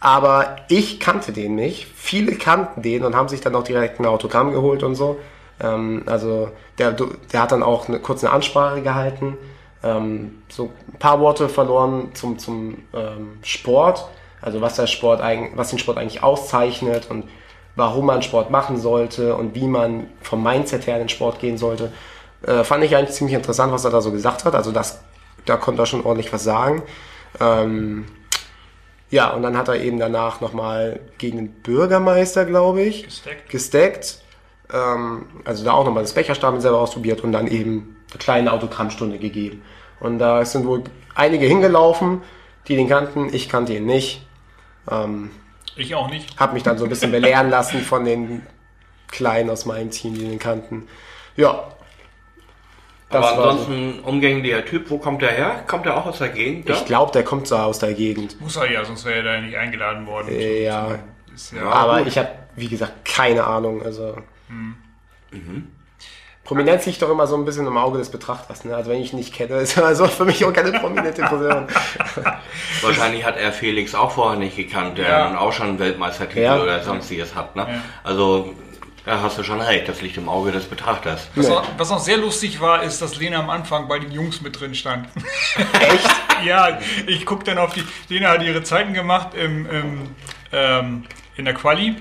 [0.00, 1.86] Aber ich kannte den nicht.
[1.94, 5.18] Viele kannten den und haben sich dann auch direkt ein Autogramm geholt und so.
[5.60, 9.38] Ähm, also der, der hat dann auch eine, kurz eine Ansprache gehalten
[9.82, 14.08] ähm, so ein paar Worte verloren zum, zum ähm, Sport,
[14.40, 17.24] also was der Sport eigentlich, was den Sport eigentlich auszeichnet und
[17.76, 21.58] warum man Sport machen sollte und wie man vom Mindset her in den Sport gehen
[21.58, 21.92] sollte.
[22.46, 24.54] Äh, fand ich eigentlich ziemlich interessant, was er da so gesagt hat.
[24.54, 25.00] Also das,
[25.44, 26.82] da konnte er schon ordentlich was sagen.
[27.40, 28.06] Ähm,
[29.10, 33.50] ja, und dann hat er eben danach nochmal gegen den Bürgermeister, glaube ich, gesteckt.
[33.50, 34.22] gesteckt.
[34.72, 39.18] Ähm, also da auch nochmal das Becherstapeln selber ausprobiert und dann eben eine kleine Autogrammstunde
[39.18, 39.62] gegeben.
[40.00, 40.82] Und da sind wohl
[41.14, 42.22] einige hingelaufen,
[42.68, 43.32] die den kannten.
[43.32, 44.26] Ich kannte ihn nicht.
[44.90, 45.30] Ähm,
[45.76, 46.38] ich auch nicht.
[46.38, 48.46] Hab mich dann so ein bisschen belehren lassen von den
[49.08, 50.88] Kleinen aus meinem Team, die den kannten.
[51.36, 51.68] Ja.
[53.10, 55.64] Das Aber war ansonsten umgänglicher Typ, wo kommt der her?
[55.66, 56.68] Kommt er auch aus der Gegend?
[56.68, 56.72] da?
[56.72, 58.40] Ich glaube, der kommt so aus der Gegend.
[58.40, 60.28] Muss er ja, sonst wäre er da nicht eingeladen worden.
[60.40, 60.98] Ja.
[61.34, 62.08] Ist ja Aber gut.
[62.08, 63.82] ich habe, wie gesagt, keine Ahnung.
[63.82, 64.16] Also
[64.48, 64.76] Hm.
[66.44, 68.64] Prominenz liegt doch immer so ein bisschen im Auge des Betrachters.
[68.64, 68.74] Ne?
[68.74, 71.66] Also wenn ich ihn nicht kenne, ist er also für mich auch keine prominente Person.
[72.82, 75.28] Wahrscheinlich hat er Felix auch vorher nicht gekannt, der Ja.
[75.28, 76.60] nun auch schon einen Weltmeistertitel Ja.
[76.60, 77.54] oder sonstiges hat.
[77.56, 77.66] Ne?
[77.68, 77.80] Ja.
[78.02, 78.54] Also,
[79.04, 81.28] da hast du schon recht, das liegt im Auge des Betrachters.
[81.34, 84.40] Was, auch, was auch sehr lustig war, ist, dass Lena am Anfang bei den Jungs
[84.42, 85.08] mit drin stand.
[85.80, 86.08] Echt?
[86.44, 87.82] ja, ich gucke dann auf die.
[88.08, 90.02] Lena hat ihre Zeiten gemacht im, im,
[90.52, 91.04] ähm,
[91.36, 91.96] in der Quali.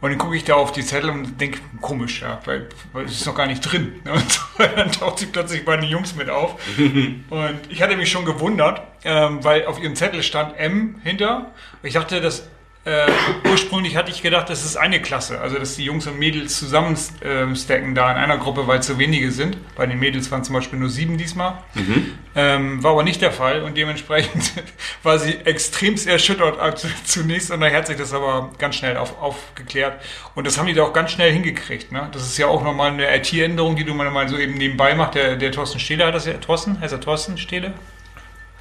[0.00, 3.12] Und dann gucke ich da auf die Zettel und denke, komisch, ja, weil, weil es
[3.12, 4.00] ist noch gar nicht drin.
[4.04, 6.56] Und dann taucht sie plötzlich bei den Jungs mit auf.
[6.78, 11.52] Und ich hatte mich schon gewundert, ähm, weil auf ihrem Zettel stand M hinter.
[11.82, 12.48] Ich dachte, dass
[12.90, 16.58] äh, ursprünglich hatte ich gedacht, das ist eine Klasse, also dass die Jungs und Mädels
[16.58, 19.56] zusammen ähm, stacken da in einer Gruppe, weil es so wenige sind.
[19.76, 21.58] Bei den Mädels waren zum Beispiel nur sieben diesmal.
[22.34, 24.52] Ähm, war aber nicht der Fall und dementsprechend
[25.02, 26.58] war sie extremst erschüttert
[27.04, 30.00] zunächst und dann hat sich das aber ganz schnell auf, aufgeklärt.
[30.34, 31.92] Und das haben die da auch ganz schnell hingekriegt.
[31.92, 32.08] Ne?
[32.12, 35.14] Das ist ja auch nochmal eine IT-Änderung, die du mal so eben nebenbei machst.
[35.14, 36.80] Der, der Thorsten Stehler hat das ja, Thorsten?
[36.80, 37.72] Heißt er Thorsten Stehle?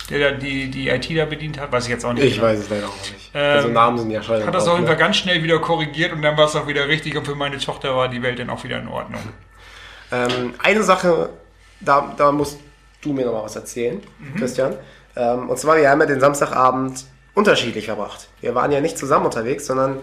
[0.10, 1.72] Der die, die IT da bedient hat?
[1.72, 2.24] Weiß ich jetzt auch nicht.
[2.24, 2.47] Ich genau.
[2.47, 3.32] weiß es leider auch nicht.
[3.34, 4.45] Ähm, also Namen sind ja schon.
[4.45, 6.88] Hat das auf jeden Fall ganz schnell wieder korrigiert und dann war es auch wieder
[6.88, 9.22] richtig und für meine Tochter war die Welt dann auch wieder in Ordnung.
[10.12, 11.30] Ähm, eine Sache,
[11.80, 12.60] da, da musst
[13.01, 14.36] du mir noch mal was erzählen, Mhm.
[14.39, 14.76] Christian.
[15.16, 17.05] Ähm, und zwar, wir haben ja den Samstagabend
[17.36, 18.28] unterschiedlich verbracht.
[18.41, 19.97] Wir waren ja nicht zusammen unterwegs, sondern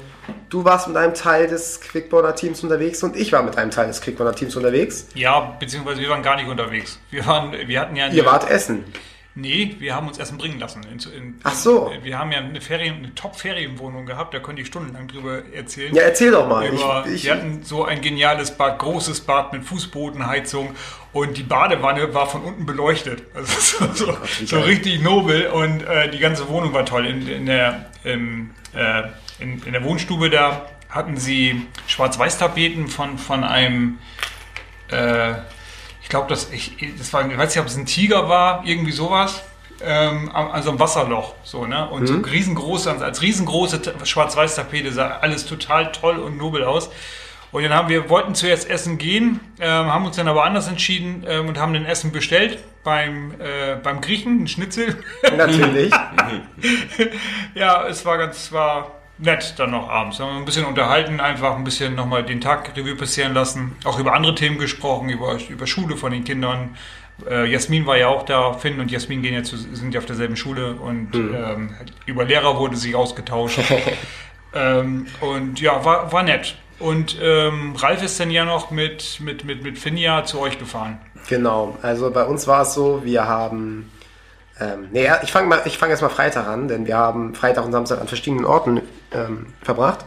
[0.48, 3.88] du warst mit einem Teil des Quickborner Teams unterwegs und ich war mit einem Teil
[3.88, 5.08] des Quickborner Teams unterwegs.
[5.14, 6.98] Ja, beziehungsweise wir waren gar nicht unterwegs.
[7.10, 8.84] Wir waren, wir hatten ja Ihr wart essen.
[9.38, 10.82] Nee, wir haben uns Essen bringen lassen.
[10.84, 11.92] In, in, Ach so.
[12.02, 15.94] Wir haben ja eine Ferien, eine Top-Ferienwohnung gehabt, da könnte ich stundenlang drüber erzählen.
[15.94, 16.66] Ja, erzähl doch mal.
[16.66, 20.74] Über, Ich, ich, wir hatten so ein geniales Bad, großes Bad mit Fußbodenheizung
[21.12, 23.24] und die Badewanne war von unten beleuchtet.
[23.34, 27.04] Also so, so, wie so richtig nobel und äh, die ganze Wohnung war toll.
[27.04, 29.02] In, in, der, im, äh,
[29.38, 33.98] in, in der Wohnstube da hatten sie Schwarz-Weiß-Tapeten von, von einem
[34.90, 35.34] äh,
[36.06, 38.92] ich glaube, das, ich, das war, ich weiß nicht, ob es ein Tiger war, irgendwie
[38.92, 39.42] sowas.
[39.82, 41.90] Ähm, also ein Wasserloch, so, ne?
[41.90, 46.90] Und so riesengroße, als riesengroße Schwarz-Weiß-Tapete sah alles total toll und nobel aus.
[47.50, 51.24] Und dann haben wir, wollten zuerst essen gehen, ähm, haben uns dann aber anders entschieden
[51.26, 55.02] ähm, und haben den Essen bestellt beim, äh, beim Griechen, ein Schnitzel.
[55.36, 55.92] natürlich.
[57.56, 60.20] ja, es war ganz, war nett dann noch abends.
[60.20, 63.76] Haben wir ein bisschen unterhalten, einfach ein bisschen nochmal den Tag Revue passieren lassen.
[63.84, 66.76] Auch über andere Themen gesprochen, über, über Schule von den Kindern.
[67.28, 70.36] Äh, Jasmin war ja auch da, Finn und Jasmin gehen zu, sind ja auf derselben
[70.36, 73.60] Schule und ähm, über Lehrer wurde sich ausgetauscht.
[74.54, 76.56] ähm, und ja, war, war nett.
[76.78, 80.98] Und ähm, Ralf ist dann ja noch mit, mit, mit, mit Finja zu euch gefahren.
[81.28, 83.90] Genau, also bei uns war es so, wir haben.
[84.58, 87.72] Ähm, nee, ich fange mal, ich fange erstmal Freitag an, denn wir haben Freitag und
[87.72, 88.80] Samstag an verschiedenen Orten
[89.12, 90.04] ähm, verbracht.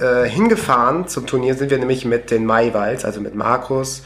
[0.00, 4.02] Äh, hingefahren zum Turnier sind wir nämlich mit den Maiwalds, also mit Markus,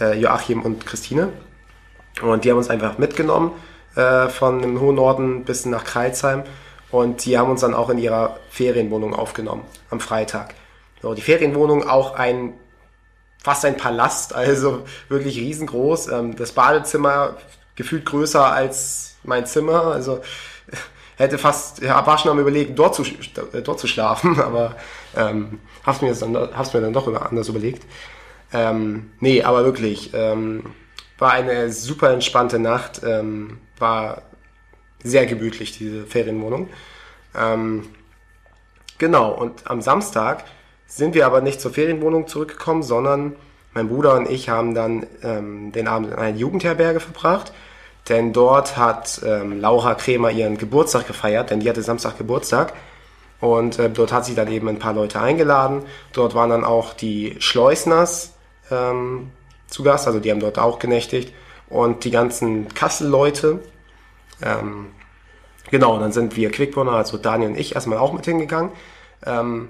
[0.00, 1.30] äh, Joachim und Christine.
[2.22, 3.52] Und die haben uns einfach mitgenommen
[3.96, 6.44] äh, von dem hohen Norden bis nach Kreilsheim.
[6.90, 10.54] Und die haben uns dann auch in ihrer Ferienwohnung aufgenommen am Freitag.
[11.00, 12.52] So, die Ferienwohnung auch ein
[13.42, 16.08] fast ein Palast, also wirklich riesengroß.
[16.08, 17.36] Ähm, das Badezimmer
[17.76, 20.20] gefühlt größer als mein Zimmer, also
[21.16, 24.76] hätte fast, ja, war schon am überlegen, dort zu, äh, dort zu schlafen, aber
[25.16, 27.84] ähm, hab's mir, dann, hab's mir dann doch anders überlegt.
[28.52, 30.74] Ähm, nee, aber wirklich, ähm,
[31.18, 34.22] war eine super entspannte Nacht, ähm, war
[35.02, 36.68] sehr gemütlich, diese Ferienwohnung.
[37.34, 37.88] Ähm,
[38.98, 40.44] genau, und am Samstag
[40.86, 43.36] sind wir aber nicht zur Ferienwohnung zurückgekommen, sondern
[43.74, 47.52] mein Bruder und ich haben dann ähm, den Abend in einer Jugendherberge verbracht.
[48.08, 52.72] Denn dort hat ähm, Laura Kremer ihren Geburtstag gefeiert, denn die hatte Samstag Geburtstag.
[53.40, 55.82] Und äh, dort hat sie dann eben ein paar Leute eingeladen.
[56.12, 58.34] Dort waren dann auch die Schleusners
[58.70, 59.30] ähm,
[59.68, 61.32] zu Gast, also die haben dort auch genächtigt.
[61.68, 63.60] Und die ganzen Kassel-Leute.
[64.42, 64.88] Ähm,
[65.70, 68.72] genau, dann sind wir Quickburner, also Daniel und ich, erstmal auch mit hingegangen.
[69.24, 69.68] Ähm,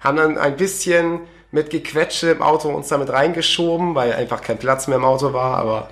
[0.00, 1.20] haben dann ein bisschen
[1.52, 5.56] mit Gequetsche im Auto uns damit reingeschoben, weil einfach kein Platz mehr im Auto war,
[5.56, 5.90] aber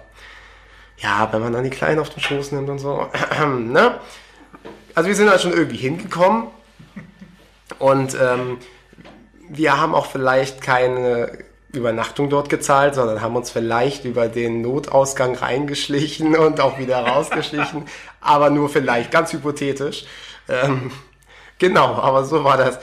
[0.98, 3.06] ja, wenn man dann die Kleinen auf den Schoß nimmt und so,
[3.56, 3.98] ne?
[4.94, 6.48] Also wir sind halt schon irgendwie hingekommen
[7.78, 8.58] und ähm,
[9.48, 11.38] wir haben auch vielleicht keine
[11.72, 17.86] Übernachtung dort gezahlt, sondern haben uns vielleicht über den Notausgang reingeschlichen und auch wieder rausgeschlichen,
[18.20, 20.04] aber nur vielleicht, ganz hypothetisch.
[20.48, 20.90] Ähm,
[21.58, 22.78] genau, aber so war das.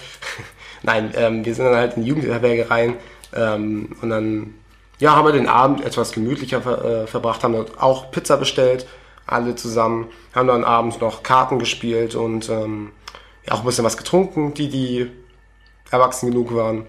[0.83, 2.95] Nein, ähm, wir sind dann halt in die Jugendherberge rein
[3.33, 4.53] ähm, und dann
[4.99, 8.87] ja, haben wir den Abend etwas gemütlicher ver äh, verbracht, haben dort auch Pizza bestellt,
[9.27, 12.91] alle zusammen, haben dann abends noch Karten gespielt und ähm,
[13.45, 15.11] ja, auch ein bisschen was getrunken, die, die
[15.91, 16.85] erwachsen genug waren.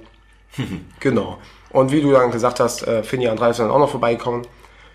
[1.01, 1.39] genau.
[1.71, 4.47] Und wie du dann gesagt hast, äh, Finja und Ralf sind dann auch noch vorbeigekommen.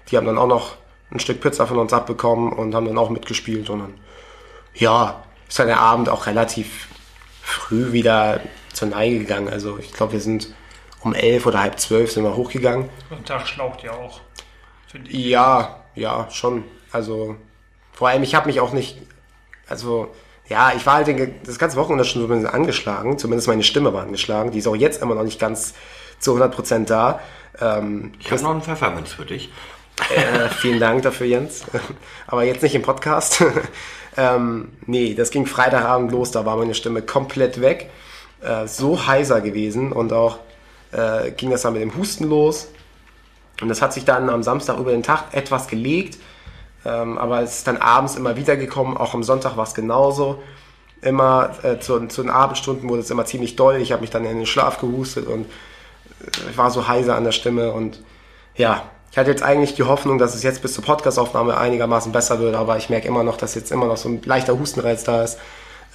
[0.10, 0.76] Die haben dann auch noch
[1.12, 3.70] ein Stück Pizza von uns abbekommen und haben dann auch mitgespielt.
[3.70, 3.94] Und dann,
[4.74, 6.88] ja, ist dann der Abend auch relativ
[7.42, 8.40] früh wieder
[8.82, 9.48] zur Neige gegangen.
[9.48, 10.48] Also ich glaube, wir sind
[11.02, 12.90] um elf oder halb zwölf sind wir hochgegangen.
[13.12, 14.22] Ein Tag schlaucht ja auch.
[15.08, 16.64] Ja, ja, schon.
[16.92, 17.36] Also
[17.94, 18.98] vor allem, ich habe mich auch nicht,
[19.70, 20.10] also
[20.50, 23.20] ja, ich war halt den, das ganze Wochenende schon so ein bisschen angeschlagen.
[23.20, 24.50] Zumindest meine Stimme war angeschlagen.
[24.50, 25.76] Die ist auch jetzt immer noch nicht ganz
[26.18, 27.20] zu 100% da.
[27.62, 29.52] Ähm, Ich habe noch einen Pfefferminz für dich.
[30.16, 31.66] äh, vielen Dank dafür, Jens.
[32.28, 33.44] Aber jetzt nicht im Podcast.
[34.18, 37.92] ähm, nee, das ging Freitagabend los, da war meine Stimme komplett weg.
[38.42, 40.40] Äh, so heiser gewesen und auch
[40.92, 42.70] äh, ging das dann mit dem Husten los.
[43.62, 46.18] Und das hat sich dann am Samstag über den Tag etwas gelegt.
[46.84, 48.98] Ähm, aber es ist dann abends immer wieder gekommen.
[48.98, 50.42] Auch am Sonntag war es genauso.
[51.02, 53.76] Immer äh, zu, zu den Abendstunden wurde es immer ziemlich doll.
[53.78, 57.24] Ich habe mich dann in den Schlaf gehustet und äh, ich war so heiser an
[57.24, 57.72] der Stimme.
[57.72, 58.02] Und
[58.56, 62.40] ja, ich hatte jetzt eigentlich die Hoffnung, dass es jetzt bis zur Podcastaufnahme einigermaßen besser
[62.40, 62.56] wird.
[62.56, 65.38] Aber ich merke immer noch, dass jetzt immer noch so ein leichter Hustenreiz da ist.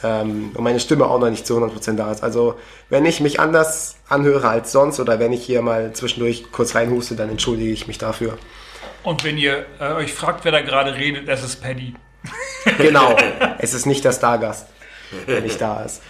[0.02, 2.22] Ähm, und meine Stimme auch noch nicht zu 100% da ist.
[2.22, 2.56] Also
[2.90, 7.16] wenn ich mich anders anhöre als sonst oder wenn ich hier mal zwischendurch kurz reinhuste,
[7.16, 8.38] dann entschuldige ich mich dafür.
[9.02, 11.94] Und wenn ihr äh, euch fragt, wer da gerade redet, es ist Paddy.
[12.78, 13.16] Genau,
[13.58, 14.66] es ist nicht der Stargast,
[15.28, 16.02] der nicht da ist.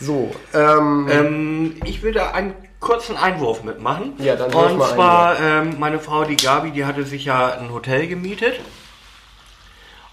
[0.00, 4.14] So, ähm, Ähm, ich würde einen kurzen Einwurf mitmachen.
[4.18, 7.70] Ja, dann Und mal zwar, ähm, meine Frau, die Gabi, die hatte sich ja ein
[7.70, 8.60] Hotel gemietet.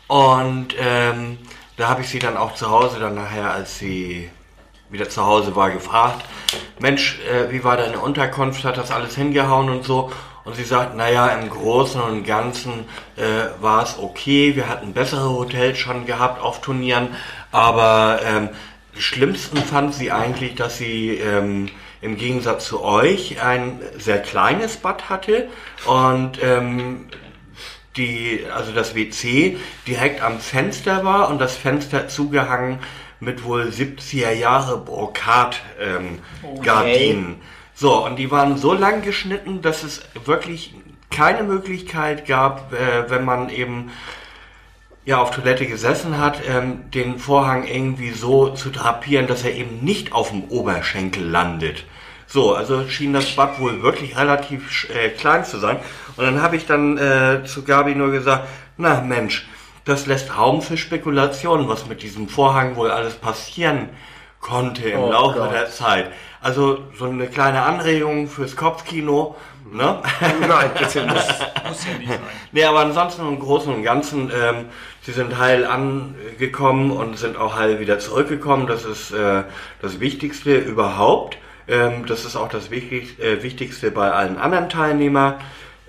[0.08, 1.38] Und ähm,
[1.82, 4.30] da habe ich sie dann auch zu Hause, dann nachher, als sie
[4.92, 6.24] wieder zu Hause war, gefragt,
[6.78, 10.12] Mensch, äh, wie war deine Unterkunft, hat das alles hingehauen und so.
[10.44, 14.56] Und sie sagt, naja, im Großen und Ganzen äh, war es okay.
[14.56, 17.16] Wir hatten bessere Hotels schon gehabt auf Turnieren,
[17.52, 18.50] aber ähm,
[18.96, 21.70] schlimmsten fand sie eigentlich, dass sie ähm,
[22.02, 25.50] im Gegensatz zu euch ein sehr kleines Bad hatte
[25.88, 27.08] und ähm,
[27.98, 32.80] die, also das WC direkt am Fenster war und das Fenster zugehangen
[33.20, 36.20] mit wohl 70er Jahre Brokat ähm,
[36.64, 37.42] Gardinen.
[37.74, 40.74] So, und die waren so lang geschnitten, dass es wirklich
[41.10, 43.92] keine Möglichkeit gab, äh, wenn man eben
[45.06, 49.84] ja auf Toilette gesessen hat, ähm, den Vorhang irgendwie so zu drapieren, dass er eben
[49.84, 51.86] nicht auf dem Oberschenkel landet.
[52.32, 55.78] So, also schien das Bad wohl wirklich relativ äh, klein zu sein.
[56.16, 59.50] Und dann habe ich dann äh, zu Gabi nur gesagt, na Mensch,
[59.84, 63.90] das lässt Raum für Spekulationen, was mit diesem Vorhang wohl alles passieren
[64.40, 65.52] konnte im Oh Laufe Gott.
[65.54, 66.12] der Zeit.
[66.40, 69.36] Also so eine kleine Anregung fürs Kopfkino,
[69.70, 70.02] ne?
[70.48, 71.38] nein, bitte nicht.
[71.68, 72.20] Muss ja nicht sein.
[72.54, 74.70] Nee, aber ansonsten im Großen und Ganzen, ähm,
[75.02, 78.68] sie sind heil angekommen und sind auch heil wieder zurückgekommen.
[78.68, 79.44] Das ist äh,
[79.82, 81.38] das Wichtigste überhaupt.
[81.72, 85.36] Ähm, das ist auch das Wichtig äh, Wichtigste bei allen anderen Teilnehmern.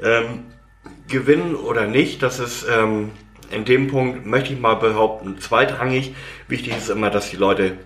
[0.02, 0.44] Ähm,
[1.08, 3.10] gewinnen oder nicht, das ist ähm,
[3.50, 6.14] in dem Punkt, möchte ich mal behaupten, zweitrangig.
[6.48, 7.76] Wichtig ist immer, dass die Leute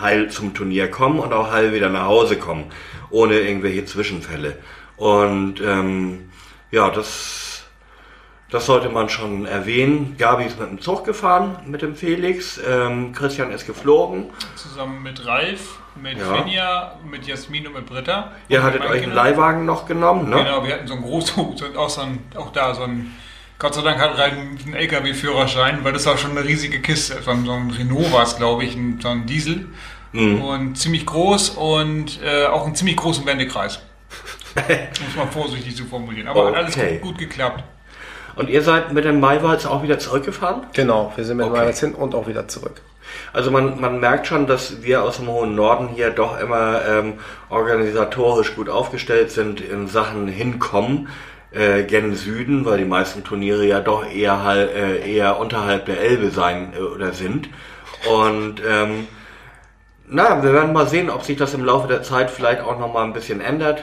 [0.00, 2.64] heil zum Turnier kommen und auch heil wieder nach Hause kommen,
[3.10, 4.56] ohne irgendwelche Zwischenfälle.
[4.96, 6.30] Und ähm,
[6.70, 7.55] ja, das,
[8.50, 10.14] das sollte man schon erwähnen.
[10.18, 12.60] Gabi ist mit dem Zug gefahren, mit dem Felix.
[12.66, 14.30] Ähm, Christian ist geflogen.
[14.54, 16.34] Zusammen mit Ralf, mit Ja.
[16.34, 18.32] Finja, mit Jasmin und mit Britta.
[18.48, 19.12] Ihr hattet euch einen.
[19.12, 20.36] Leihwagen noch genommen, ne?
[20.36, 22.02] Genau, wir hatten so einen großen, so, auch, so
[22.36, 23.12] auch da so ein,
[23.58, 27.20] Gott sei Dank hat Ralf einen LKW-Führerschein, weil das war schon eine riesige Kiste.
[27.22, 29.66] So ein, Renault war es, glaube ich, ein, so ein Diesel.
[30.12, 30.40] Mhm.
[30.42, 33.80] Und ziemlich groß und äh, auch einen ziemlich großen Wendekreis.
[34.56, 36.28] Muss man vorsichtig zu formulieren.
[36.28, 36.98] Aber hat alles Okay.
[36.98, 37.64] gut, gut geklappt.
[38.36, 40.66] Und ihr seid mit dem Maiwalz auch wieder zurückgefahren?
[40.74, 41.68] Genau, wir sind mit Okay.
[41.68, 41.72] okay.
[41.74, 42.82] hin und auch wieder zurück.
[43.32, 47.14] Also man, man merkt schon, dass wir aus dem hohen Norden hier doch immer ähm,
[47.48, 51.08] organisatorisch gut aufgestellt sind in Sachen Hinkommen
[51.52, 56.30] äh, gen Süden, weil die meisten Turniere ja doch eher, äh, eher unterhalb der Elbe
[56.30, 57.48] sein äh, oder sind.
[58.10, 59.06] Und ähm,
[60.08, 62.92] na, wir werden mal sehen, ob sich das im Laufe der Zeit vielleicht auch noch
[62.92, 63.82] mal ein bisschen ändert,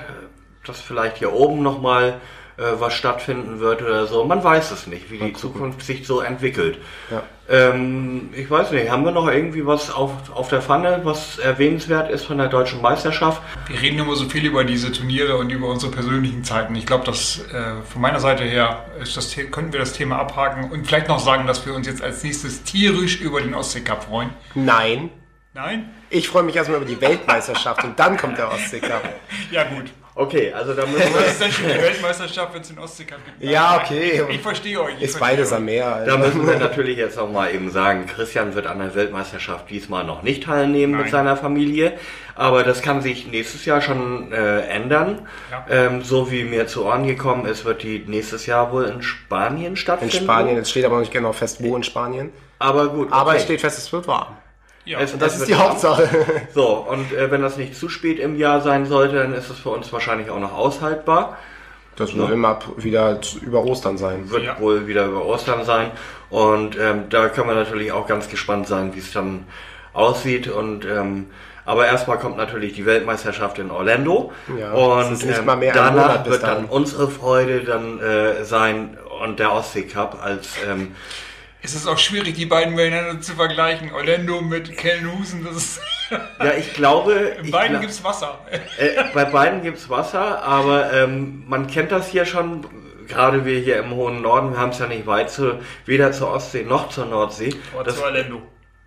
[0.65, 2.13] dass vielleicht hier oben noch mal äh,
[2.57, 4.23] was stattfinden wird oder so.
[4.25, 6.77] Man weiß es nicht, wie die Zukunft sich so entwickelt.
[7.09, 7.23] Ja.
[7.49, 12.09] Ähm, ich weiß nicht, haben wir noch irgendwie was auf, auf der Pfanne, was erwähnenswert
[12.09, 13.41] ist von der deutschen Meisterschaft?
[13.67, 16.73] Wir reden immer so viel über diese Turniere und über unsere persönlichen Zeiten.
[16.75, 20.71] Ich glaube, dass äh, von meiner Seite her ist das, könnten wir das Thema abhaken
[20.71, 24.05] und vielleicht noch sagen, dass wir uns jetzt als nächstes tierisch über den Ostsee Cup
[24.05, 24.29] freuen.
[24.55, 25.09] Nein,
[25.53, 25.89] Nein?
[26.09, 29.03] ich freue mich erstmal über die Weltmeisterschaft und dann kommt der Ostsee Cup.
[29.51, 29.91] Ja gut.
[30.15, 33.43] Okay, also da müssen wir, ist denn schon die Weltmeisterschaft, wenn es den Ostseecup gibt?
[33.51, 34.21] Ja, okay.
[34.29, 34.95] Ich, ich verstehe euch.
[34.97, 35.57] Ich Ist verstehe beides euch.
[35.57, 36.03] am Meer.
[36.05, 40.03] da müssen wir natürlich jetzt noch mal eben sagen, Christian wird an der Weltmeisterschaft diesmal
[40.03, 41.11] noch nicht teilnehmen mit Nein.
[41.11, 41.93] seiner Familie,
[42.35, 45.27] aber das kann sich nächstes Jahr schon äh, ändern.
[45.49, 45.65] Ja.
[45.69, 49.71] Ähm, so wie mir zu Ohren gekommen ist, wird die nächstes Jahr wohl in Spanien
[49.71, 50.15] In stattfinden.
[50.15, 52.31] Spanien, es steht aber noch nicht genau fest, wo in Spanien.
[52.59, 53.11] Aber gut.
[53.11, 53.37] Aber okay.
[53.37, 54.37] es steht fest, es wird warm.
[54.85, 54.99] Ja.
[54.99, 55.55] Es- Und das es ist die.
[55.55, 56.07] Hauptsache.
[56.53, 59.57] So, und äh, wenn das nicht zu spät im Jahr sein sollte, dann ist es
[59.59, 61.37] für uns wahrscheinlich auch noch aushaltbar.
[61.95, 64.29] Das wird immer wieder über Ostern sein.
[64.31, 64.59] Wird Ja.
[64.59, 65.91] wohl wieder über Ostern sein.
[66.31, 69.45] Und ähm, da können wir natürlich auch ganz gespannt sein, wie es dann
[69.93, 70.47] aussieht.
[70.47, 71.27] Und ähm,
[71.65, 74.33] aber erstmal kommt natürlich die Weltmeisterschaft in Orlando.
[74.59, 76.65] Ja, und es ist nicht ähm, mal mehr ein danach Monat bis wird dann dahin.
[76.69, 80.95] unsere Freude dann äh, sein und der Ostsee Cup als ähm,
[81.65, 83.91] Es ist auch schwierig, die beiden miteinander zu vergleichen.
[83.93, 85.81] Orlando mit Kellenhusen, das ist.
[86.39, 88.37] ja ich glaube In beiden gla- gibt's Wasser.
[88.77, 92.65] Äh, bei beiden gibt's Wasser, aber ähm, man kennt das hier schon,
[93.07, 96.31] gerade wir hier im hohen Norden, wir haben es ja nicht weit zu, weder zur
[96.33, 97.53] Ostsee noch zur Nordsee.
[97.73, 98.41] Aber Das, zu Orlando.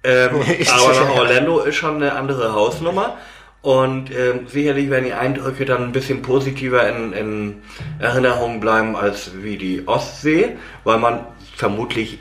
[0.04, 0.30] ähm,
[0.70, 3.16] aber nach Orlando ist schon eine andere Hausnummer.
[3.62, 7.62] Und ähm, sicherlich werden die Eindrücke dann ein bisschen positiver in, in
[7.98, 12.20] Erinnerung bleiben als wie die Ostsee, weil man vermutlich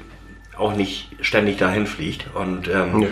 [0.58, 2.26] auch nicht ständig dahin fliegt.
[2.34, 3.08] Und ähm, Nö.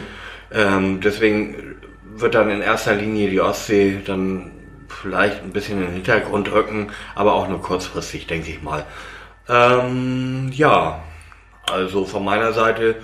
[0.51, 1.75] ähm, deswegen
[2.15, 4.51] wird dann in erster Linie die Ostsee dann
[4.87, 8.85] vielleicht ein bisschen in den Hintergrund rücken, aber auch nur kurzfristig, denke ich mal.
[9.49, 11.03] Ähm, ja,
[11.69, 12.95] also von meiner Seite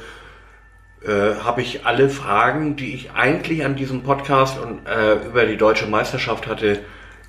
[1.05, 5.57] äh, habe ich alle Fragen, die ich eigentlich an diesem Podcast und äh, über die
[5.57, 6.79] deutsche Meisterschaft hatte,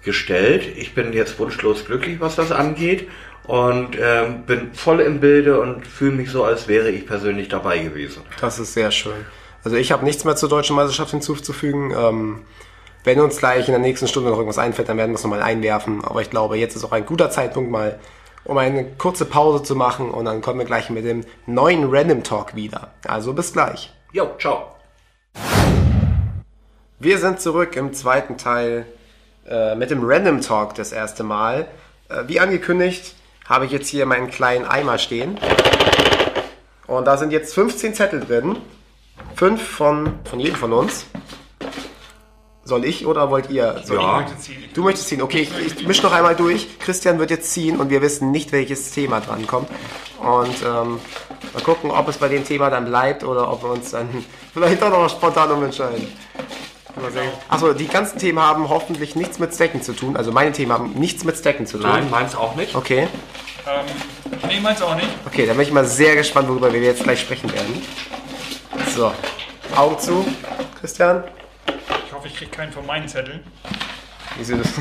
[0.02, 0.66] gestellt.
[0.76, 3.08] Ich bin jetzt wunschlos glücklich, was das angeht
[3.50, 7.78] und ähm, bin voll im Bilde und fühle mich so, als wäre ich persönlich dabei
[7.78, 8.22] gewesen.
[8.40, 9.26] Das ist sehr schön.
[9.64, 11.90] Also ich habe nichts mehr zur deutschen Meisterschaft hinzuzufügen.
[11.90, 12.42] Ähm,
[13.02, 15.42] wenn uns gleich in der nächsten Stunde noch irgendwas einfällt, dann werden wir es nochmal
[15.42, 16.04] einwerfen.
[16.04, 17.98] Aber ich glaube, jetzt ist auch ein guter Zeitpunkt mal,
[18.44, 22.22] um eine kurze Pause zu machen und dann kommen wir gleich mit dem neuen Random
[22.22, 22.92] Talk wieder.
[23.04, 23.92] Also bis gleich.
[24.12, 24.76] Jo, ciao.
[27.00, 28.86] Wir sind zurück im zweiten Teil
[29.48, 31.66] äh, mit dem Random Talk das erste Mal.
[32.08, 33.16] Äh, wie angekündigt
[33.50, 35.38] habe ich jetzt hier meinen kleinen Eimer stehen.
[36.86, 38.56] Und da sind jetzt 15 Zettel drin.
[39.34, 41.06] Fünf von, von jedem von uns.
[42.62, 43.82] Soll ich oder wollt ihr?
[43.84, 44.24] Soll Ja.
[44.48, 44.72] Ich.
[44.72, 45.20] Du möchtest ziehen.
[45.20, 46.78] Okay, ich, ich mische noch einmal durch.
[46.78, 49.68] Christian wird jetzt ziehen und wir wissen nicht, welches Thema drankommt.
[50.20, 51.00] Und ähm,
[51.52, 54.08] mal gucken, ob es bei dem Thema dann bleibt oder ob wir uns dann
[54.52, 56.06] vielleicht doch noch spontan umentscheiden.
[57.48, 60.16] Achso, die ganzen Themen haben hoffentlich nichts mit Stacken zu tun.
[60.16, 61.88] Also meine Themen haben nichts mit Stacken zu tun.
[61.88, 62.74] Nein, meins auch nicht.
[62.74, 63.08] Okay.
[63.66, 63.86] Ähm,
[64.48, 65.08] nee, meins auch nicht.
[65.26, 67.82] Okay, dann bin ich mal sehr gespannt, worüber wir jetzt gleich sprechen werden.
[68.94, 69.12] So,
[69.76, 70.26] Augen zu.
[70.80, 71.24] Christian.
[72.06, 73.40] Ich hoffe, ich kriege keinen von meinen Zetteln.
[74.36, 74.68] Wieso das?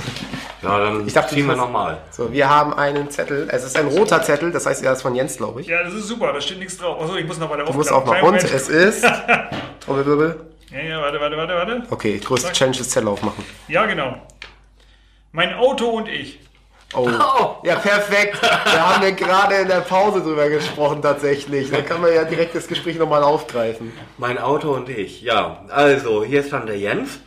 [0.61, 1.99] Ja, dann Ich dachte, ziehen wir nochmal.
[2.11, 3.47] So, wir haben einen Zettel.
[3.49, 5.67] Es ist ein roter Zettel, das heißt, er ist von Jens, glaube ich.
[5.67, 7.01] Ja, das ist super, da steht nichts drauf.
[7.01, 8.21] Achso, ich muss noch bei der Du musst auch mal.
[8.21, 9.05] Und es ist.
[9.79, 10.48] Trommelwirbel.
[10.71, 11.83] Ja, ja, warte, warte, warte, warte.
[11.89, 13.43] Okay, größte Challenge ist Zettel aufmachen.
[13.67, 14.15] Ja, genau.
[15.31, 16.39] Mein Auto und ich.
[16.93, 17.07] Oh.
[17.63, 18.41] Ja, perfekt.
[18.41, 21.69] Wir haben ja gerade in der Pause drüber gesprochen, tatsächlich.
[21.69, 23.93] Dann kann man ja direkt das Gespräch nochmal aufgreifen.
[24.17, 25.63] Mein Auto und ich, ja.
[25.69, 27.19] Also, hier ist dann der Jens.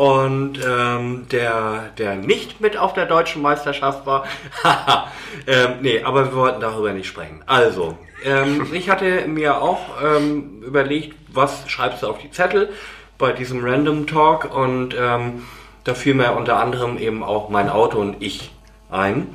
[0.00, 4.24] Und ähm, der, der nicht mit auf der deutschen Meisterschaft war.
[4.64, 5.08] Haha.
[5.46, 7.42] ähm, nee, aber wir wollten darüber nicht sprechen.
[7.44, 12.70] Also, ähm, ich hatte mir auch ähm, überlegt, was schreibst du auf die Zettel
[13.18, 14.56] bei diesem Random Talk.
[14.56, 15.42] Und ähm,
[15.84, 18.52] da fiel mir unter anderem eben auch mein Auto und ich
[18.90, 19.26] ein.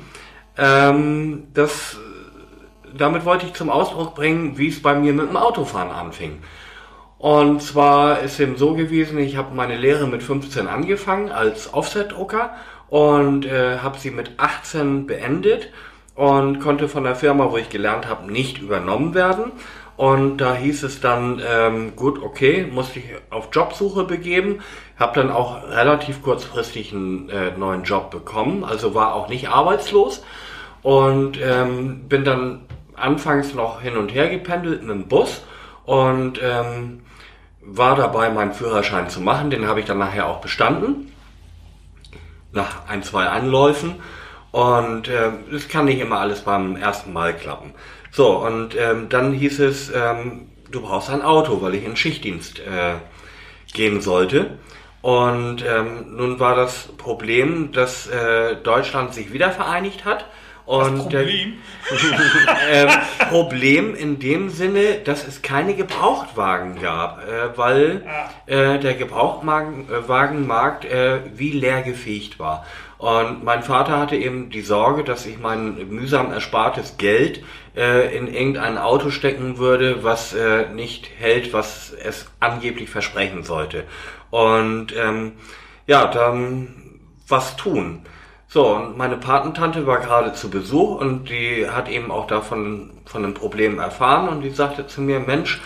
[0.58, 1.96] Ähm, das
[2.92, 6.42] damit wollte ich zum Ausdruck bringen, wie es bei mir mit dem Autofahren anfing.
[7.26, 12.54] Und zwar ist eben so gewesen, ich habe meine Lehre mit 15 angefangen als Offset-Drucker
[12.88, 15.72] und äh, habe sie mit 18 beendet
[16.14, 19.50] und konnte von der Firma, wo ich gelernt habe, nicht übernommen werden.
[19.96, 24.60] Und da hieß es dann, ähm, gut, okay, musste ich auf Jobsuche begeben,
[24.96, 30.24] habe dann auch relativ kurzfristig einen äh, neuen Job bekommen, also war auch nicht arbeitslos
[30.84, 32.60] und ähm, bin dann
[32.94, 35.42] anfangs noch hin und her gependelt mit dem Bus
[35.86, 37.00] und ähm,
[37.66, 39.50] war dabei, meinen Führerschein zu machen.
[39.50, 41.12] Den habe ich dann nachher auch bestanden,
[42.52, 43.96] nach ein, zwei Anläufen.
[44.52, 47.74] Und ähm, das kann nicht immer alles beim ersten Mal klappen.
[48.10, 52.60] So, und ähm, dann hieß es, ähm, du brauchst ein Auto, weil ich in Schichtdienst
[52.60, 52.94] äh,
[53.74, 54.58] gehen sollte.
[55.02, 60.24] Und ähm, nun war das Problem, dass äh, Deutschland sich wieder vereinigt hat
[60.66, 61.58] Und Problem.
[62.70, 62.88] ähm,
[63.30, 68.04] Problem in dem Sinne, dass es keine Gebrauchtwagen gab, äh, weil
[68.46, 72.66] äh, der Gebrauchtwagenmarkt äh, wie leer gefegt war.
[72.98, 77.44] Und mein Vater hatte eben die Sorge, dass ich mein mühsam erspartes Geld
[77.76, 83.84] äh, in irgendein Auto stecken würde, was äh, nicht hält, was es angeblich versprechen sollte.
[84.30, 85.32] Und ähm,
[85.86, 86.68] ja, dann
[87.28, 88.02] was tun.
[88.56, 93.20] So, und meine Patentante war gerade zu Besuch und die hat eben auch davon von
[93.20, 95.60] dem Problem erfahren und die sagte zu mir, Mensch,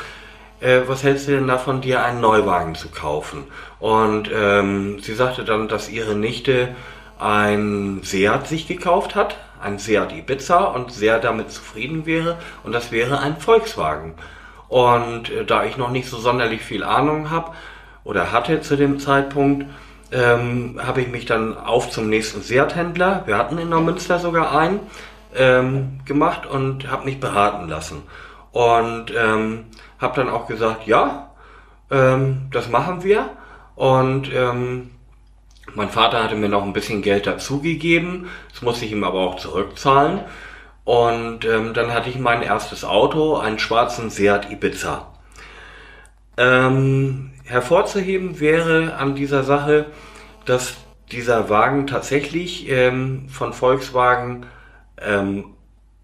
[0.58, 3.44] äh, was hältst du denn davon, dir einen Neuwagen zu kaufen?
[3.78, 6.74] Und ähm, sie sagte dann, dass ihre Nichte
[7.20, 12.90] ein Seat sich gekauft hat, ein Seat Ibiza und sehr damit zufrieden wäre und das
[12.90, 14.14] wäre ein Volkswagen.
[14.66, 17.52] Und äh, da ich noch nicht so sonderlich viel Ahnung habe
[18.02, 19.66] oder hatte zu dem Zeitpunkt,
[20.12, 24.80] ähm, habe ich mich dann auf zum nächsten Seat-Händler, wir hatten in Neumünster sogar einen,
[25.34, 28.02] ähm, gemacht und habe mich beraten lassen.
[28.52, 29.66] Und ähm,
[29.98, 31.30] habe dann auch gesagt, ja,
[31.90, 33.30] ähm, das machen wir.
[33.76, 34.90] Und ähm,
[35.74, 39.36] mein Vater hatte mir noch ein bisschen Geld dazugegeben, das musste ich ihm aber auch
[39.36, 40.20] zurückzahlen.
[40.84, 45.06] Und ähm, dann hatte ich mein erstes Auto, einen schwarzen Seat Ibiza.
[46.36, 49.86] Ähm, hervorzuheben wäre an dieser Sache,
[50.44, 50.76] dass
[51.10, 54.46] dieser Wagen tatsächlich ähm, von Volkswagen
[55.00, 55.54] ähm,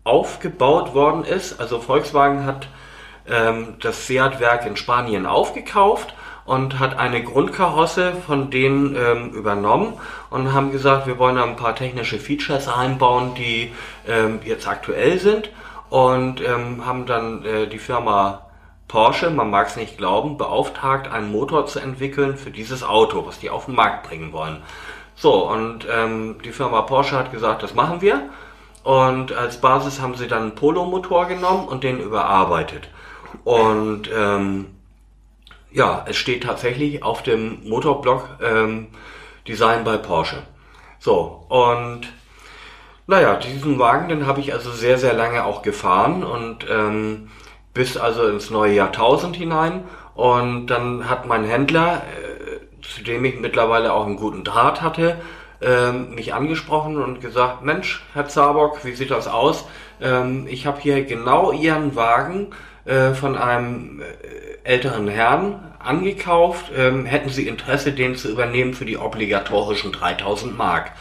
[0.04, 1.60] aufgebaut worden ist.
[1.60, 2.68] Also Volkswagen hat
[3.28, 9.94] ähm, das Seat-Werk in Spanien aufgekauft und hat eine Grundkarosse von denen ähm, übernommen
[10.30, 13.72] und haben gesagt, wir wollen ein paar technische Features einbauen, die
[14.06, 15.50] ähm, jetzt aktuell sind
[15.90, 18.45] und ähm, haben dann äh, die Firma
[18.88, 23.38] Porsche, man mag es nicht glauben, beauftragt, einen Motor zu entwickeln für dieses Auto, was
[23.38, 24.62] die auf den Markt bringen wollen.
[25.16, 28.28] So, und ähm, die Firma Porsche hat gesagt, das machen wir.
[28.84, 32.88] Und als Basis haben sie dann einen Polo-Motor genommen und den überarbeitet.
[33.42, 34.66] Und ähm,
[35.72, 38.88] ja, es steht tatsächlich auf dem Motorblock ähm,
[39.48, 40.42] Design bei Porsche.
[40.98, 42.12] So, und
[43.06, 47.30] naja, diesen Wagen, den habe ich also sehr, sehr lange auch gefahren und ähm,
[47.76, 49.84] bis also ins neue Jahrtausend hinein.
[50.14, 55.16] Und dann hat mein Händler, äh, zu dem ich mittlerweile auch einen guten Draht hatte,
[55.60, 59.66] ähm, mich angesprochen und gesagt, Mensch, Herr Zabock, wie sieht das aus?
[60.00, 62.48] Ähm, ich habe hier genau Ihren Wagen
[62.86, 64.04] äh, von einem äh,
[64.64, 66.72] älteren Herrn angekauft.
[66.74, 70.92] Ähm, hätten Sie Interesse, den zu übernehmen für die obligatorischen 3000 Mark?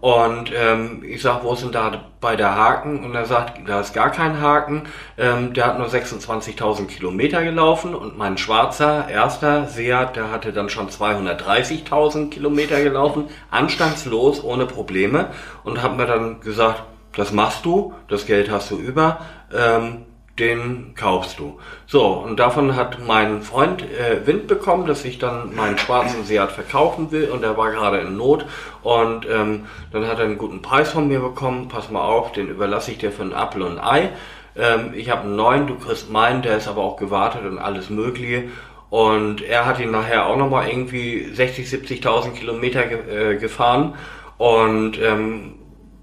[0.00, 3.04] Und ähm, ich sag, wo ist denn da bei der Haken?
[3.04, 4.82] Und er sagt, da ist gar kein Haken.
[5.18, 10.70] Ähm, der hat nur 26.000 Kilometer gelaufen und mein schwarzer erster Seat, der hatte dann
[10.70, 15.30] schon 230.000 Kilometer gelaufen, anstandslos, ohne Probleme.
[15.64, 16.82] Und hat mir dann gesagt,
[17.14, 19.20] das machst du, das Geld hast du über.
[19.54, 20.06] Ähm,
[20.40, 21.58] den kaufst du.
[21.86, 26.50] So, und davon hat mein Freund äh, Wind bekommen, dass ich dann meinen schwarzen Seat
[26.50, 28.46] verkaufen will und er war gerade in Not
[28.82, 32.48] und ähm, dann hat er einen guten Preis von mir bekommen, pass mal auf, den
[32.48, 34.10] überlasse ich dir für ein Apfel und Ei.
[34.56, 37.90] Ähm, ich habe einen neuen, du kriegst meinen, der ist aber auch gewartet und alles
[37.90, 38.44] mögliche.
[38.88, 43.94] Und er hat ihn nachher auch nochmal irgendwie 60, 70.000 Kilometer ge äh, gefahren
[44.36, 45.54] und ähm,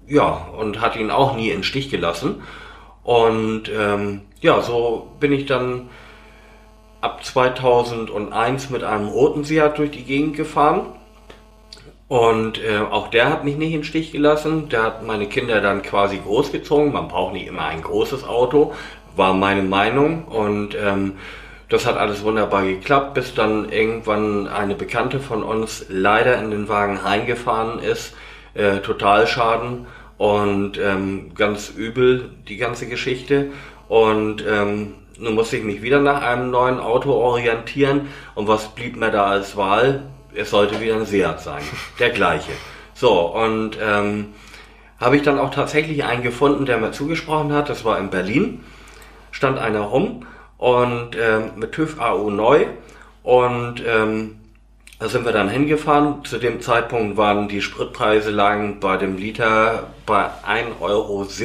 [0.06, 2.42] ja, und hat ihn auch nie in Stich gelassen.
[3.08, 5.88] Und ähm, ja, so bin ich dann
[7.00, 10.88] ab 2001 mit einem roten Seat durch die Gegend gefahren.
[12.06, 14.68] Und äh, auch der hat mich nicht im Stich gelassen.
[14.68, 16.92] Der hat meine Kinder dann quasi großgezogen.
[16.92, 18.74] Man braucht nicht immer ein großes Auto,
[19.16, 20.26] war meine Meinung.
[20.26, 21.14] Und ähm,
[21.70, 26.68] das hat alles wunderbar geklappt, bis dann irgendwann eine Bekannte von uns leider in den
[26.68, 28.14] Wagen reingefahren ist.
[28.52, 29.86] Äh, Totalschaden
[30.18, 33.52] und ähm, ganz übel die ganze Geschichte.
[33.88, 38.08] Und ähm, nun musste ich mich wieder nach einem neuen Auto orientieren.
[38.34, 40.02] Und was blieb mir da als Wahl?
[40.34, 41.62] Es sollte wieder ein Seat sein.
[41.98, 42.52] Der gleiche.
[42.94, 44.34] So, und ähm,
[45.00, 47.68] habe ich dann auch tatsächlich einen gefunden, der mir zugesprochen hat.
[47.68, 48.64] Das war in Berlin.
[49.30, 52.66] Stand einer rum und ähm, mit TÜV AU neu.
[53.22, 54.37] Und ähm,
[54.98, 56.24] da sind wir dann hingefahren.
[56.24, 61.24] Zu dem Zeitpunkt waren die Spritpreise lagen bei dem Liter bei 1,70 Euro.
[61.24, 61.38] Das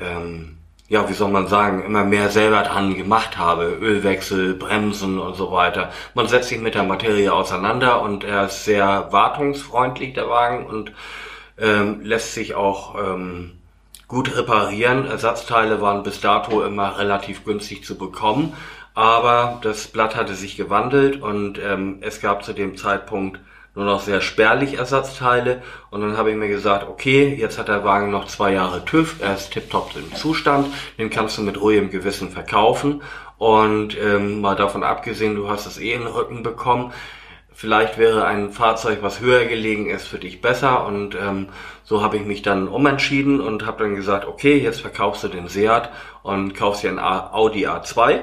[0.00, 0.57] ähm,
[0.88, 3.64] ja, wie soll man sagen, immer mehr selber dran gemacht habe.
[3.80, 5.90] Ölwechsel, Bremsen und so weiter.
[6.14, 10.92] Man setzt sich mit der Materie auseinander und er ist sehr wartungsfreundlich, der Wagen, und
[11.58, 13.58] ähm, lässt sich auch ähm,
[14.06, 15.06] gut reparieren.
[15.06, 18.54] Ersatzteile waren bis dato immer relativ günstig zu bekommen,
[18.94, 23.40] aber das Blatt hatte sich gewandelt und ähm, es gab zu dem Zeitpunkt
[23.74, 25.62] nur noch sehr spärlich Ersatzteile.
[25.90, 29.20] Und dann habe ich mir gesagt, okay, jetzt hat der Wagen noch zwei Jahre TÜV,
[29.20, 30.66] er ist tiptop im Zustand,
[30.98, 33.02] den kannst du mit ruhigem Gewissen verkaufen.
[33.36, 36.92] Und ähm, mal davon abgesehen, du hast es eh in den Rücken bekommen.
[37.52, 40.84] Vielleicht wäre ein Fahrzeug, was höher gelegen ist, für dich besser.
[40.86, 41.48] Und ähm,
[41.84, 45.48] so habe ich mich dann umentschieden und habe dann gesagt, okay, jetzt verkaufst du den
[45.48, 45.90] Seat
[46.22, 48.20] und kaufst dir ein Audi A2.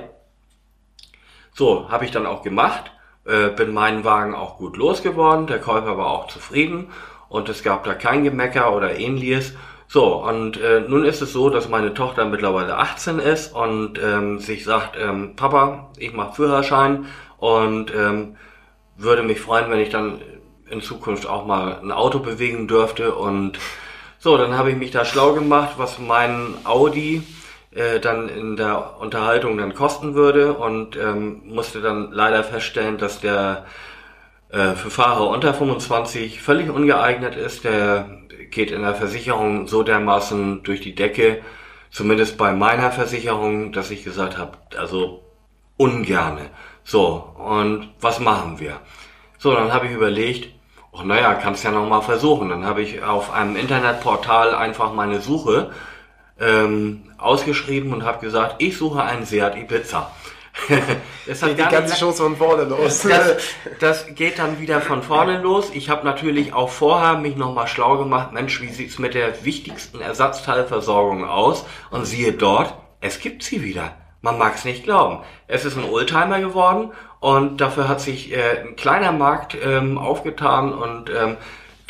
[1.54, 2.92] So, habe ich dann auch gemacht
[3.26, 6.88] äh, bin meinen Wagen auch gut losgeworden, der Käufer war auch zufrieden
[7.30, 9.54] und es gab da kein Gemecker oder ähnliches.
[9.88, 14.40] So, und äh, nun ist es so, dass meine Tochter mittlerweile 18 ist und ähm,
[14.40, 17.06] sich sagt, ähm, Papa, ich mache Führerschein
[17.38, 18.36] und ähm,
[18.98, 20.22] würde mich freuen, wenn ich dann
[20.70, 23.14] in Zukunft auch mal ein Auto bewegen dürfte.
[23.14, 23.60] Und
[24.18, 27.22] so, dann habe ich mich da schlau gemacht, was mein Audi
[27.76, 33.20] äh, dann in der Unterhaltung dann kosten würde und ähm, musste dann leider feststellen, dass
[33.20, 33.66] der
[34.50, 37.66] äh, für Fahrer unter 25 völlig ungeeignet ist.
[37.66, 38.08] Der
[38.50, 41.42] geht in der Versicherung so dermaßen durch die Decke,
[41.92, 45.24] zumindest bei meiner Versicherung, dass ich gesagt habe, also
[45.78, 46.50] ungerne.
[46.86, 48.80] So, und was machen wir?
[49.38, 50.50] So, dann habe ich überlegt,
[50.94, 52.50] oh naja, kannst ja noch mal versuchen.
[52.50, 55.72] Dann habe ich auf einem Internetportal einfach meine Suche
[56.40, 60.12] ähm, ausgeschrieben und habe gesagt, ich suche einen Seat Ibiza.
[61.28, 63.04] das hat die ganze Show von vorne los.
[63.04, 63.38] Das,
[63.80, 65.70] das, geht dann wieder von vorne los.
[65.74, 70.00] Ich habe natürlich auch vorher mich nochmal schlau gemacht, Mensch, wie sieht's mit der wichtigsten
[70.02, 71.66] Ersatzteilversorgung aus?
[71.92, 73.92] Und siehe dort, es gibt sie wieder.
[74.22, 75.20] Man mag es nicht glauben.
[75.48, 80.74] Es ist ein Oldtimer geworden und dafür hat sich äh, ein kleiner Markt ähm, aufgetan
[80.74, 81.38] und ähm,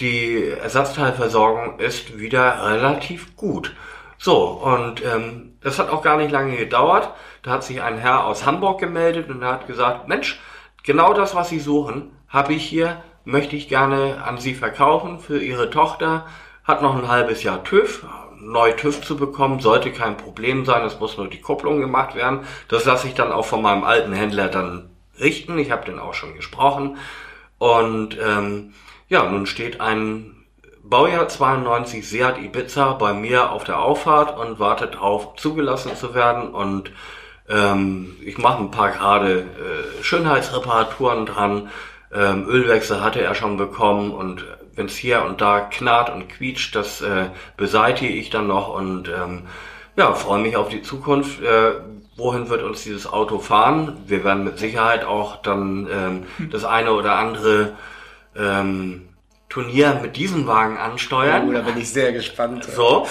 [0.01, 3.73] die Ersatzteilversorgung ist wieder relativ gut.
[4.17, 7.09] So, und ähm, das hat auch gar nicht lange gedauert.
[7.41, 10.39] Da hat sich ein Herr aus Hamburg gemeldet und hat gesagt, Mensch,
[10.83, 15.41] genau das, was Sie suchen, habe ich hier, möchte ich gerne an Sie verkaufen für
[15.41, 16.25] Ihre Tochter.
[16.63, 18.05] Hat noch ein halbes Jahr TÜV.
[18.37, 20.83] Neu TÜV zu bekommen, sollte kein Problem sein.
[20.83, 22.41] Es muss nur die Kupplung gemacht werden.
[22.67, 24.89] Das lasse ich dann auch von meinem alten Händler dann
[25.19, 25.57] richten.
[25.57, 26.97] Ich habe den auch schon gesprochen.
[27.57, 28.73] Und ähm,
[29.07, 30.34] ja, nun steht ein
[30.87, 36.53] Baujahr 92 Seat Ibiza bei mir auf der Auffahrt und wartet darauf, zugelassen zu werden.
[36.53, 36.91] Und
[37.49, 41.69] ähm, ich mache ein paar gerade äh, Schönheitsreparaturen dran.
[42.13, 46.75] Ähm, Ölwechsel hatte er schon bekommen und wenn es hier und da knarrt und quietscht,
[46.75, 49.43] das äh, beseitige ich dann noch und ähm,
[49.95, 51.41] ja, freue mich auf die Zukunft.
[51.41, 51.73] Äh,
[52.15, 53.97] wohin wird uns dieses Auto fahren?
[54.05, 57.73] Wir werden mit Sicherheit auch dann ähm, das eine oder andere
[58.35, 59.04] ähm,
[59.55, 61.47] Turnier mit diesem Wagen ansteuern.
[61.47, 62.65] Oh, da bin ich sehr gespannt.
[62.65, 63.07] So.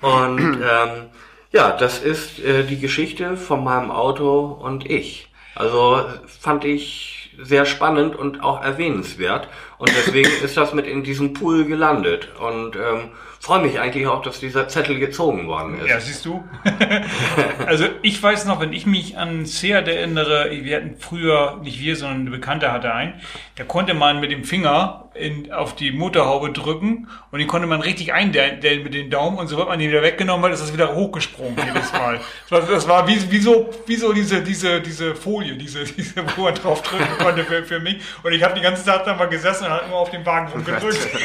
[0.00, 1.06] Und ähm,
[1.50, 5.28] ja, das ist äh, die Geschichte von meinem Auto und ich.
[5.56, 6.04] Also
[6.40, 9.48] fand ich sehr spannend und auch erwähnenswert.
[9.78, 12.28] Und deswegen ist das mit in diesem Pool gelandet.
[12.38, 15.88] Und ähm, freue mich eigentlich auch, dass dieser Zettel gezogen worden ist.
[15.88, 16.44] Ja, siehst du.
[17.66, 21.96] also ich weiß noch, wenn ich mich an Seat erinnere, wir hatten früher, nicht wir,
[21.96, 23.14] sondern eine Bekannte hatte einen,
[23.56, 27.80] da konnte man mit dem Finger in, auf die Motorhaube drücken und den konnte man
[27.80, 30.94] richtig eindellen mit den Daumen und sobald man den wieder weggenommen hat, ist das wieder
[30.94, 32.20] hochgesprungen jedes Mal.
[32.48, 36.24] Das war, das war wie, wie, so, wie so diese, diese, diese Folie, diese, diese,
[36.36, 37.96] wo man drauf drücken konnte für, für mich.
[38.22, 40.48] Und ich habe die ganze Zeit da mal gesessen und habe immer auf den Wagen
[40.52, 41.08] rumgedrückt.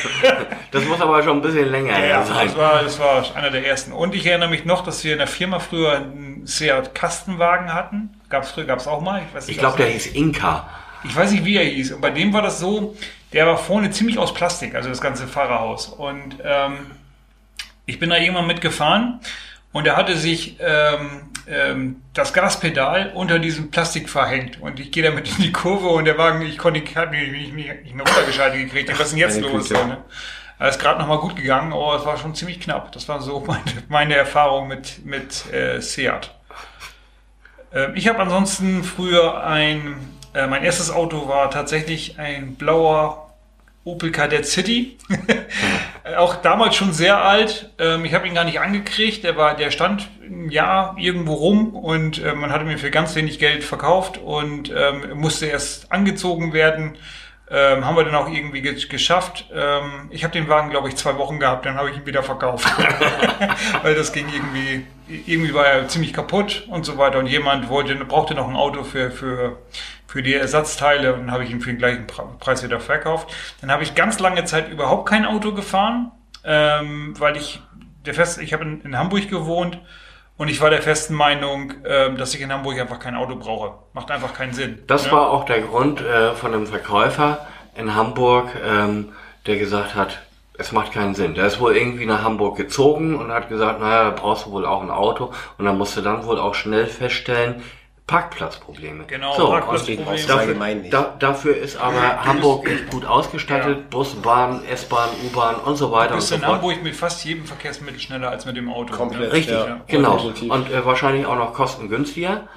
[0.72, 2.48] Das muss aber schon ein bisschen länger ja, sein.
[2.48, 3.92] Das war, das war einer der ersten.
[3.92, 8.10] Und ich erinnere mich noch, dass wir in der Firma früher einen Seat Kastenwagen hatten.
[8.30, 9.22] Gab's früher, gab's auch mal.
[9.40, 10.68] Ich, ich glaube, der hieß Inka.
[11.04, 11.94] Ich weiß nicht, wie er hieß.
[11.94, 12.96] Und bei dem war das so,
[13.34, 15.88] der war vorne ziemlich aus Plastik, also das ganze Fahrerhaus.
[15.88, 16.92] Und ähm,
[17.86, 19.20] ich bin da irgendwann mitgefahren
[19.72, 24.62] und er hatte sich ähm, ähm, das Gaspedal unter diesem Plastik verhängt.
[24.62, 27.84] Und ich gehe damit in die Kurve und der Wagen, ich konnte ich mich nicht,
[27.84, 28.90] nicht, mehr runtergeschaltet gekriegt.
[28.92, 29.70] Was ist denn jetzt los?
[29.70, 29.98] So, ne?
[30.60, 32.92] Er ist gerade nochmal gut gegangen, aber es war schon ziemlich knapp.
[32.92, 36.32] Das war so meine, meine Erfahrung mit, mit äh, Seat.
[37.74, 39.96] Ähm, ich habe ansonsten früher ein
[40.34, 43.23] äh, mein erstes Auto war tatsächlich ein blauer
[43.86, 44.98] Opel Kadett City.
[46.18, 47.72] auch damals schon sehr alt.
[47.80, 49.24] Ähm, ich habe ihn gar nicht angekriegt.
[49.24, 53.16] Der war, der stand ein Jahr irgendwo rum und äh, man hatte mir für ganz
[53.16, 56.98] wenig Geld verkauft und ähm, musste erst angezogen werden.
[57.52, 59.46] Ähm, haben wir dann auch irgendwie ge geschafft.
[60.10, 62.66] Ich habe den Wagen, glaube ich, zwei Wochen gehabt, dann habe ich ihn wieder verkauft.
[63.84, 64.88] Weil das ging irgendwie,
[65.28, 67.20] irgendwie war er ziemlich kaputt und so weiter.
[67.20, 69.58] Und jemand wollte, brauchte noch ein Auto für, für,
[70.14, 73.34] für die Ersatzteile und dann habe ich ihn für den gleichen Preis wieder verkauft.
[73.62, 76.12] Dann habe ich ganz lange Zeit überhaupt kein Auto gefahren,
[76.44, 77.64] ähm, weil ich
[78.06, 79.80] der Fest, ich habe in, in Hamburg gewohnt
[80.38, 83.72] und ich war der festen Meinung, äh, dass ich in Hamburg einfach kein Auto brauche.
[83.94, 84.84] Macht einfach keinen Sinn.
[84.86, 85.14] Das ne?
[85.14, 89.14] war auch der Grund äh, von einem Verkäufer in Hamburg, ähm,
[89.48, 90.20] der gesagt hat,
[90.60, 91.34] es macht keinen Sinn.
[91.34, 94.68] Der ist wohl irgendwie nach Hamburg gezogen und hat gesagt, naja, da brauchst du wohl
[94.68, 95.34] auch ein Auto.
[95.58, 97.64] Und dann musste dann wohl auch schnell feststellen,
[98.08, 99.06] Parkplatzprobleme.
[99.06, 100.26] Genau, so, Parkplatzprobleme.
[100.28, 103.78] Dafür, da, dafür ist aber Hamburg echt gut ausgestattet.
[103.78, 103.84] Ja.
[103.90, 106.10] Bus, Bahn, S-Bahn, U-Bahn und so weiter.
[106.10, 108.94] Du bist und so in Hamburg mit fast jedem Verkehrsmittel schneller als mit dem Auto.
[108.94, 109.32] Komplett.
[109.32, 109.82] Richtig, ja.
[109.88, 110.18] genau.
[110.18, 112.48] Und äh, wahrscheinlich auch noch kostengünstiger.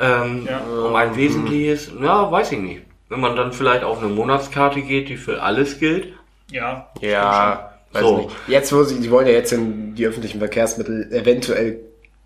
[0.00, 0.60] Ähm, ja.
[0.60, 2.82] Um ein wesentliches, ja, weiß ich nicht.
[3.10, 6.14] Wenn man dann vielleicht auf eine Monatskarte geht, die für alles gilt.
[6.50, 6.88] Ja.
[7.00, 7.70] Ja.
[7.92, 8.30] So.
[8.48, 11.80] Jetzt, wo sie, die wollen ja jetzt in die öffentlichen Verkehrsmittel eventuell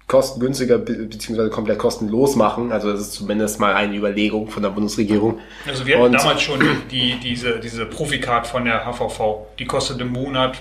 [0.09, 1.51] kostengünstiger bzw.
[1.51, 2.73] komplett kostenlos machen.
[2.73, 5.39] Also das ist zumindest mal eine Überlegung von der Bundesregierung.
[5.67, 9.47] Also wir hatten Und damals schon die, diese, diese Profikart von der HVV.
[9.59, 10.57] Die kostet im Monat,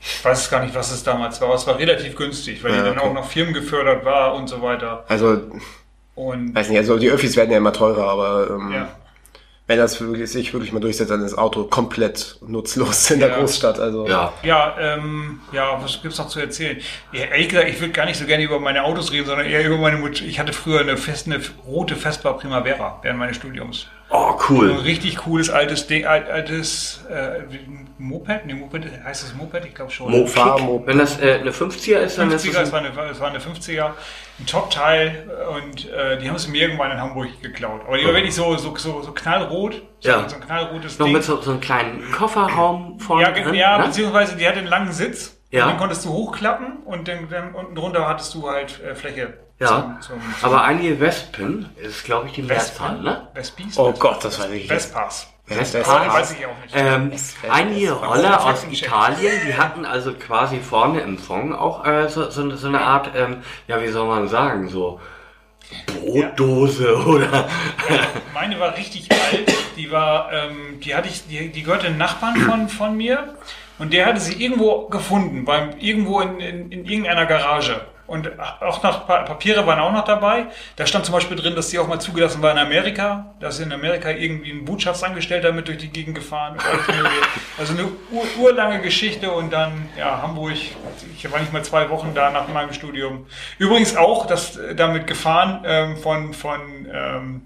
[0.00, 2.78] ich weiß gar nicht, was es damals war, aber es war relativ günstig, weil ja,
[2.78, 3.08] die dann okay.
[3.08, 5.04] auch noch firmengefördert war und so weiter.
[5.08, 5.40] Also,
[6.14, 8.88] und weiß nicht, also die Öffis werden ja immer teurer, aber ähm, ja
[9.68, 13.30] wenn das wirklich, sich wirklich mal durchsetzt, dann ist das Auto komplett nutzlos in der
[13.30, 13.38] ja.
[13.38, 13.80] Großstadt.
[13.80, 14.06] Also.
[14.06, 16.80] Ja, ja, ähm, ja, was gibt's noch zu erzählen?
[17.12, 19.66] Ja, ehrlich gesagt, ich würde gar nicht so gerne über meine Autos reden, sondern eher
[19.66, 20.24] über meine Mutter.
[20.24, 23.88] Ich hatte früher eine, fest, eine rote Vespa Primavera während meines Studiums.
[24.10, 24.70] Oh, cool.
[24.70, 27.40] Ein richtig cooles altes Ding, altes äh,
[27.98, 28.46] Moped?
[28.46, 29.64] Ne, Moped, heißt das Moped?
[29.64, 30.12] Ich glaube schon.
[30.12, 30.86] Moped.
[30.86, 33.40] Wenn das äh, eine 50er ist, dann 50er, ist es, war eine, es war eine
[33.40, 33.90] 50er,
[34.38, 37.82] ein Top-Teil und äh, die haben es mir irgendwann in Hamburg geklaut.
[37.86, 39.82] Aber die war wirklich so, so, so, so knallrot.
[40.00, 40.28] So, ja.
[40.28, 41.14] so ein knallrotes Noch Ding.
[41.14, 43.84] mit so, so einem kleinen Kofferraum vorne Ja, drin, ja ne?
[43.84, 45.38] beziehungsweise die hatte einen langen Sitz.
[45.50, 45.64] Ja.
[45.64, 49.38] Und den konntest du hochklappen und dann, dann unten drunter hattest du halt äh, Fläche.
[49.58, 53.28] Ja, zum, zum, zum aber einige Wespen ist, glaube ich, die Mehrzahl, ne?
[53.32, 53.78] Wespis?
[53.78, 55.32] Oh Gott, das weiß ich Vespas.
[55.46, 55.86] Vespas.
[55.86, 56.74] Weiß ich auch nicht.
[56.74, 57.12] Ähm,
[57.48, 62.54] einige Roller aus Italien, die hatten also quasi vorne im Fong auch äh, so, so,
[62.56, 63.38] so eine Art, ähm,
[63.68, 65.00] ja, wie soll man sagen, so
[65.86, 66.98] Brotdose ja.
[66.98, 67.32] oder.
[67.32, 69.52] Ja, meine war richtig alt.
[69.76, 73.36] Die war, ähm, die hatte ich, die, die gehörte einem Nachbarn von, von mir
[73.78, 77.80] und der hatte sie irgendwo gefunden, beim, irgendwo in, in, in irgendeiner Garage.
[78.06, 80.46] Und auch noch Papiere waren auch noch dabei.
[80.76, 83.34] Da stand zum Beispiel drin, dass sie auch mal zugelassen war in Amerika.
[83.40, 86.56] Da ist in Amerika irgendwie ein Botschaftsangestellter mit durch die Gegend gefahren.
[87.58, 90.54] also eine ur urlange Geschichte und dann, ja, Hamburg.
[91.16, 93.26] Ich war nicht mal zwei Wochen da nach meinem Studium.
[93.58, 97.42] Übrigens auch das damit gefahren ähm, von, von ähm,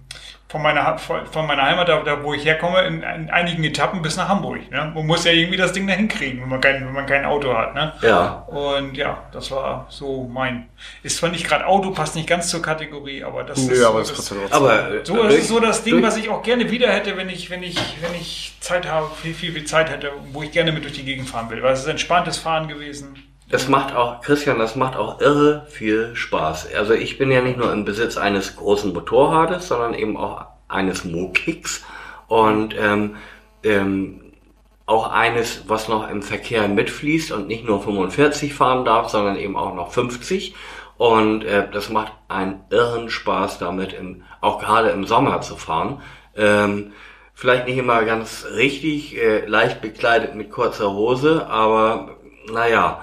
[0.50, 4.16] von meiner, von meiner Heimat, da, da wo ich herkomme, in, in, einigen Etappen bis
[4.16, 4.68] nach Hamburg.
[4.68, 4.90] Ne?
[4.92, 7.56] Man muss ja irgendwie das Ding dahin kriegen, wenn man kein, wenn man kein Auto
[7.56, 7.72] hat.
[7.76, 7.92] Ne?
[8.02, 8.44] Ja.
[8.48, 10.68] Und ja, das war so mein.
[11.04, 14.04] Ist zwar nicht gerade Auto, passt nicht ganz zur Kategorie, aber das Nö, ist, aber
[14.04, 17.16] so, das, aber, so, das ist so das Ding, was ich auch gerne wieder hätte,
[17.16, 20.50] wenn ich, wenn ich, wenn ich Zeit habe, viel, viel, viel Zeit hätte, wo ich
[20.50, 21.62] gerne mit durch die Gegend fahren will.
[21.62, 23.14] Weil es ist entspanntes Fahren gewesen.
[23.50, 26.72] Das macht auch, Christian, das macht auch irre viel Spaß.
[26.74, 31.04] Also ich bin ja nicht nur im Besitz eines großen Motorrades, sondern eben auch eines
[31.04, 31.84] Mokicks
[32.28, 33.16] und ähm,
[33.64, 34.20] ähm,
[34.86, 39.56] auch eines, was noch im Verkehr mitfließt und nicht nur 45 fahren darf, sondern eben
[39.56, 40.54] auch noch 50.
[40.96, 46.02] Und äh, das macht einen irren Spaß damit, im, auch gerade im Sommer zu fahren.
[46.36, 46.92] Ähm,
[47.34, 52.16] vielleicht nicht immer ganz richtig, äh, leicht bekleidet mit kurzer Hose, aber
[52.52, 53.00] naja,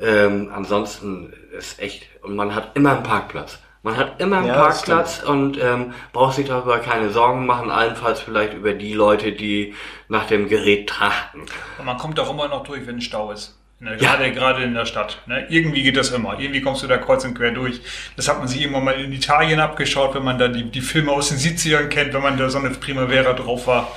[0.00, 3.58] ähm, ansonsten ist echt, und man hat immer einen Parkplatz.
[3.82, 8.20] Man hat immer einen ja, Parkplatz und ähm, braucht sich darüber keine Sorgen machen, allenfalls
[8.20, 9.74] vielleicht über die Leute, die
[10.08, 11.42] nach dem Gerät trachten.
[11.78, 13.56] Und man kommt auch immer noch durch, wenn ein Stau ist.
[13.82, 14.30] Ne, gerade, ja.
[14.34, 15.22] gerade in der Stadt.
[15.24, 15.46] Ne?
[15.48, 16.38] Irgendwie geht das immer.
[16.38, 17.80] Irgendwie kommst du da kreuz und quer durch.
[18.14, 21.12] Das hat man sich irgendwann mal in Italien abgeschaut, wenn man da die, die Filme
[21.12, 23.90] aus den 70ern kennt, wenn man da so eine Primavera drauf war.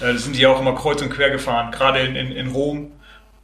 [0.00, 2.92] Äh, da sind die auch immer kreuz und quer gefahren, gerade in, in, in Rom.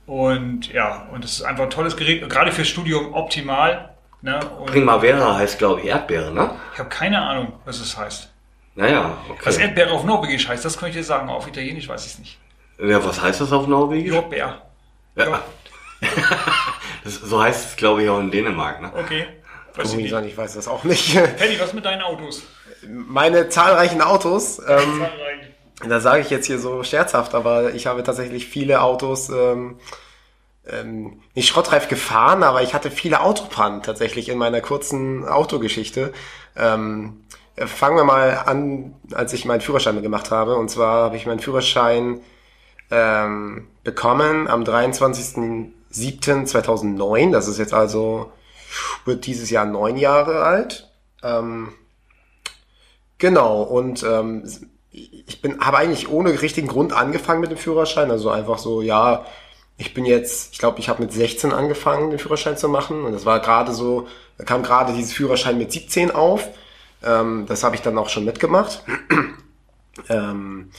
[0.07, 3.91] Und ja, und das ist einfach ein tolles Gerät, gerade fürs Studium optimal.
[4.21, 4.41] Ne?
[4.67, 6.51] Primavera heißt, glaube ich, Erdbeere, ne?
[6.73, 8.31] Ich habe keine Ahnung, was es heißt.
[8.75, 9.41] Naja, okay.
[9.45, 11.29] Was Erdbeere auf Norwegisch heißt, das könnte ich dir sagen.
[11.29, 12.39] Auf Italienisch weiß ich es nicht.
[12.79, 14.13] Ja, was heißt das auf Norwegisch?
[14.13, 14.63] Jordbeer.
[15.17, 15.43] Ja.
[17.05, 18.93] das, so heißt es, glaube ich, auch in Dänemark, ne?
[18.95, 19.27] Okay.
[19.75, 21.15] Weiß ich, sagen, ich weiß das auch nicht.
[21.37, 22.43] Penny, was mit deinen Autos?
[22.87, 24.61] Meine zahlreichen Autos.
[24.67, 25.07] Ähm,
[25.89, 29.29] da sage ich jetzt hier so scherzhaft, aber ich habe tatsächlich viele Autos.
[29.31, 29.79] Ähm,
[30.67, 36.13] ähm, nicht schrottreif gefahren, aber ich hatte viele Autopannen tatsächlich in meiner kurzen Autogeschichte.
[36.57, 37.25] Ähm,
[37.57, 40.55] Äh, Fangen wir mal an, als ich meinen Führerschein gemacht habe.
[40.57, 42.21] Und zwar habe ich meinen Führerschein
[42.91, 47.33] ähm, bekommen am 23.07.2009.
[47.33, 48.33] Das ist jetzt also,
[49.05, 50.91] wird dieses Jahr neun Jahre alt.
[51.23, 51.73] Ähm,
[53.19, 54.43] genau, und ähm,
[54.95, 58.11] ich bin, habe eigentlich ohne richtigen Grund angefangen mit dem Führerschein.
[58.11, 59.27] Also einfach so, ja,
[59.77, 63.05] ich bin jetzt, ich glaube, ich habe mit 16 angefangen, den Führerschein zu machen.
[63.05, 64.07] Und das war gerade so,
[64.39, 66.49] da kam gerade dieses Führerschein mit 17 auf.
[67.03, 68.85] Ähm, das habe ich dann auch schon mitgemacht.
[70.09, 70.71] ähm,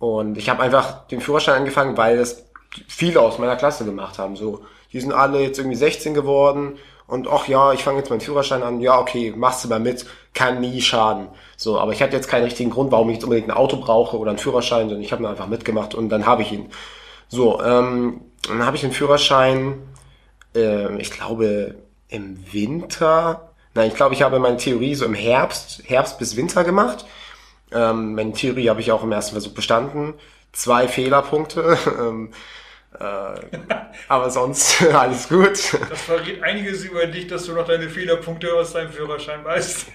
[0.00, 2.44] und ich habe einfach den Führerschein angefangen, weil das
[2.88, 4.34] viele aus meiner Klasse gemacht haben.
[4.34, 6.76] So, die sind alle jetzt irgendwie 16 geworden
[7.08, 8.80] und ach ja, ich fange jetzt meinen Führerschein an.
[8.80, 10.04] Ja, okay, machst du mal mit,
[10.34, 11.28] kann nie schaden.
[11.56, 14.18] So, aber ich hatte jetzt keinen richtigen Grund, warum ich jetzt unbedingt ein Auto brauche
[14.18, 16.68] oder einen Führerschein, sondern ich habe mir einfach mitgemacht und dann habe ich ihn.
[17.28, 19.78] So, ähm, dann habe ich den Führerschein,
[20.54, 21.76] äh, ich glaube,
[22.08, 23.52] im Winter.
[23.72, 27.06] Nein, ich glaube, ich habe meine Theorie so im Herbst, Herbst bis Winter gemacht.
[27.72, 30.12] Ähm, meine Theorie habe ich auch im ersten Versuch bestanden.
[30.52, 31.78] Zwei Fehlerpunkte.
[31.98, 32.34] ähm, äh,
[34.08, 35.50] aber sonst alles gut.
[35.90, 39.86] Das verrät einiges über dich, dass du noch deine Fehlerpunkte aus deinem Führerschein weißt.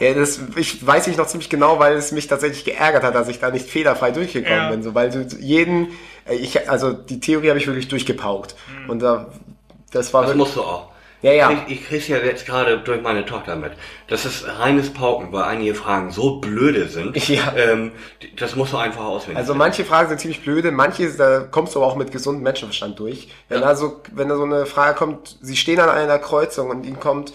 [0.00, 3.28] ja, das ich weiß ich noch ziemlich genau, weil es mich tatsächlich geärgert hat, dass
[3.28, 4.70] ich da nicht fehlerfrei durchgekommen Ja.
[4.70, 4.82] bin.
[4.82, 5.88] So, weil du jeden,
[6.28, 8.54] äh, ich, also die Theorie habe ich wirklich durchgepaukt.
[8.88, 9.30] Und da,
[9.92, 10.88] das war Das wirklich, musst du auch.
[11.22, 11.50] Ja, ja.
[11.66, 13.72] Ich, ich krieg's ja jetzt gerade durch meine Tochter mit.
[14.08, 17.16] Das ist reines Pauken, weil einige Fragen so blöde sind.
[17.28, 17.52] Ja.
[17.56, 17.92] Ähm,
[18.36, 19.36] das musst du einfach auswendig.
[19.38, 22.98] Also manche Fragen sind ziemlich blöde, manche, da kommst du aber auch mit gesundem Menschenverstand
[22.98, 23.28] durch.
[23.48, 23.66] Wenn Ja.
[23.66, 27.32] also, wenn da so eine Frage kommt, Sie stehen an einer Kreuzung und Ihnen kommt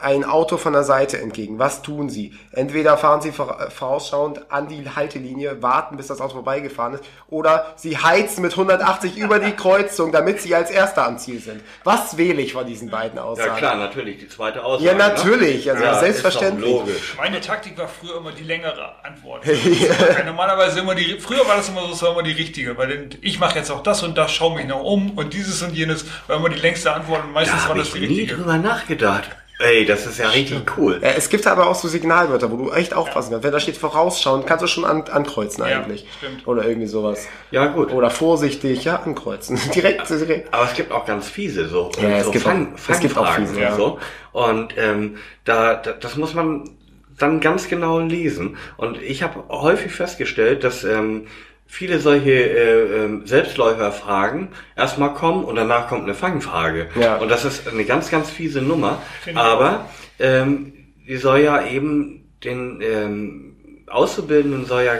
[0.00, 1.58] ein Auto von der Seite entgegen.
[1.60, 2.34] Was tun Sie?
[2.50, 7.72] Entweder fahren Sie vora- vorausschauend an die Haltelinie, warten, bis das Auto vorbeigefahren ist, oder
[7.76, 11.62] Sie heizen mit 180 über die Kreuzung, damit Sie als Erster am Ziel sind.
[11.84, 13.56] Was wähle ich von diesen beiden ja Aussagen?
[13.56, 14.84] klar, natürlich, die zweite Aussage.
[14.90, 15.98] Ja, natürlich, also Ne?
[16.00, 16.70] selbstverständlich.
[16.70, 17.14] Logisch.
[17.16, 19.46] Meine Taktik war früher immer die längere Antwort.
[19.46, 23.10] War Normalerweise immer die, früher war das immer so, es war immer die richtige, weil
[23.20, 26.04] ich mache jetzt auch das und das, schaue mich noch um und dieses und jenes
[26.26, 28.36] war immer die längste Antwort und meistens Da war habe das ich die nie richtige.
[28.36, 29.30] drüber nachgedacht.
[29.60, 30.98] Ey, das ist ja richtig cool.
[31.00, 33.44] Ja, es gibt aber auch so Signalwörter, wo du echt aufpassen kannst.
[33.44, 36.06] Wenn da steht vorausschauen, kannst du schon an, ankreuzen Ja, eigentlich.
[36.18, 36.46] stimmt.
[36.48, 37.28] Oder irgendwie sowas.
[37.52, 37.92] Ja, gut.
[37.92, 39.58] Oder vorsichtig, ja, ankreuzen.
[39.74, 40.52] direkt, direkt.
[40.52, 43.16] Aber es gibt auch ganz fiese so, Ja, es so gibt Fang, auch- es gibt
[43.16, 43.76] auch fiese, und ja.
[43.76, 43.98] so.
[44.32, 46.70] Und ähm, da, da, das muss man
[47.16, 48.56] dann ganz genau lesen.
[48.76, 51.28] Und ich habe häufig festgestellt, dass ähm,
[51.74, 56.88] viele solche äh, ähm, Selbstläuferfragen erstmal kommen und danach kommt eine Fangfrage.
[56.94, 57.16] Ja.
[57.16, 59.02] Und das ist eine ganz, ganz fiese Nummer.
[59.26, 59.88] Ich Aber
[60.20, 60.72] ähm,
[61.08, 63.56] die soll ja eben den ähm,
[63.90, 64.92] Auszubildenden soll ja,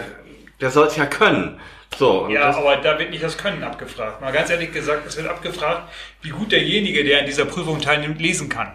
[0.59, 1.59] der soll es ja können.
[1.97, 4.19] So, und Ja, das, aber da wird nicht das Können abgefragt.
[4.19, 5.83] Mal ganz ehrlich gesagt, es wird abgefragt,
[6.23, 8.73] wie gut derjenige, der an dieser Prüfung teilnimmt, lesen kann.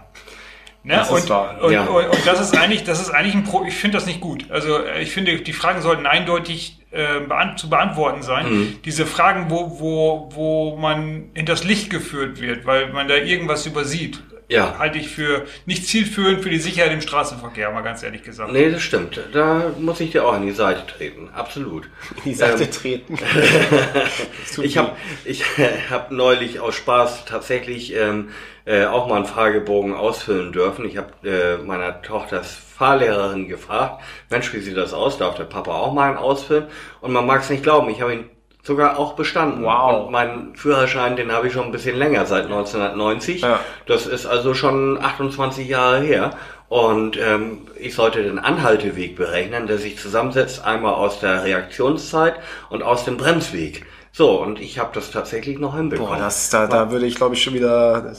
[0.85, 0.95] Ne?
[0.95, 1.59] Das ist und, wahr.
[1.63, 1.85] und, Ja.
[1.85, 3.67] und, und das ist eigentlich, das ist eigentlich ein Pro.
[3.67, 4.51] Ich finde das nicht gut.
[4.51, 8.49] Also äh, ich finde, die Fragen sollten eindeutig äh, beant zu beantworten sein.
[8.51, 8.77] Mhm.
[8.85, 14.21] Diese Fragen, wo, wo, wo man hinters Licht geführt wird, weil man da irgendwas übersieht,
[14.49, 14.77] Ja.
[14.81, 18.53] halte ich für nicht zielführend für die Sicherheit im Straßenverkehr, mal ganz ehrlich gesagt.
[18.53, 19.21] Nee, das stimmt.
[19.33, 21.29] Da muss ich dir auch an die Seite treten.
[21.33, 21.85] Absolut.
[22.17, 23.19] In die Seite Ähm, treten.
[24.63, 24.93] Ich habe
[25.25, 25.45] ich
[25.91, 28.31] hab neulich aus Spaß tatsächlich ähm,
[28.65, 30.85] äh, auch mal einen Fragebogen ausfüllen dürfen.
[30.85, 35.19] Ich habe äh, meiner Tochters Fahrlehrerin gefragt, Mensch, wie sieht das aus?
[35.19, 36.67] Darf der Papa auch mal einen ausfüllen?
[37.01, 38.31] Und man mag es nicht glauben, ich habe ihn
[38.63, 39.65] sogar auch bestanden.
[39.65, 40.07] Wow.
[40.07, 43.43] Und meinen Führerschein, den habe ich schon ein bisschen länger, seit 1990.
[43.43, 43.61] Ja.
[43.87, 46.33] Das ist also schon 28 Jahre her.
[46.69, 52.37] Und ähm, ich sollte den Anhalteweg berechnen, der sich zusammensetzt einmal aus der Reaktionszeit
[52.69, 53.85] und aus dem Bremsweg.
[54.13, 56.13] So, und ich habe das tatsächlich noch hinbekommen.
[56.13, 58.15] Boah, das, da, da würde ich, glaube ich, schon wieder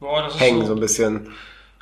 [0.00, 0.72] Boah, das ist hängen, so so.
[0.74, 1.32] ein bisschen.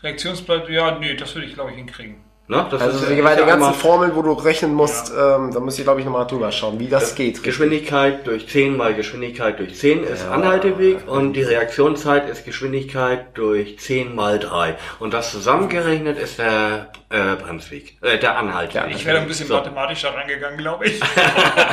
[0.03, 2.17] Reaktionsblatt, ja, nee, das würde ich glaube ich hinkriegen.
[2.47, 5.61] das Also ist, die, bei ja den ganzen Formeln, wo du rechnen musst, ähm, da
[5.61, 7.43] muss ich, glaube ich, nochmal drüber schauen, wie das geht.
[7.43, 13.79] Geschwindigkeit durch 10 mal Geschwindigkeit durch 10 ist Anhalteweg und die Reaktionszeit ist Geschwindigkeit durch
[13.79, 14.77] 10 mal 3.
[14.99, 18.95] Und das zusammengerechnet ist der äh, Bremsweg, äh, der Anhalteweg.
[18.95, 19.55] Ich wäre ein bisschen So.
[19.55, 21.01] mathematischer rangegangen, glaube ich.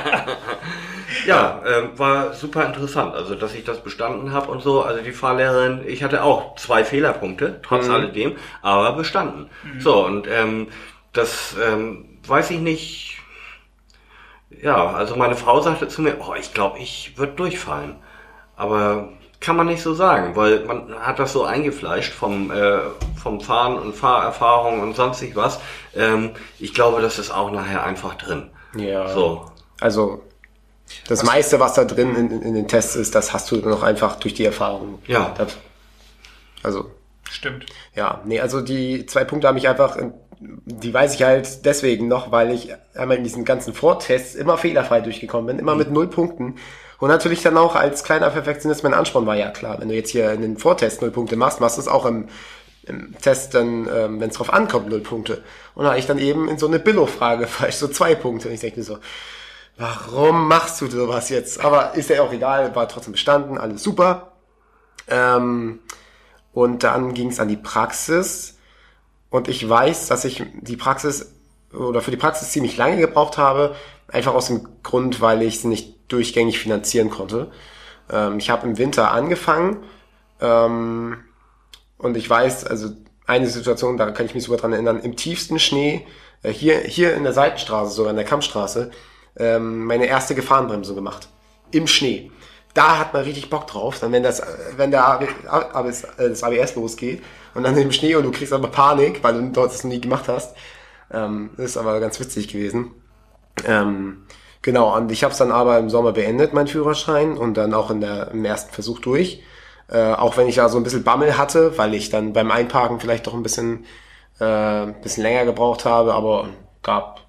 [1.26, 4.82] Ja, ähm, war super interessant, also dass ich das bestanden habe und so.
[4.82, 9.50] Also die Fahrlehrerin, ich hatte auch zwei Fehlerpunkte, trotz alledem, aber bestanden.
[9.80, 10.68] So, und ähm,
[11.14, 13.18] das ähm, weiß ich nicht.
[14.62, 17.96] Ja, also meine Frau sagte zu mir, oh, ich glaube, ich würde durchfallen.
[18.56, 19.10] Aber
[19.40, 22.80] kann man nicht so sagen, weil man hat das so eingefleischt vom, äh,
[23.22, 25.60] vom Fahren und Fahrerfahrung und sonstig was.
[25.96, 28.52] Ähm, ich glaube, das ist auch nachher einfach drin.
[28.76, 29.08] Ja.
[29.08, 29.52] So.
[29.80, 30.22] Also,
[31.12, 33.84] das meiste, was da drin in, in, in den Tests ist, das hast du noch
[33.84, 35.00] einfach durch die Erfahrung.
[35.08, 35.34] Ja.
[35.38, 35.58] Das,
[36.64, 36.92] also,
[37.30, 37.66] Stimmt.
[37.96, 40.14] ja, nee, also die zwei Punkte haben mich einfach in-
[40.44, 45.00] die weiß ich halt deswegen noch, weil ich einmal in diesen ganzen Vortests immer fehlerfrei
[45.02, 46.56] durchgekommen bin, immer mit null Punkten.
[46.98, 50.10] Und natürlich dann auch als kleiner Perfektionist mein Ansporn war ja klar, wenn du jetzt
[50.10, 52.28] hier in den Vortest null Punkte machst, machst du es auch im,
[52.88, 55.44] im Test dann, ähm, wenn es drauf ankommt, null Punkte.
[55.76, 58.48] Und da hatte ich dann eben in so eine Billo-Frage vielleicht so zwei Punkte.
[58.48, 58.98] Und ich denke mir so,
[59.82, 61.60] warum machst du sowas jetzt?
[61.60, 64.34] Aber ist ja auch egal, war trotzdem bestanden, alles super.
[65.08, 65.80] Ähm,
[66.54, 68.58] und dann ging es an die Praxis.
[69.32, 71.34] Und ich weiß, dass ich die Praxis
[71.74, 73.76] oder für die Praxis ziemlich lange gebraucht habe,
[74.08, 77.52] einfach aus dem Grund, weil ich sie nicht durchgängig finanzieren konnte.
[78.12, 79.78] Ähm, ich habe im Winter angefangen
[80.42, 81.24] ähm,
[81.98, 82.90] und ich weiß, also
[83.26, 86.06] eine Situation, da kann ich mich sogar dran erinnern, im tiefsten Schnee,
[86.44, 88.92] äh, hier, hier in der Seitenstraße, sogar in der Kampfstraße,
[89.38, 91.30] ähm, meine erste Gefahrenbremse gemacht.
[91.72, 92.32] Im Schnee.
[92.74, 94.42] Da hat man richtig Bock drauf, dann wenn das,
[94.78, 97.22] wenn der ABS, das ABS losgeht
[97.54, 100.00] und dann im Schnee und du kriegst aber Panik, weil du dort das noch nie
[100.00, 100.56] gemacht hast.
[101.12, 102.92] Ähm, ist aber ganz witzig gewesen.
[103.66, 104.24] Ähm,
[104.62, 107.92] genau, und ich habe es dann aber im Sommer beendet, mein Führerschein, und dann auch
[107.92, 109.44] in der, im ersten Versuch durch.
[109.90, 113.02] Äh, auch wenn ich da so ein bisschen Bammel hatte, weil ich dann beim Einparken
[113.02, 113.86] vielleicht doch ein bisschen,
[114.40, 116.48] äh, bisschen länger gebraucht habe, aber
[116.82, 117.20] gab,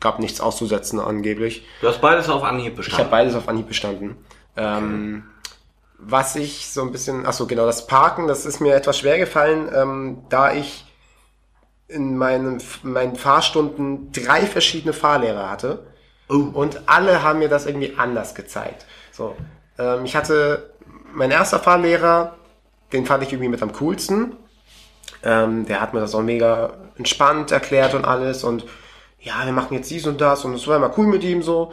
[0.00, 1.66] gab nichts auszusetzen angeblich.
[1.80, 2.94] Du hast beides auf Anhieb bestanden?
[2.94, 4.16] Ich habe beides auf Anhieb bestanden.
[4.56, 5.24] Ähm,
[5.98, 9.18] was ich so ein bisschen, ach so genau, das Parken, das ist mir etwas schwer
[9.18, 10.84] gefallen, ähm, da ich
[11.88, 15.86] in meinen, meinen Fahrstunden drei verschiedene Fahrlehrer hatte.
[16.28, 16.50] Oh.
[16.52, 18.86] Und alle haben mir das irgendwie anders gezeigt.
[19.12, 19.36] So,
[19.78, 20.74] ähm, ich hatte
[21.12, 22.36] mein erster Fahrlehrer,
[22.92, 24.36] den fand ich irgendwie mit am coolsten.
[25.22, 28.66] Ähm, der hat mir das auch mega entspannt erklärt und alles und
[29.26, 31.72] ja, wir machen jetzt dies und das und es war immer cool mit ihm so.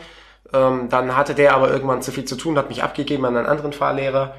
[0.51, 3.45] Ähm, dann hatte der aber irgendwann zu viel zu tun, hat mich abgegeben an einen
[3.45, 4.35] anderen Fahrlehrer,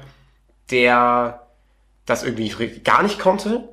[0.69, 1.47] der
[2.05, 2.49] das irgendwie
[2.83, 3.69] gar nicht konnte.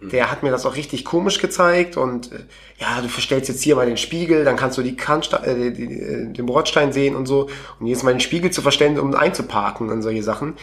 [0.00, 2.44] Der hat mir das auch richtig komisch gezeigt und äh,
[2.78, 5.88] ja, du verstellst jetzt hier mal den Spiegel, dann kannst du die Kannste äh, die,
[5.88, 7.48] die, äh, den Bordstein sehen und so
[7.80, 10.56] und jetzt mal den Spiegel zu verstellen, um einzuparken und solche Sachen.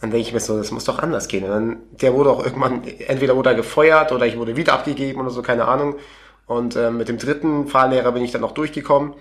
[0.00, 1.44] Dann denke ich mir so, das muss doch anders gehen.
[1.44, 5.20] Und dann, der wurde auch irgendwann, entweder wurde er gefeuert oder ich wurde wieder abgegeben
[5.20, 5.96] oder so, keine Ahnung.
[6.48, 9.14] Und äh, mit dem dritten Fahrlehrer bin ich dann auch durchgekommen.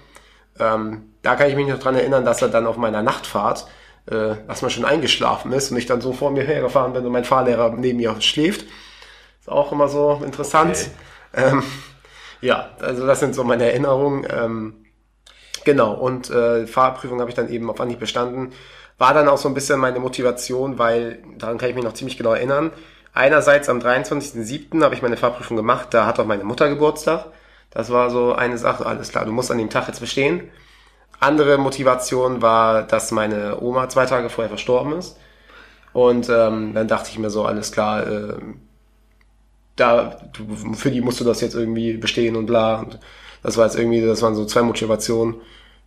[0.60, 3.68] Ähm, da kann ich mich noch dran erinnern, dass er dann auf meiner Nachtfahrt
[4.10, 7.26] äh, erstmal schon eingeschlafen ist und ich dann so vor mir hergefahren bin und mein
[7.26, 8.66] Fahrlehrer neben mir schläft
[9.48, 10.90] ist auch immer so interessant.
[11.34, 11.50] Okay.
[11.52, 11.64] Ähm,
[12.42, 14.28] ja, also das sind so meine Erinnerungen.
[14.30, 14.86] Ähm,
[15.64, 18.52] genau, und äh, Fahrprüfung habe ich dann eben auf Anhieb bestanden.
[18.98, 22.18] War dann auch so ein bisschen meine Motivation, weil daran kann ich mich noch ziemlich
[22.18, 22.72] genau erinnern.
[23.18, 24.84] Einerseits am 23.07.
[24.84, 27.26] habe ich meine Fahrprüfung gemacht, da hat auch meine Mutter Geburtstag.
[27.72, 30.52] Das war so eine Sache, alles klar, du musst an dem Tag jetzt bestehen.
[31.20, 35.18] Andere Motivation war, dass meine Oma zwei Tage vorher verstorben ist.
[35.94, 38.36] Und ähm, dann dachte ich mir so, alles klar, äh,
[39.76, 42.82] da, du, für die musst du das jetzt irgendwie bestehen und bla.
[42.82, 43.00] Und
[43.42, 45.42] das war jetzt irgendwie, das waren so zwei Motivationen,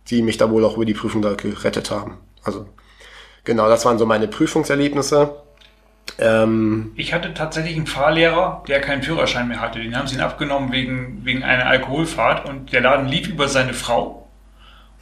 [0.09, 2.17] die mich da wohl auch über die Prüfung da gerettet haben.
[2.43, 2.65] Also,
[3.45, 5.33] genau, das waren so meine Prüfungserlebnisse.
[6.19, 9.79] Ähm, ich hatte tatsächlich einen Fahrlehrer, der keinen Führerschein mehr hatte.
[9.79, 13.73] Den haben sie ihn abgenommen wegen, wegen einer Alkoholfahrt und der Laden lief über seine
[13.73, 14.20] Frau.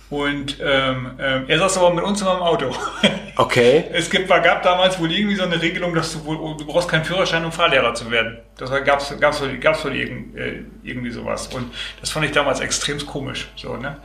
[0.10, 2.72] Und ähm, äh, er saß aber mit uns immer im Auto.
[3.40, 3.86] Okay.
[3.94, 7.06] es gibt, gab damals wohl irgendwie so eine Regelung, dass du wohl, du brauchst keinen
[7.06, 8.38] Führerschein, um Fahrlehrer zu werden.
[8.58, 11.48] Das gab's, gab's, gab's wohl irgend, äh, irgendwie sowas.
[11.48, 13.48] Und das fand ich damals extrem komisch.
[13.56, 13.96] So, ne?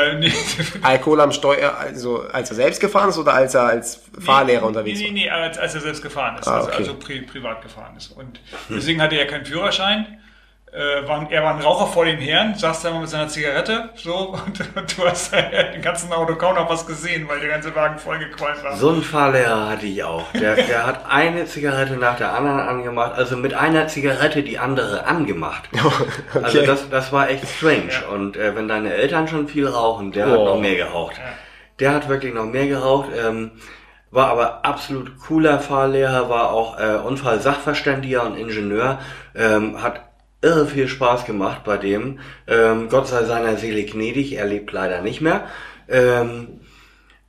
[0.82, 4.66] Alkohol am Steuer, also als er selbst gefahren ist oder als er als Fahrlehrer nee,
[4.68, 5.12] unterwegs nee, war?
[5.12, 6.48] Nee, nee, als, als er selbst gefahren ist.
[6.48, 6.76] Ah, also, okay.
[6.78, 8.10] also, also pri privat gefahren ist.
[8.12, 8.40] Und
[8.70, 10.18] deswegen hatte er keinen Führerschein
[10.72, 13.90] äh, war, er war ein Raucher vor den Herren, saß da immer mit seiner Zigarette,
[13.94, 17.50] so, und, und du hast äh, den ganzen Auto kaum noch was gesehen, weil der
[17.50, 18.74] ganze Wagen vollgequalmt war.
[18.76, 20.24] So einen Fahrlehrer hatte ich auch.
[20.32, 25.04] Der, der hat eine Zigarette nach der anderen angemacht, also mit einer Zigarette die andere
[25.04, 25.68] angemacht.
[26.34, 26.42] okay.
[26.42, 27.90] Also das, das war echt strange.
[27.90, 28.08] Ja.
[28.08, 30.30] Und äh, wenn deine Eltern schon viel rauchen, der oh.
[30.30, 31.18] hat noch mehr geraucht.
[31.18, 31.24] Ja.
[31.80, 33.10] Der hat wirklich noch mehr geraucht.
[33.14, 33.50] Ähm,
[34.10, 38.98] war aber absolut cooler Fahrlehrer, war auch äh, Unfallsachverständiger und Ingenieur,
[39.34, 40.11] ähm, hat
[40.42, 42.18] irre viel Spaß gemacht bei dem.
[42.46, 45.46] Ähm, Gott sei seiner Seele gnädig, er lebt leider nicht mehr.
[45.88, 46.60] Ähm,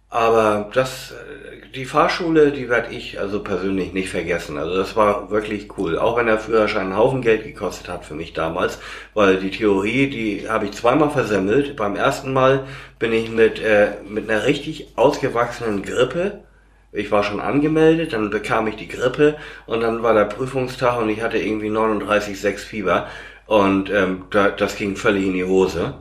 [0.09, 4.57] aber das, äh, die Fahrschule, die werde ich also persönlich nicht vergessen.
[4.57, 5.97] Also das war wirklich cool.
[5.97, 8.79] Auch wenn der Führerschein einen Haufen Geld gekostet hat für mich damals,
[9.15, 11.75] weil die Theorie, die habe ich zweimal versemmelt.
[11.75, 12.65] Beim ersten Mal
[12.99, 16.43] bin ich mit, äh, mit einer richtig ausgewachsenen Grippe
[16.93, 21.09] ich war schon angemeldet, dann bekam ich die Grippe und dann war der Prüfungstag und
[21.09, 23.07] ich hatte irgendwie 39,6 Fieber
[23.47, 25.95] und ähm, da, das ging völlig in die Hose.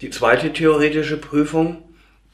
[0.00, 1.82] Die zweite theoretische Prüfung,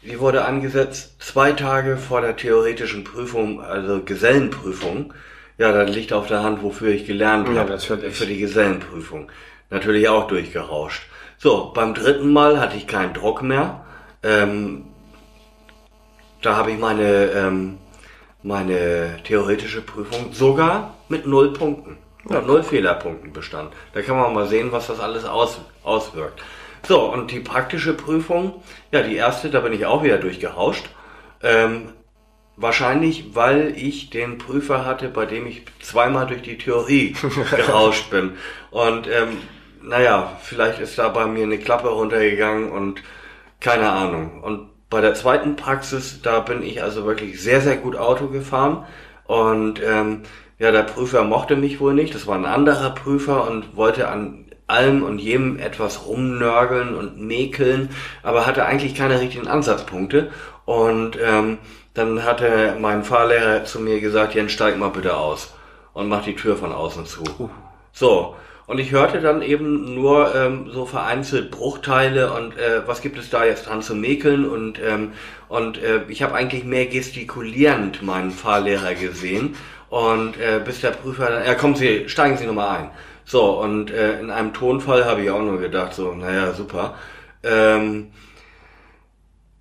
[0.03, 5.13] die wurde angesetzt zwei Tage vor der theoretischen Prüfung, also Gesellenprüfung
[5.59, 7.79] Ja, dann liegt auf der Hand, wofür ich gelernt Ja, habe.
[7.79, 9.31] Für die Gesellenprüfung.
[9.71, 11.03] Natürlich auch durchgerauscht.
[11.39, 13.85] So, beim dritten Mal hatte ich keinen Druck mehr.
[14.23, 14.85] Ähm,
[16.47, 17.79] da habe ich meine, ähm,
[18.45, 21.99] meine theoretische Prüfung sogar mit null Punkten.
[22.23, 23.73] Mit null Fehlerpunkten bestand.
[23.93, 26.41] Da kann man mal sehen, was das alles aus, auswirkt.
[26.87, 28.63] So, und die praktische Prüfung,
[28.93, 30.89] ja, die erste, da bin ich auch wieder durchgerauscht.
[31.43, 31.89] Ähm,
[32.57, 37.17] wahrscheinlich, weil ich den Prüfer hatte, bei dem ich zweimal durch die Theorie
[37.51, 38.37] gerauscht bin.
[38.71, 39.39] Und ähm,
[39.83, 43.03] naja, vielleicht ist da bei mir eine Klappe runtergegangen und
[43.59, 44.43] keine Ahnung.
[44.43, 48.85] Und bei der zweiten Praxis, da bin ich also wirklich sehr, sehr gut Auto gefahren.
[49.25, 50.23] Und ähm,
[50.59, 52.15] ja, der Prüfer mochte mich wohl nicht.
[52.15, 57.91] Das war ein anderer Prüfer und wollte an allem und jedem etwas rumnörgeln und mäkeln,
[58.23, 60.31] aber hatte eigentlich keine richtigen Ansatzpunkte.
[60.65, 61.59] Und ähm,
[61.95, 65.55] dann hatte mein Fahrlehrer zu mir gesagt, Jens, steig mal bitte aus
[65.93, 67.25] und mach die Tür von außen zu.
[67.93, 68.35] So,
[68.67, 73.31] und ich hörte dann eben nur ähm, so vereinzelt Bruchteile und äh, was gibt es
[73.31, 75.13] da jetzt dran zu mäkeln und ähm,
[75.49, 79.55] und äh, ich habe eigentlich mehr gestikulierend meinen Fahrlehrer gesehen
[79.89, 82.91] und äh, bis der Prüfer dann, ja kommen Sie, steigen Sie nochmal ein.
[83.25, 86.95] So, und äh, in einem Tonfall habe ich auch nur gedacht, so, naja, super.
[87.43, 88.13] Ähm,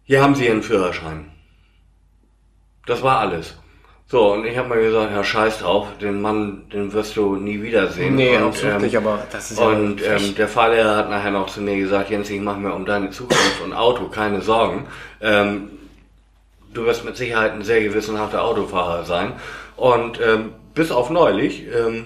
[0.04, 1.32] hier haben Sie Ihren Führerschein.
[2.86, 3.58] Das war alles.
[4.08, 7.64] So, und ich habe mir gesagt, ja, scheiß drauf, den Mann, den wirst du nie
[7.64, 8.16] wiedersehen.
[8.16, 11.48] Nee, und, absolut nicht, aber das ist ja Und ähm, der Fahrlehrer hat nachher noch
[11.48, 14.86] zu mir gesagt, Jens, ich mache mir um deine Zukunft und Auto keine Sorgen.
[15.22, 15.72] Ähm,
[16.72, 19.34] du wirst mit Sicherheit ein sehr gewissenhafter Autofahrer sein.
[19.76, 22.06] Und ähm, bis auf neulich ähm,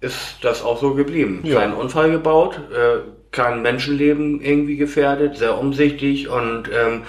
[0.00, 1.40] ist das auch so geblieben.
[1.44, 1.60] Ja.
[1.60, 2.98] Kein Unfall gebaut, äh,
[3.30, 7.02] kein Menschenleben irgendwie gefährdet, sehr umsichtig und ähm,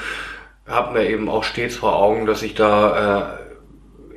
[0.68, 3.43] habe mir eben auch stets vor Augen, dass ich da äh,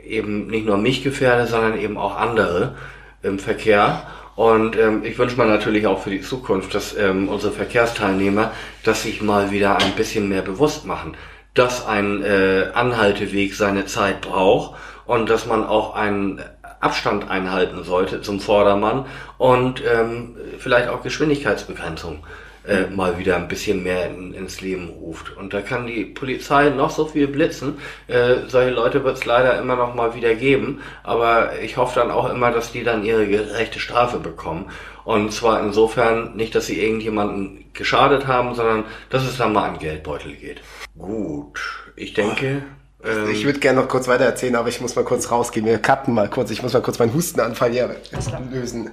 [0.08, 2.74] eben nicht nur mich gefährde, sondern eben auch andere
[3.22, 4.06] im Verkehr.
[4.34, 8.52] Und ähm, ich wünsche mir natürlich auch für die Zukunft, dass ähm, unsere Verkehrsteilnehmer
[8.84, 11.16] das sich mal wieder ein bisschen mehr bewusst machen,
[11.54, 14.76] dass ein äh, Anhalteweg seine Zeit braucht
[15.06, 16.42] und dass man auch einen
[16.80, 19.06] Abstand einhalten sollte zum Vordermann
[19.38, 22.22] und ähm, vielleicht auch Geschwindigkeitsbegrenzung
[22.66, 25.36] äh, mal wieder ein bisschen mehr in, ins Leben ruft.
[25.36, 27.78] Und da kann die Polizei noch so viel blitzen.
[28.08, 30.80] Äh, solche Leute wird es leider immer noch mal wieder geben.
[31.02, 34.70] Aber ich hoffe dann auch immer, dass die dann ihre gerechte Strafe bekommen.
[35.04, 39.78] Und zwar insofern nicht, dass sie irgendjemanden geschadet haben, sondern dass es dann mal an
[39.78, 40.60] Geldbeutel geht.
[40.98, 41.60] Gut,
[41.94, 42.62] ich denke.
[43.04, 45.64] ähm, Ich würde gerne noch kurz weiter erzählen, aber ich muss mal kurz rausgehen.
[45.64, 46.50] Wir cutten mal kurz.
[46.50, 47.94] Ich muss mal kurz meinen Hustenanfall hier
[48.50, 48.90] lösen.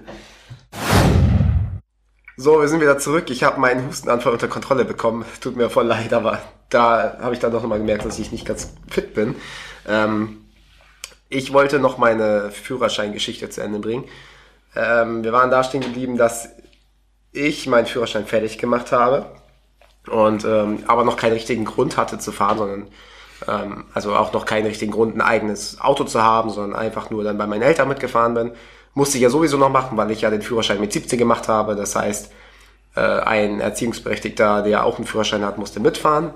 [2.35, 3.29] So, wir sind wieder zurück.
[3.29, 5.23] Ich habe meinen Hustenanfall unter Kontrolle bekommen.
[5.39, 8.45] Tut mir voll leid, aber da habe ich dann doch nochmal gemerkt, dass ich nicht
[8.45, 9.35] ganz fit bin.
[9.87, 10.43] Ähm,
[11.29, 14.05] ich wollte noch meine Führerscheingeschichte zu Ende bringen.
[14.75, 16.49] Ähm, wir waren da stehen geblieben, dass
[17.31, 19.27] ich meinen Führerschein fertig gemacht habe
[20.07, 22.87] und ähm, aber noch keinen richtigen Grund hatte zu fahren, sondern
[23.47, 27.23] ähm, also auch noch keinen richtigen Grund, ein eigenes Auto zu haben, sondern einfach nur
[27.23, 28.51] dann bei meinen Eltern mitgefahren bin.
[28.93, 31.75] Musste ich ja sowieso noch machen, weil ich ja den Führerschein mit 17 gemacht habe.
[31.75, 32.31] Das heißt,
[32.95, 36.33] äh, ein Erziehungsberechtigter, der auch einen Führerschein hat, musste mitfahren.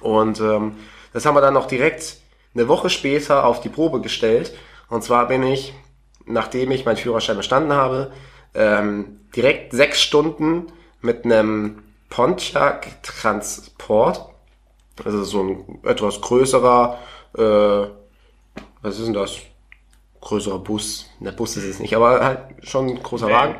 [0.00, 0.76] Und ähm,
[1.12, 2.16] das haben wir dann noch direkt
[2.54, 4.54] eine Woche später auf die Probe gestellt.
[4.88, 5.74] Und zwar bin ich,
[6.26, 8.12] nachdem ich meinen Führerschein bestanden habe,
[8.54, 14.26] ähm, direkt sechs Stunden mit einem Pontiac Transport,
[15.04, 16.98] also so ein etwas größerer,
[17.36, 17.86] äh,
[18.82, 19.36] was ist denn das?
[20.28, 21.06] Größerer Bus.
[21.20, 23.54] Der Bus ist es nicht, aber halt schon ein großer Wagen.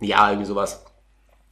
[0.00, 0.84] Ja, irgendwie sowas.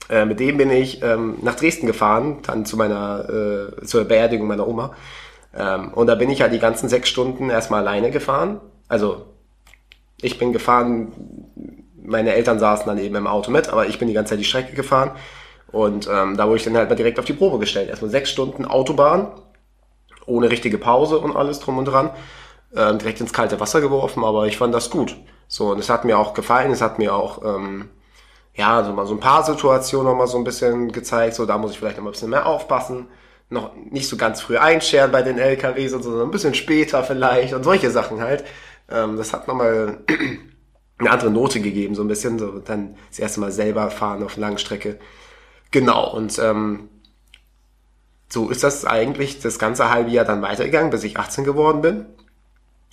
[0.09, 4.48] Äh, mit dem bin ich ähm, nach Dresden gefahren, dann zu meiner, äh, zur Beerdigung
[4.48, 4.97] meiner Oma.
[5.56, 8.60] Ähm, und da bin ich halt die ganzen sechs Stunden erstmal alleine gefahren.
[8.89, 9.27] Also
[10.20, 11.12] ich bin gefahren,
[12.02, 14.44] meine Eltern saßen dann eben im Auto mit, aber ich bin die ganze Zeit die
[14.44, 15.12] Strecke gefahren.
[15.70, 17.89] Und ähm, da wurde ich dann halt mal direkt auf die Probe gestellt.
[17.89, 19.28] Erstmal sechs Stunden Autobahn,
[20.27, 22.10] ohne richtige Pause und alles drum und dran.
[22.74, 25.16] Ähm, direkt ins kalte Wasser geworfen, aber ich fand das gut.
[25.48, 27.88] So, und es hat mir auch gefallen, es hat mir auch, ähm,
[28.55, 31.59] ja, so mal so ein paar Situationen noch mal so ein bisschen gezeigt, so da
[31.59, 33.09] muss ich vielleicht noch mal ein bisschen mehr aufpassen.
[33.48, 37.02] Noch nicht so ganz früh einscheren bei den LKWs und so, sondern ein bisschen später
[37.02, 38.44] vielleicht und solche Sachen halt.
[38.88, 40.05] Ähm, das hat nochmal
[40.98, 44.36] eine andere Note gegeben, so ein bisschen, so dann das erste Mal selber fahren auf
[44.36, 45.01] Langstrecke.
[45.72, 46.88] Genau, und ähm,
[48.28, 52.06] so ist das eigentlich das ganze halbe Jahr dann weitergegangen, bis ich 18 geworden bin.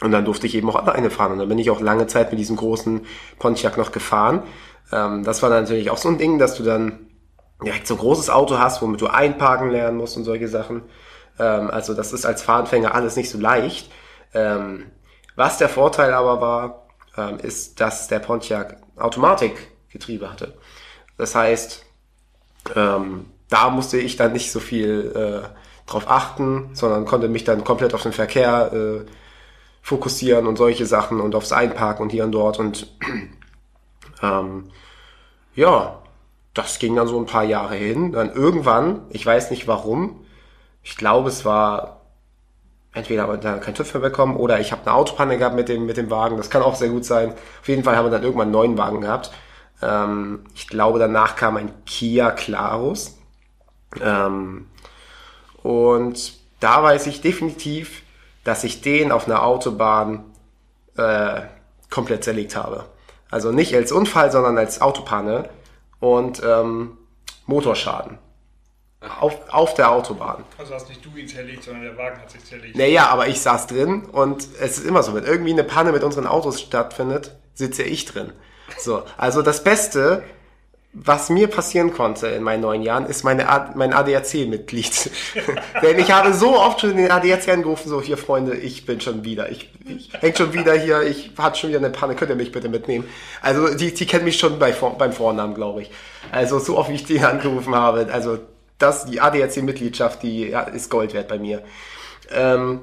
[0.02, 1.34] Und dann durfte ich eben auch alleine fahren.
[1.34, 3.06] Und dann bin ich auch lange Zeit mit diesem großen
[3.40, 4.44] Pontiac noch gefahren.
[4.92, 7.08] Ähm, das war natürlich auch so ein Ding, dass du dann
[7.64, 10.84] direkt so ein großes Auto hast, womit du einparken lernen musst und solche Sachen.
[11.40, 13.92] Ähm, also das ist als Fahranfänger alles nicht so leicht.
[14.34, 14.86] Ähm,
[15.36, 16.88] was der Vorteil aber war,
[17.18, 20.54] ähm, ist, dass der Pontiac Automatikgetriebe hatte.
[21.18, 21.86] Das heißt,
[22.76, 27.64] ähm, da musste ich dann nicht so viel äh, drauf achten, sondern konnte mich dann
[27.64, 29.06] komplett auf den Verkehr äh,
[29.88, 32.88] fokussieren und solche Sachen und aufs Einparken und hier und dort und
[34.22, 34.66] ähm,
[35.56, 36.00] ja,
[36.54, 38.12] das ging dann so ein paar Jahre hin.
[38.12, 40.26] Dann irgendwann, ich weiß nicht warum,
[40.84, 42.02] ich glaube es war
[42.92, 45.70] entweder haben wir dann kein TÜV mehr bekommen oder ich habe eine Autopanne gehabt mit
[45.70, 46.36] dem, mit dem Wagen.
[46.36, 47.34] Das kann auch sehr gut sein.
[47.62, 49.32] Auf jeden Fall haben wir dann irgendwann einen neuen Wagen gehabt.
[49.82, 53.18] Ähm, ich glaube, danach kam ein Kia Clarus.
[54.02, 54.68] Ähm,
[55.64, 58.02] und da weiß ich definitiv,
[58.48, 60.24] dass ich den auf einer Autobahn
[60.96, 61.42] äh,
[61.90, 62.86] komplett zerlegt habe.
[63.30, 65.50] Also nicht als Unfall, sondern als Autopanne
[66.00, 66.98] und ähm,
[67.46, 68.20] Motorschaden.
[69.20, 70.46] Auf, auf der Autobahn.
[70.58, 72.78] Also hast nicht du ihn zerlegt, sondern der Wagen hat sich zerlegt.
[72.78, 76.06] Naja, aber ich saß drin und es ist immer so, wenn irgendwie eine Panne mit
[76.06, 78.32] unseren Autos stattfindet, sitze ich drin.
[78.80, 80.24] So, also das Beste,
[81.00, 85.12] was mir passieren konnte in meinen neun Jahren, ist meine A mein ADAC-Mitglied.
[85.84, 89.24] Denn ich habe so oft schon den ADAC angerufen, so hier Freunde, ich bin schon
[89.24, 92.36] wieder, ich, ich häng schon wieder hier, ich hatte schon wieder eine Panne, könnt ihr
[92.36, 93.06] mich bitte mitnehmen?
[93.42, 95.92] Also die, die kennen mich schon bei, beim Vornamen, glaube ich.
[96.32, 98.40] Also so oft wie ich die angerufen habe, also
[98.80, 101.62] das, die ADAC-Mitgliedschaft, die ja, ist Gold wert bei mir.
[102.32, 102.82] Ähm,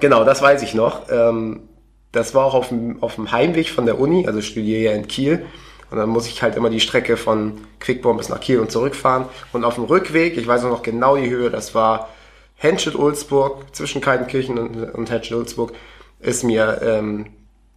[0.00, 1.10] genau, das weiß ich noch.
[1.10, 1.68] Ähm,
[2.10, 5.06] das war auch auf dem, auf dem Heimweg von der Uni, also studiere ja in
[5.06, 5.46] Kiel.
[5.90, 9.26] Und dann muss ich halt immer die Strecke von Quickborn bis nach Kiel und zurückfahren.
[9.52, 12.08] Und auf dem Rückweg, ich weiß noch genau die Höhe, das war
[12.56, 15.72] Henschel-Ulzburg, zwischen Kaltenkirchen und, und Henschel-Ulzburg,
[16.20, 17.26] ist mir ähm,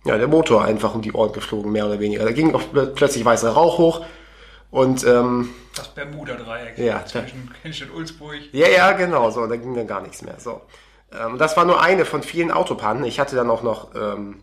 [0.05, 2.23] ja, der Motor einfach um die Ohren geflogen, mehr oder weniger.
[2.23, 2.63] Da ging auch
[2.95, 4.05] plötzlich weißer Rauch hoch
[4.71, 8.35] und ähm, das Bermuda-Dreieck ja, zwischen Henschel und Ulzburg.
[8.51, 10.35] Ja, ja, genau, so, da ging dann gar nichts mehr.
[10.39, 10.61] So.
[11.11, 13.03] Ähm, das war nur eine von vielen Autopannen.
[13.03, 14.41] Ich hatte dann auch noch ähm,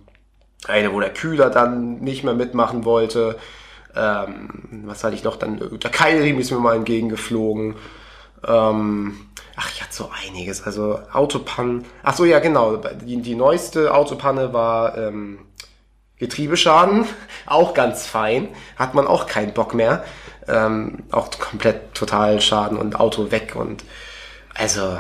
[0.67, 3.39] eine, wo der Kühler dann nicht mehr mitmachen wollte.
[3.95, 5.37] Ähm, was hatte ich noch?
[5.37, 7.77] Dann der Keilriemen ist mir mal entgegengeflogen.
[8.47, 9.17] Ähm,
[9.57, 10.63] ach, ich hatte so einiges.
[10.65, 11.85] Also Autopannen.
[12.03, 12.77] Ach so, ja, genau.
[12.77, 15.39] Die, die neueste Autopanne war ähm,
[16.19, 17.07] Getriebeschaden.
[17.47, 18.49] Auch ganz fein.
[18.77, 20.05] Hat man auch keinen Bock mehr.
[20.49, 23.85] Ähm, auch komplett total Schaden und Auto weg und
[24.55, 24.99] also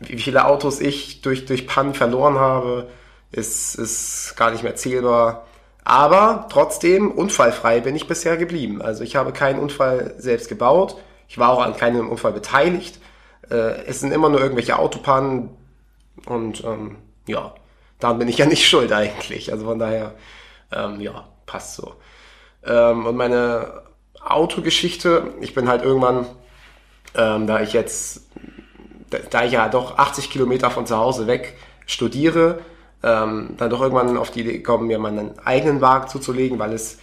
[0.00, 2.88] wie viele Autos ich durch, durch Pannen verloren habe,
[3.32, 5.46] ist, ist gar nicht mehr zählbar.
[5.84, 8.82] Aber trotzdem, unfallfrei bin ich bisher geblieben.
[8.82, 10.96] Also ich habe keinen Unfall selbst gebaut.
[11.28, 12.98] Ich war auch an keinem Unfall beteiligt.
[13.50, 15.50] Äh, es sind immer nur irgendwelche Autopannen.
[16.24, 16.96] Und ähm,
[17.26, 17.54] ja,
[18.00, 19.52] daran bin ich ja nicht schuld eigentlich.
[19.52, 20.14] Also von daher,
[20.72, 21.94] ähm, ja, passt so.
[22.64, 23.82] Ähm, und meine
[24.20, 26.26] Autogeschichte, ich bin halt irgendwann,
[27.14, 28.26] ähm, da ich jetzt,
[29.10, 32.58] da, da ich ja doch 80 Kilometer von zu Hause weg studiere,
[33.06, 36.98] ähm, dann doch irgendwann auf die Idee gekommen, mir meinen eigenen Wagen zuzulegen, weil es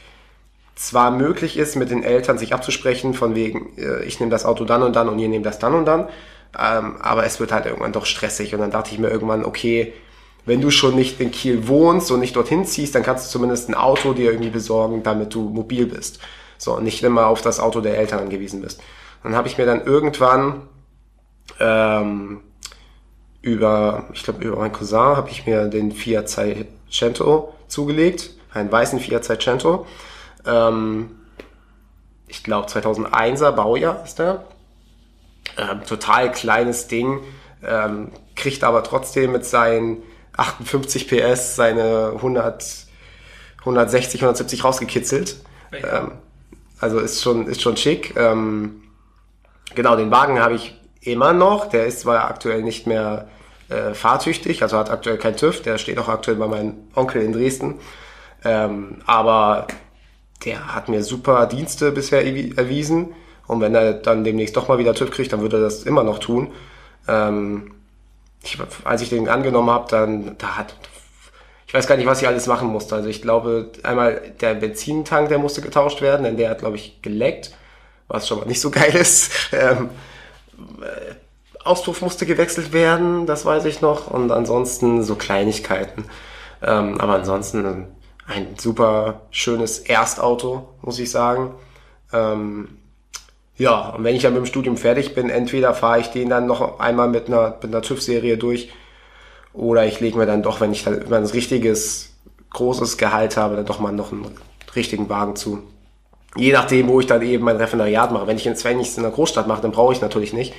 [0.75, 4.65] zwar möglich ist, mit den Eltern sich abzusprechen, von wegen, äh, ich nehme das Auto
[4.65, 6.09] dann und dann und ihr nehmt das dann und dann,
[6.59, 9.93] ähm, aber es wird halt irgendwann doch stressig und dann dachte ich mir irgendwann, okay,
[10.45, 13.69] wenn du schon nicht in Kiel wohnst und nicht dorthin ziehst, dann kannst du zumindest
[13.69, 16.19] ein Auto dir irgendwie besorgen, damit du mobil bist.
[16.57, 18.81] So, und nicht immer auf das Auto der Eltern angewiesen bist.
[19.23, 20.63] Dann habe ich mir dann irgendwann
[21.61, 22.41] ähm,
[23.43, 28.99] über, ich glaube, über meinen Cousin habe ich mir den Fiat Seicento zugelegt, einen weißen
[28.99, 29.85] Fiat Seicento.
[30.47, 31.11] Ähm,
[32.27, 34.45] ich glaube 2001er Baujahr ist der.
[35.57, 37.19] Ähm, total kleines Ding,
[37.63, 40.01] ähm, kriegt aber trotzdem mit seinen
[40.37, 42.87] 58 PS seine 100,
[43.59, 45.35] 160, 170 rausgekitzelt.
[45.73, 46.13] Ähm,
[46.79, 48.15] also ist schon, ist schon schick.
[48.15, 48.83] Ähm,
[49.75, 51.67] genau, den Wagen habe ich immer noch.
[51.67, 53.27] Der ist zwar aktuell nicht mehr
[53.69, 57.33] äh, fahrtüchtig, also hat aktuell kein TÜV, der steht auch aktuell bei meinem Onkel in
[57.33, 57.79] Dresden.
[58.43, 59.67] Ähm, aber
[60.45, 63.13] der hat mir super Dienste bisher erwiesen.
[63.47, 66.03] Und wenn er dann demnächst doch mal wieder TÜV kriegt, dann würde er das immer
[66.03, 66.51] noch tun.
[67.07, 67.71] Ähm,
[68.43, 70.75] ich, als ich den angenommen habe, dann da hat
[71.73, 72.93] ich weiß gar nicht, was ich alles machen musste.
[72.93, 77.01] Also ich glaube, einmal der Benzintank, der musste getauscht werden, denn der hat, glaube ich,
[77.01, 77.49] geleckt,
[78.07, 79.31] was schon mal nicht so geil ist.
[79.51, 80.12] Ähm, äh,
[81.63, 84.07] Auspuff musste gewechselt werden, das weiß ich noch.
[84.07, 86.05] Und ansonsten so Kleinigkeiten.
[86.61, 87.87] Ähm, aber ansonsten
[88.27, 91.55] ein super schönes Erstauto, muss ich sagen.
[92.11, 92.69] Ähm,
[93.57, 96.47] ja, und wenn ich dann mit dem Studium fertig bin, entweder fahre ich den dann
[96.47, 98.71] noch einmal mit einer, mit einer TÜV-Serie durch
[99.53, 102.13] oder ich lege mir dann doch, wenn ich dann ein richtiges,
[102.49, 104.25] großes Gehalt habe, dann doch mal noch einen
[104.75, 105.63] richtigen Wagen zu.
[106.35, 108.27] Je nachdem, wo ich dann eben mein Referendariat mache.
[108.27, 110.53] Wenn ich in Svennigs in der Großstadt mache, dann brauche ich natürlich nicht.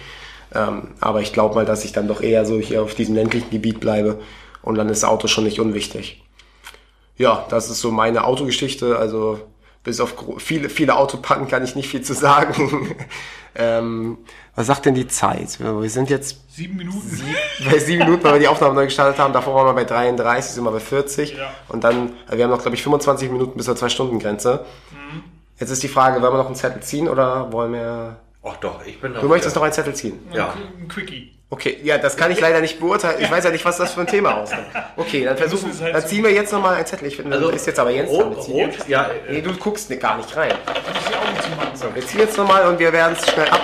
[0.55, 3.51] Ähm, aber ich glaube mal, dass ich dann doch eher so hier auf diesem ländlichen
[3.51, 4.21] Gebiet bleibe
[4.63, 6.23] und dann ist das Auto schon nicht unwichtig.
[7.17, 8.97] ja, das ist so meine Autogeschichte.
[8.99, 9.41] Also
[9.85, 12.97] bis auf viele, viele Autopannen kann ich nicht viel zu sagen.
[13.55, 14.19] ähm,
[14.57, 15.59] was sagt denn die Zeit?
[15.61, 17.21] Wir sind jetzt Sieben Minuten.
[17.69, 19.33] bei sieben Minuten, weil wir die Aufnahme neu gestartet haben.
[19.33, 21.37] Davor waren wir bei 33, sind wir bei 40.
[21.37, 21.53] Ja.
[21.69, 24.65] Und dann, wir haben noch, glaube ich, 25 Minuten bis zur Zwei-Stunden-Grenze.
[25.59, 28.17] Jetzt ist die Frage, wollen wir noch einen Zettel ziehen oder wollen wir...
[28.47, 30.19] Ach doch, ich bin Du möchtest noch einen Zettel ziehen?
[30.33, 30.55] Ja.
[30.81, 31.31] Ein Quickie.
[31.51, 33.23] Okay, ja, das kann ich leider nicht beurteilen.
[33.23, 34.65] Ich weiß ja nicht, was das für ein Thema ausmacht.
[34.97, 37.07] Okay, dann versuchen, halt dann ziehen wir jetzt nochmal einen Zettel.
[37.09, 39.53] Ich finde, Also, das ist jetzt aber Jens Rot, ziehen rot, ja, Nee, äh, du
[39.55, 40.53] guckst nicht- gar nicht rein.
[41.75, 43.61] So, wir ziehen jetzt nochmal und wir werden es schnell ab,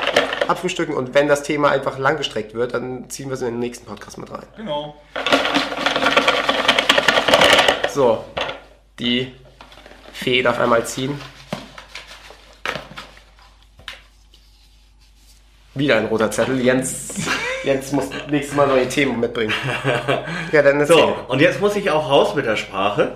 [0.48, 0.94] abfrühstücken.
[0.94, 4.18] Und wenn das Thema einfach langgestreckt wird, dann ziehen wir es in den nächsten Podcast
[4.18, 4.42] mit rein.
[4.56, 4.96] Genau.
[7.92, 8.24] So,
[8.98, 9.32] die
[10.12, 11.20] Fee darf einmal ziehen.
[15.80, 16.60] Wieder ein roter Zettel.
[16.60, 17.08] Jens,
[17.64, 19.54] Jens muss nächstes Mal neue Themen mitbringen.
[20.52, 20.94] Ja, dann erzähl.
[20.96, 23.12] So, und jetzt muss ich auch raus mit der Sprache,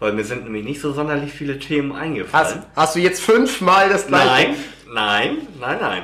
[0.00, 2.62] weil mir sind nämlich nicht so sonderlich viele Themen Hast, eingefallen.
[2.74, 4.26] hast du jetzt fünfmal das gleiche?
[4.26, 4.56] Nein,
[4.92, 6.02] nein, nein, nein.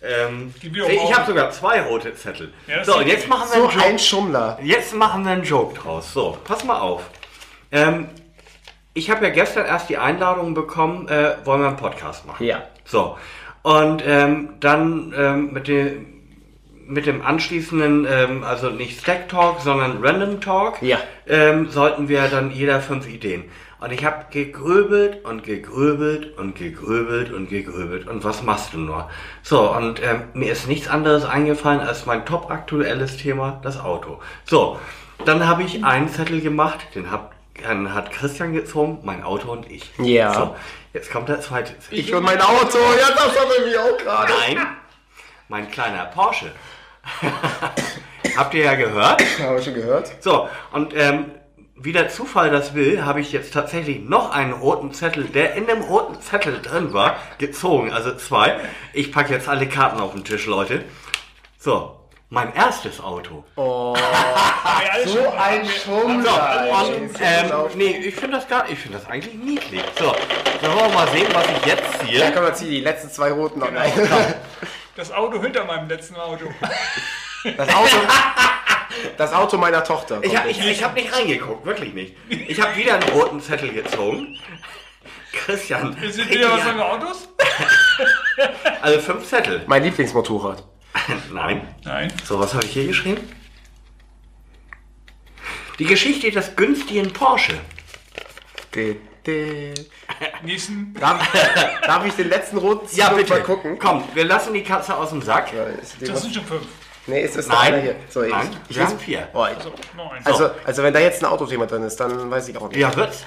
[0.00, 2.52] Ähm, ich habe sogar zwei rote Zettel.
[2.68, 3.84] Ja, so, ist und jetzt machen wir So einen Joke.
[3.84, 4.58] ein Schummler.
[4.62, 6.12] Jetzt machen wir einen Joke draus.
[6.12, 7.02] So, pass mal auf.
[7.72, 8.10] Ähm,
[8.94, 12.46] ich habe ja gestern erst die Einladung bekommen, äh, wollen wir einen Podcast machen.
[12.46, 12.62] Ja.
[12.84, 13.16] So.
[13.66, 16.06] Und ähm, dann ähm, mit, dem,
[16.86, 20.98] mit dem anschließenden, ähm, also nicht Stack Talk, sondern Random Talk, Ja.
[21.26, 23.42] ähm, sollten wir dann jeder fünf Ideen.
[23.80, 28.06] Und ich habe gegröbelt und gegröbelt und gegröbelt und gegröbelt.
[28.06, 29.10] Und was machst du nur?
[29.42, 34.20] So, und ähm, mir ist nichts anderes eingefallen als mein top aktuelles Thema, das Auto.
[34.44, 34.78] So,
[35.24, 37.34] dann habe ich einen Zettel gemacht, den hab,
[37.66, 39.90] dann hat Christian gezogen, mein Auto und ich.
[39.98, 40.32] Ja.
[40.32, 40.56] So,
[40.96, 41.98] jetzt kommt der zweite Zettel.
[41.98, 42.78] Ich und mein Auto.
[42.78, 44.32] Ja, das haben wir mich auch gerade.
[44.32, 44.66] Nein,
[45.48, 46.50] mein kleiner Porsche.
[48.36, 49.22] Habt ihr ja gehört?
[49.38, 50.10] Haben wir schon gehört?
[50.20, 51.26] So, und ähm,
[51.76, 55.66] wie der Zufall das will, habe ich jetzt tatsächlich noch einen roten Zettel, der in
[55.66, 57.92] dem roten Zettel drin war, gezogen.
[57.92, 58.58] Also zwei.
[58.94, 60.82] Ich packe jetzt alle Karten auf den Tisch, Leute.
[61.58, 61.95] So,
[62.28, 63.44] mein erstes Auto.
[63.56, 66.66] Oh, Ja, so ein Schummler.
[66.70, 69.82] So, und ähm, nee, ich finde das gar, ich finde das eigentlich niedlich.
[69.98, 70.14] So,
[70.60, 72.32] dann wollen wir mal sehen, was ich jetzt Ja, ziehe.
[72.32, 73.92] komm, dann zieh die letzten zwei roten noch rein.
[74.96, 76.46] Das Auto hinter meinem letzten Auto.
[77.56, 77.96] Das Auto,
[79.18, 80.18] das Auto meiner Tochter.
[80.22, 82.16] Ich, hab- ich, ich habe nicht reingeguckt, wirklich nicht.
[82.28, 84.36] Ich habe wieder einen roten Zettel gezogen.
[85.32, 87.28] Christian, Sind wieder was für Autos?
[88.82, 89.62] also fünf Zettel.
[89.66, 90.64] Mein Lieblingsmotorrad.
[91.32, 91.66] Nein.
[91.84, 92.12] Nein.
[92.24, 93.22] So, was habe ich hier geschrieben?
[95.78, 97.54] Die Geschichte des günstigen Porsche.
[98.74, 98.96] De,
[99.26, 99.74] de.
[100.42, 100.94] Nächsten.
[100.94, 101.30] Darf,
[101.82, 103.32] darf ich den letzten roten Ja, Zettel bitte.
[103.34, 103.78] mal gucken?
[103.78, 105.52] Komm, wir lassen die Katze aus dem Sack.
[105.52, 106.62] Ja, ist Das sind schon fünf.
[107.06, 107.74] nee, ist es noch Nein.
[107.74, 107.96] einer hier?
[108.08, 109.28] So, ich, Nein, ich wir lese- vier.
[109.32, 110.26] Boah, ich, So, noch eins.
[110.26, 112.78] also, also wenn da jetzt ein Autothema drin ist, dann weiß ich auch nicht.
[112.78, 113.26] Ja, wird's?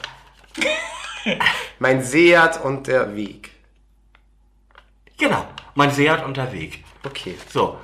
[1.77, 3.51] Mein Seat und der Weg.
[5.17, 5.45] Genau.
[5.75, 6.77] Mein Seat unterwegs.
[7.05, 7.35] Okay.
[7.51, 7.77] So.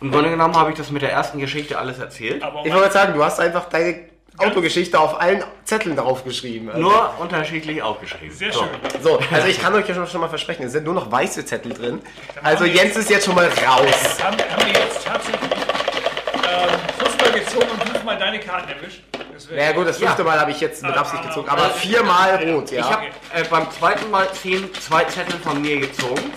[0.00, 2.42] Im Grunde genommen habe ich das mit der ersten Geschichte alles erzählt.
[2.42, 4.00] Aber Ich wollte sagen, du hast einfach deine
[4.38, 6.68] Autogeschichte auf allen Zetteln draufgeschrieben.
[6.68, 8.36] Also, Nur unterschiedlich aufgeschrieben.
[8.36, 8.60] Sehr so.
[8.60, 9.00] schön.
[9.02, 11.46] so, also ich kann euch ja schon, schon mal versprechen, es sind nur noch weiße
[11.46, 12.02] Zettel drin.
[12.42, 14.22] Also Jens ist jetzt schon mal raus.
[14.22, 16.68] Haben, haben wir jetzt tatsächlich ähm,
[16.98, 19.00] fünfmal gezogen und fünfmal deine Karten erwischt?
[19.32, 20.28] Das wär- Naja gut, das fünfte Ja.
[20.28, 22.80] Mal habe ich jetzt mit Ah, Absicht ah, gezogen, aber ah, viermal rot, ja.
[22.80, 26.30] Ich habe äh, beim zweiten Mal zehn, zwei Zettel von mir gezogen.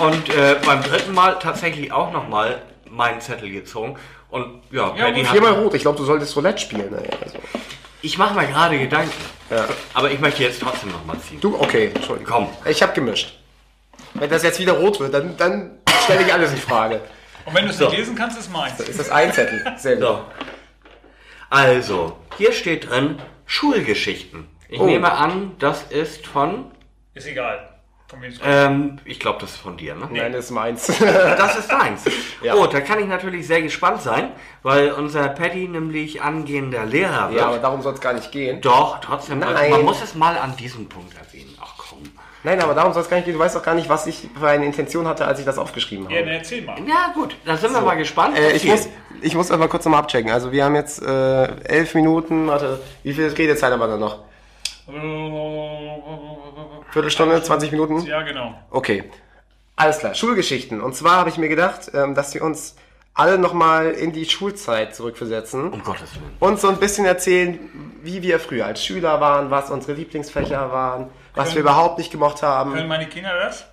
[0.00, 3.96] Und äh, beim dritten Mal tatsächlich auch nochmal meinen Zettel gezogen.
[4.30, 6.90] Und ja, Ja, hat- Viermal rot, ich glaube, du solltest Roulette spielen.
[6.90, 7.38] Naja, also.
[8.02, 9.12] Ich mache mir gerade Gedanken.
[9.50, 9.66] Ja.
[9.94, 11.40] Aber ich möchte jetzt trotzdem nochmal ziehen.
[11.40, 12.32] Du, okay, Entschuldigung.
[12.32, 12.48] Komm.
[12.70, 13.38] Ich habe gemischt.
[14.14, 17.00] Wenn das jetzt wieder rot wird, dann, dann stelle ich alles in Frage.
[17.44, 17.86] Und wenn du es So.
[17.86, 18.78] nicht lesen kannst, ist meins.
[18.80, 19.64] Ist das ein Zettel?
[19.76, 20.04] Sehr gut.
[20.04, 20.24] So.
[21.50, 24.46] Also, hier steht drin Schulgeschichten.
[24.68, 24.84] Ich Oh.
[24.86, 26.70] nehme an, das ist von,
[27.14, 27.69] Ist egal.
[28.44, 30.08] Ähm, ich glaube, das ist von dir, ne?
[30.10, 30.86] Nein, das ist meins.
[31.00, 32.04] Das ist deins.
[32.42, 32.54] Ja.
[32.54, 34.32] Oh, da kann ich natürlich sehr gespannt sein,
[34.62, 37.40] weil unser Patty nämlich angehender Lehrer wird.
[37.40, 38.62] ja, aber darum soll es gar nicht gehen.
[38.62, 39.70] Doch, trotzdem, Nein.
[39.70, 41.54] man muss es mal an diesem Punkt erwähnen.
[41.60, 41.98] Ach komm.
[42.42, 43.34] Nein, aber darum soll es gar nicht gehen.
[43.34, 46.06] Du weißt doch gar nicht, was ich für eine Intention hatte, als ich das aufgeschrieben
[46.06, 46.14] habe.
[46.14, 46.78] Ja, dann erzähl mal.
[46.88, 48.38] Ja gut, da sind wir mal gespannt.
[48.38, 48.88] Äh, ich, muss,
[49.20, 50.30] ich muss einfach kurz nochmal abchecken.
[50.30, 54.20] Also wir haben jetzt äh, elf Minuten, warte, wie viel Redezeit haben wir dann noch?
[56.92, 58.00] Viertelstunde, 20 Minuten?
[58.06, 58.54] Ja, genau.
[58.70, 59.04] Okay.
[59.76, 60.80] Alles klar, Schulgeschichten.
[60.80, 62.76] Und zwar habe ich mir gedacht, ähm, dass wir uns
[63.14, 66.36] alle nochmal in die Schulzeit zurückversetzen Um Gottes Willen.
[66.38, 67.58] und so ein bisschen erzählen,
[68.02, 72.42] wie wir früher als Schüler waren, was unsere Lieblingsfächer waren, was wir überhaupt nicht gemocht
[72.42, 72.72] haben.
[72.72, 73.64] Können meine Kinder das?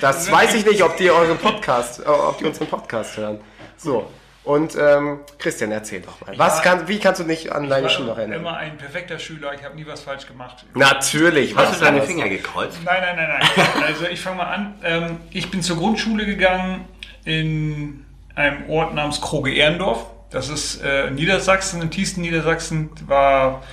[0.00, 3.40] Das weiß ich nicht, ob die euren Podcast, äh, ob die unseren Podcast hören.
[3.76, 4.10] So.
[4.46, 6.38] Und ähm, Christian, erzähl doch mal.
[6.38, 8.40] Was war- kann, wie kannst du dich an deine war Schule noch erinnern?
[8.40, 10.64] immer ein perfekter Schüler, ich habe nie was falsch gemacht.
[10.74, 11.56] Natürlich.
[11.56, 12.02] Hast was du deine?
[12.02, 12.78] Finger gekreuzt?
[12.84, 13.66] Nein, nein, nein, nein.
[13.86, 14.74] Also ich fange mal an.
[14.84, 16.84] Ähm, ich bin zur Grundschule gegangen
[17.24, 18.06] in
[18.36, 20.06] einem Ort namens Kroge-Ehrendorf.
[20.30, 22.90] Das ist äh, in Niedersachsen, in tiefsten Niedersachsen.
[23.06, 23.64] War,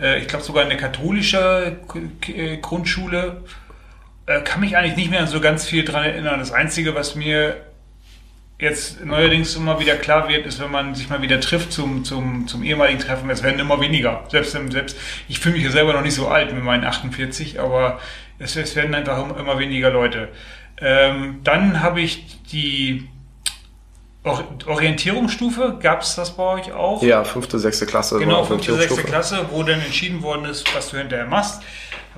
[0.00, 1.76] äh, ich glaube, sogar eine katholische
[2.26, 3.44] äh, Grundschule.
[4.26, 6.40] Äh, kann mich eigentlich nicht mehr an so ganz viel dran erinnern.
[6.40, 7.58] Das Einzige, was mir
[8.58, 12.46] jetzt neuerdings immer wieder klar wird, ist, wenn man sich mal wieder trifft zum, zum,
[12.46, 14.24] zum ehemaligen Treffen, es werden immer weniger.
[14.30, 14.96] Selbst, selbst
[15.28, 17.98] ich fühle mich ja selber noch nicht so alt mit meinen 48, aber
[18.38, 20.28] es, es werden einfach immer- weniger Leute.
[20.78, 23.08] Ähm, dann habe ich die
[24.24, 27.00] Or Orientierungsstufe, gab es das bei euch auch?
[27.02, 28.18] Ja, fünfte, sechste Klasse.
[28.18, 29.02] Genau, fünfte, sechste.
[29.04, 31.62] Klasse, wo dann entschieden worden ist, was du hinterher machst.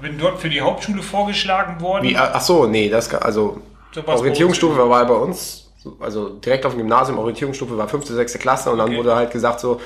[0.01, 2.05] Bin dort für die Hauptschule vorgeschlagen worden.
[2.09, 3.61] Wie, ach so, nee, das, also,
[3.93, 5.68] So Orientierungsstufe war bei uns,
[6.01, 8.97] also direkt auf dem Gymnasium, Orientierungsstufe war fünfte, sechste Klasse und dann Okay.
[8.99, 9.81] wurde halt gesagt so,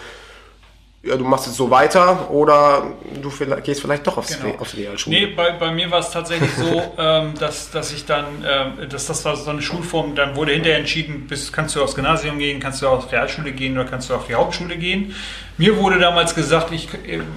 [1.05, 4.55] ja, du machst jetzt so weiter oder du vielleicht, gehst vielleicht doch aufs, Genau.
[4.59, 5.17] auf die Realschule.
[5.17, 9.07] Nee, bei, bei mir war es tatsächlich so, ähm, dass, dass ich dann, ähm, dass
[9.07, 12.61] das war so eine Schulform, dann wurde hinterher entschieden, bis, kannst du aufs Gymnasium gehen,
[12.61, 15.13] kannst du auf Realschule gehen oder kannst du auf die Hauptschule gehen.
[15.59, 16.89] Mir wurde damals gesagt, ich,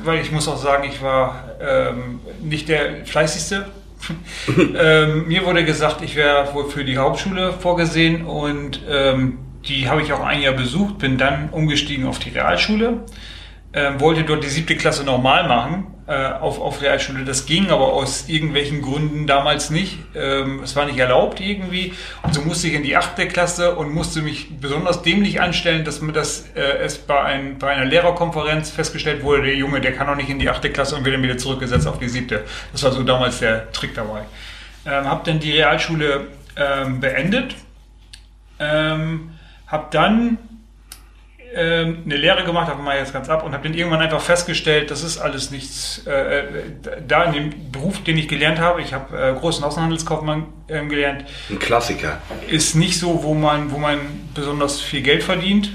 [0.03, 3.65] weil ich muss auch sagen, ich war ähm, nicht der fleißigste.
[4.77, 10.01] ähm, mir wurde gesagt, ich wäre wohl für die Hauptschule vorgesehen und ähm, die habe
[10.01, 13.03] ich auch ein Jahr besucht, bin dann umgestiegen auf die Realschule
[13.75, 17.25] ähm, wollte dort die siebte Klasse normal machen äh, auf, auf Realschule.
[17.25, 19.97] Das ging aber aus irgendwelchen Gründen damals nicht.
[20.13, 21.93] Ähm, es war nicht erlaubt irgendwie.
[22.21, 26.01] Und so musste ich in die achte Klasse und musste mich besonders dämlich anstellen, dass
[26.01, 30.07] mir das äh, es bei, ein, bei einer Lehrerkonferenz festgestellt wurde, der Junge, der kann
[30.07, 32.43] auch nicht in die achte Klasse und wird dann wieder zurückgesetzt auf die siebte.
[32.71, 34.21] Das war so damals der Trick dabei.
[34.85, 37.55] Ähm, hab dann die Realschule ähm, beendet.
[38.59, 39.31] Ähm,
[39.67, 40.37] hab dann
[41.55, 44.91] ähm, eine Lehre gemacht, habe mal jetzt ganz ab und habe dann irgendwann einfach festgestellt,
[44.91, 46.03] das ist alles nichts.
[46.05, 46.43] Äh, äh,
[47.07, 51.25] da in dem Beruf, den ich gelernt habe, ich habe äh, großen Außenhandelskaufmann ähm, gelernt,
[51.49, 52.21] Ein Klassiker.
[52.47, 53.99] ist nicht so, wo man, wo man
[54.33, 55.69] besonders viel Geld verdient.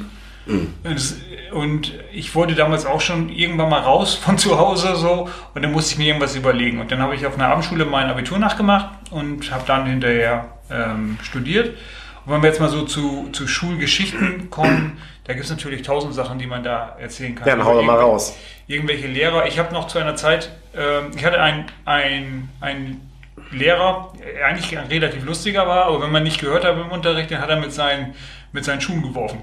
[0.85, 1.17] Es-
[1.53, 5.73] Und ich wollte damals auch schon irgendwann mal raus von zu Hause so und dann
[5.73, 6.81] musste ich mir irgendwas überlegen.
[6.81, 11.19] Und dann habe ich auf einer Abendschule mein Abitur nachgemacht und habe dann hinterher ähm,
[11.23, 11.77] studiert.
[12.25, 14.99] Und wenn wir jetzt mal so zu, zu Schulgeschichten kommen,
[15.31, 17.47] da gibt es natürlich tausend Sachen, die man da erzählen kann.
[17.47, 18.37] Ja, dann hau doch mal raus.
[18.67, 19.47] Irgendwelche Lehrer.
[19.47, 23.09] Ich habe noch zu einer Zeit, ähm, ich hatte einen ein
[23.53, 27.31] Lehrer, der eigentlich ein relativ lustiger war, aber wenn man nicht gehört hat im Unterricht,
[27.31, 28.17] dann hat er mit seinen,
[28.51, 29.41] mit seinen Schuhen geworfen.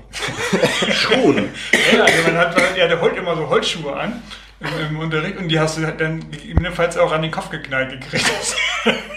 [0.92, 1.48] Schon.
[1.94, 4.22] Ja, also man hat, er hatte heute immer so Holzschuhe an
[4.60, 8.56] im, im Unterricht und die hast du dann gegebenenfalls auch an den Kopf geknallt gekriegt.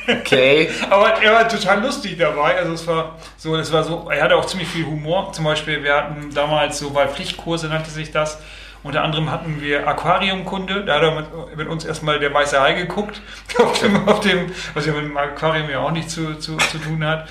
[0.09, 0.69] Okay.
[0.91, 2.57] Aber er war total lustig dabei.
[2.57, 5.33] Also es war so, es war so, er hatte auch ziemlich viel Humor.
[5.33, 8.39] Zum Beispiel, wir hatten damals so Wahlpflichtkurse, nannte sich das.
[8.83, 10.85] Unter anderem hatten wir Aquariumkunde.
[10.85, 13.21] Da hat er mit, mit uns erstmal der weiße Hai geguckt.
[13.59, 16.79] Auf dem, auf dem, was ja mit dem Aquarium ja auch nicht zu, zu, zu
[16.79, 17.29] tun hat.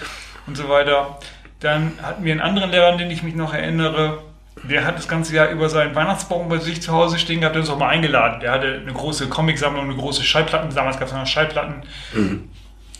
[0.47, 1.19] Und so weiter.
[1.59, 4.19] Dann hatten wir einen anderen Lehrer, an den ich mich noch erinnere.
[4.63, 7.61] Der hat das ganze Jahr über seinen Weihnachtsbaum bei sich zu Hause stehen gehabt, der
[7.61, 8.39] uns auch mal eingeladen.
[8.41, 10.73] Der hatte eine große Comicsammlung, eine große Schallplatten.
[10.73, 11.83] Damals gab es noch Schallplatten.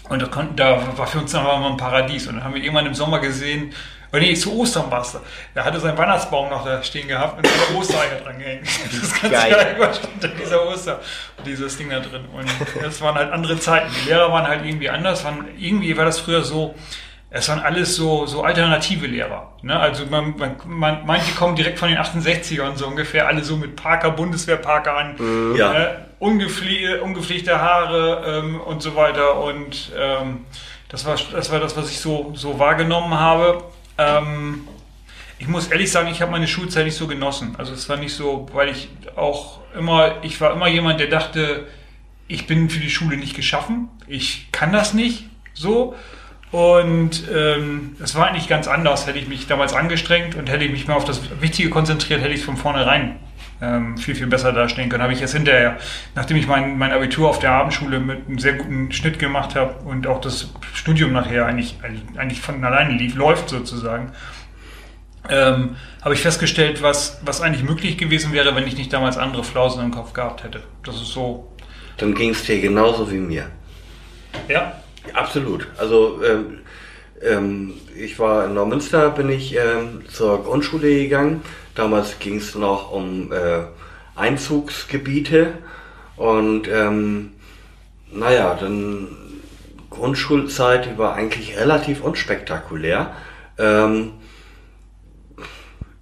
[0.09, 2.27] Und da, konnten, da war für uns aber mal ein Paradies.
[2.27, 3.73] Und dann haben wir irgendwann im Sommer gesehen,
[4.11, 5.21] oh nee, zu Ostern war es da.
[5.53, 8.67] Er hatte seinen Weihnachtsbaum noch da stehen gehabt und eine Ostereier dran gehängt.
[9.01, 9.51] Das ganze Geil.
[9.51, 10.99] Jahr über stand da dieser Oster,
[11.45, 12.25] dieses Ding da drin.
[12.33, 12.49] Und
[12.81, 13.91] das waren halt andere Zeiten.
[14.03, 15.23] Die Lehrer waren halt irgendwie anders.
[15.23, 16.73] Waren, irgendwie war das früher so,
[17.31, 19.53] es waren alles so, so alternative Lehrer.
[19.61, 19.77] Ne?
[19.79, 23.75] Also man, man, man, manche kommen direkt von den 68ern so ungefähr, alle so mit
[23.75, 25.73] Parker, Bundeswehr-Parker an, Ja.
[25.73, 29.39] äh, ungepfle ungepflegte Haare ähm, und so weiter.
[29.41, 30.45] Und ähm,
[30.89, 33.63] das, war, das war das, was ich so, so wahrgenommen habe.
[33.97, 34.67] Ähm,
[35.37, 37.55] ich muss ehrlich sagen, ich habe meine Schulzeit nicht so genossen.
[37.57, 41.67] Also es war nicht so, weil ich auch immer, ich war immer jemand, der dachte,
[42.27, 43.87] ich bin für die Schule nicht geschaffen.
[44.07, 45.95] Ich kann das nicht so.
[46.51, 49.05] Und ähm, es war eigentlich ganz anders.
[49.05, 52.33] Hätte ich mich damals angestrengt und hätte ich mich mal auf das Wichtige konzentriert, hätte
[52.33, 53.17] ich es von vornherein
[53.61, 55.03] ähm, viel, viel besser dastehen können.
[55.03, 55.77] Habe ich erst hinterher,
[56.15, 59.75] nachdem ich mein, mein Abitur auf der Abendschule mit einem sehr guten Schnitt gemacht habe
[59.85, 61.77] und auch das Studium nachher eigentlich,
[62.17, 64.11] eigentlich von alleine lief, läuft sozusagen,
[65.29, 69.43] ähm, habe ich festgestellt, was, was eigentlich möglich gewesen wäre, wenn ich nicht damals andere
[69.43, 70.63] Flausen im Kopf gehabt hätte.
[70.83, 71.51] Das ist so,
[71.97, 73.47] Dann ging es dir genauso wie mir.
[74.47, 74.73] ja,
[75.13, 75.67] Absolut.
[75.77, 76.59] Also ähm,
[77.21, 81.41] ähm, ich war in Neumünster, bin ich ähm, zur Grundschule gegangen.
[81.75, 83.63] Damals ging es noch um äh,
[84.15, 85.53] Einzugsgebiete
[86.17, 87.31] und ähm,
[88.11, 89.07] naja, dann
[89.89, 93.13] Grundschulzeit die war eigentlich relativ unspektakulär.
[93.57, 94.13] Ähm,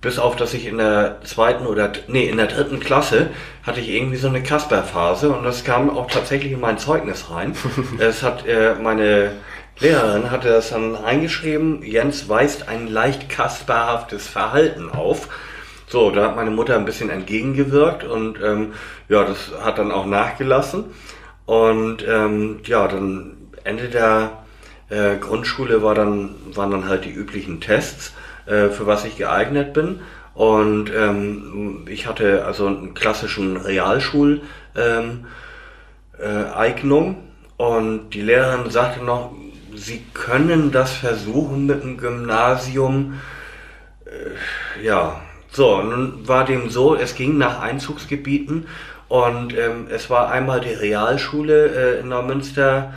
[0.02, 3.30] bis auf, dass ich in der zweiten oder, nee, in der dritten Klasse
[3.64, 7.56] hatte ich irgendwie so eine Kasper-Phase und das kam auch tatsächlich in mein Zeugnis rein.
[8.00, 9.32] es hat, äh, meine
[9.80, 15.30] Lehrerin hatte das dann reingeschrieben, Jens weist ein leicht kasperhaftes Verhalten auf.
[15.88, 18.74] So, da hat meine Mutter ein bisschen entgegengewirkt und ähm,
[19.08, 20.86] ja, das hat dann auch nachgelassen.
[21.46, 24.44] Und ähm, ja, dann Ende der
[24.90, 28.14] äh, Grundschule war dann, waren dann halt die üblichen Tests,
[28.48, 30.00] äh, für was ich geeignet bin.
[30.34, 34.42] Und ähm, ich hatte also einen klassischen Realschul
[34.76, 35.26] ähm,
[36.20, 36.84] äh,
[37.58, 39.32] und die Lehrerin sagte noch,
[39.76, 43.20] sie können das versuchen mit dem Gymnasium.
[44.06, 45.22] Äh, ja,
[45.52, 48.68] so, nun war dem so, es ging nach Einzugsgebieten
[49.08, 52.94] und ähm, es war einmal die Realschule äh, in Neumünster,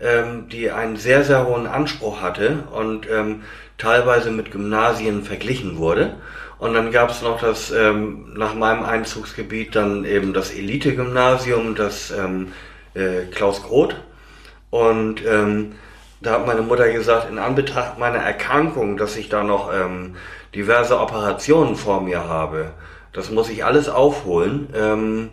[0.00, 3.42] ähm, die einen sehr, sehr hohen Anspruch hatte und ähm,
[3.78, 6.16] teilweise mit Gymnasien verglichen wurde.
[6.58, 12.10] Und dann gab es noch das, ähm, nach meinem Einzugsgebiet dann eben das Elite-Gymnasium, das
[12.10, 12.52] ähm,
[12.94, 13.96] äh, Klaus Groth.
[14.70, 15.72] Und ähm,
[16.20, 20.16] da hat meine Mutter gesagt, in Anbetracht meiner Erkrankung, dass ich da noch ähm,
[20.54, 22.72] diverse Operationen vor mir habe,
[23.12, 24.68] das muss ich alles aufholen.
[24.74, 25.30] Ähm,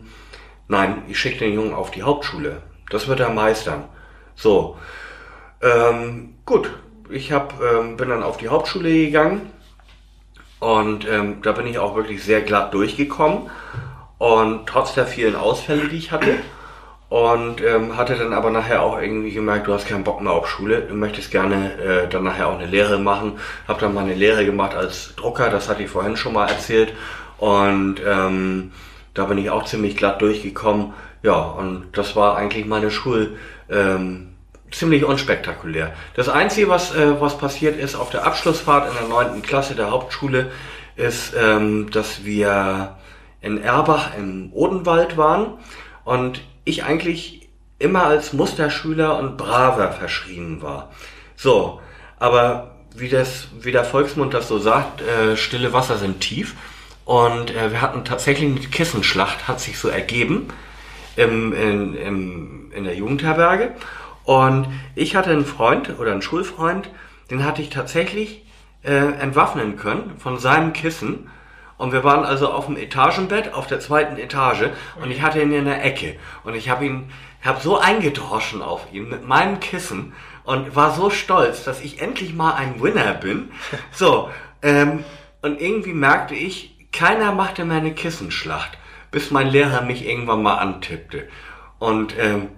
[0.68, 2.61] nein, ich schicke den Jungen auf die Hauptschule.
[2.89, 3.85] Das wird er meistern.
[4.35, 4.77] So,
[5.61, 6.72] ähm, gut,
[7.12, 9.50] ich hab, ähm, bin dann auf die Hauptschule gegangen
[10.60, 13.50] und ähm, da bin ich auch wirklich sehr glatt durchgekommen
[14.18, 16.36] und trotz der vielen Ausfälle, die ich hatte
[17.12, 20.48] und ähm, hatte dann aber nachher auch irgendwie gemerkt, du hast keinen Bock mehr auf
[20.48, 23.34] Schule, du möchtest gerne äh, dann nachher auch eine Lehre machen.
[23.68, 26.94] Hab dann mal eine Lehre gemacht als Drucker, das hatte ich vorhin schon mal erzählt
[27.38, 28.72] und ähm,
[29.14, 30.94] da bin ich auch ziemlich glatt durchgekommen.
[31.22, 33.36] Ja, und das war eigentlich meine Schul,
[33.70, 34.31] ähm,
[34.72, 35.93] ziemlich unspektakulär.
[36.15, 39.91] Das Einzige, was, äh, was passiert ist auf der Abschlussfahrt in der neunten Klasse der
[39.91, 40.52] Hauptschule,
[40.95, 42.98] ist, ähm, dass wir
[43.41, 45.57] in Erbach im Odenwald waren
[46.03, 47.49] und ich eigentlich
[47.80, 50.91] immer als Musterschüler und Braver verschrien war.
[51.35, 51.81] So,
[52.19, 56.56] aber wie, das, wie der Volksmund das so sagt, äh, stille Wasser sind tief.
[57.06, 60.49] Und äh, wir hatten tatsächlich eine Kissenschlacht, hat sich so ergeben
[61.15, 63.72] im, in, im, in der Jugendherberge.
[64.23, 66.89] Und ich hatte einen Freund oder einen Schulfreund,
[67.30, 68.45] den hatte ich tatsächlich
[68.84, 71.30] äh, entwaffnen können von seinem Kissen.
[71.77, 74.69] Und wir waren also auf dem Etagenbett auf der zweiten Etage
[75.02, 77.11] und ich hatte ihn in der Ecke und ich habe ihn
[77.43, 82.35] habe so eingedroschen auf ihn mit meinem Kissen und war so stolz, dass ich endlich
[82.35, 83.52] mal ein Winner bin.
[83.91, 84.30] So
[84.61, 85.03] ähm,
[85.41, 88.77] und irgendwie merkte ich, keiner machte mehr eine Kissenschlacht,
[89.10, 91.27] bis mein Lehrer mich irgendwann mal antippte
[91.80, 92.49] und ähm,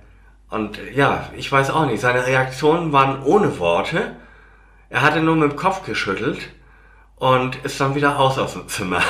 [0.54, 4.16] und ja, ich weiß auch nicht, seine Reaktionen waren ohne Worte.
[4.92, 6.48] Er hatte nur mit dem Kopf geschüttelt
[7.16, 9.02] und ist dann wieder raus aus dem Zimmer.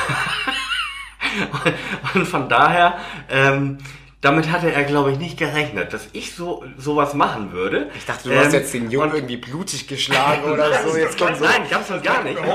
[2.14, 2.96] und, von daher
[3.30, 3.80] ähm,
[4.24, 7.90] damit hatte er, glaube ich, nicht gerechnet, dass ich so sowas machen würde.
[7.94, 10.96] Ich dachte, du ähm, hast jetzt den Jungen irgendwie blutig geschlagen oder so.
[10.96, 11.44] Jetzt kommt so.
[11.44, 12.40] Nein, ganz und gar nicht.
[12.42, 12.50] ja,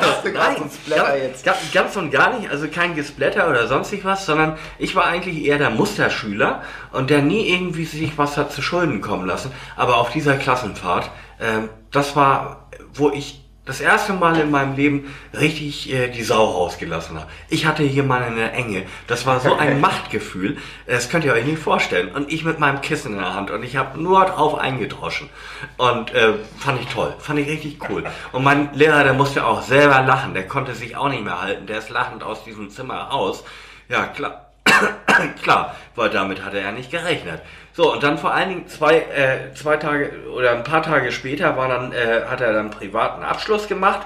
[0.00, 1.44] das ist nein, ein Splatter jetzt.
[1.44, 5.44] Ganz, ganz und gar nicht, also kein Gesplatter oder sonstig was, sondern ich war eigentlich
[5.44, 6.62] eher der Musterschüler
[6.92, 9.52] und der nie irgendwie sich was hat zu Schulden kommen lassen.
[9.76, 11.10] Aber auf dieser Klassenfahrt,
[11.42, 16.42] ähm, das war, wo ich das erste Mal in meinem Leben richtig äh, die Sau
[16.42, 17.30] rausgelassen habe.
[17.50, 18.84] Ich hatte jemanden in der Enge.
[19.06, 20.56] Das war so ein Machtgefühl.
[20.86, 22.08] Das könnt ihr euch nicht vorstellen.
[22.08, 23.50] Und ich mit meinem Kissen in der Hand.
[23.50, 25.28] Und ich habe nur drauf eingedroschen.
[25.76, 27.14] Und äh, fand ich toll.
[27.18, 28.04] Fand ich richtig cool.
[28.32, 30.32] Und mein Lehrer, der musste auch selber lachen.
[30.32, 31.66] Der konnte sich auch nicht mehr halten.
[31.66, 33.44] Der ist lachend aus diesem Zimmer raus.
[33.90, 34.46] Ja, klar.
[35.42, 37.42] klar, weil damit hatte er nicht gerechnet.
[37.78, 41.56] So, und dann vor allen Dingen zwei, äh, zwei Tage oder ein paar Tage später
[41.56, 44.04] war dann, äh, hat er dann privaten Abschluss gemacht,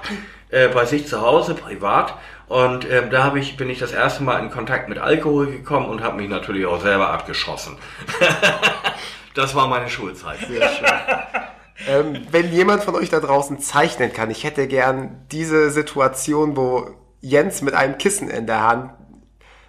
[0.51, 2.13] äh, bei sich zu Hause, privat.
[2.49, 5.87] Und ähm, da hab ich, bin ich das erste Mal in Kontakt mit Alkohol gekommen
[5.87, 7.79] und habe mich natürlich auch selber abgeschossen.
[9.35, 10.41] das war meine Schulzeit.
[10.41, 10.89] Sehr schön.
[11.89, 16.91] ähm, wenn jemand von euch da draußen zeichnen kann, ich hätte gern diese Situation, wo
[17.23, 18.91] Jens mit einem Kissen in der Hand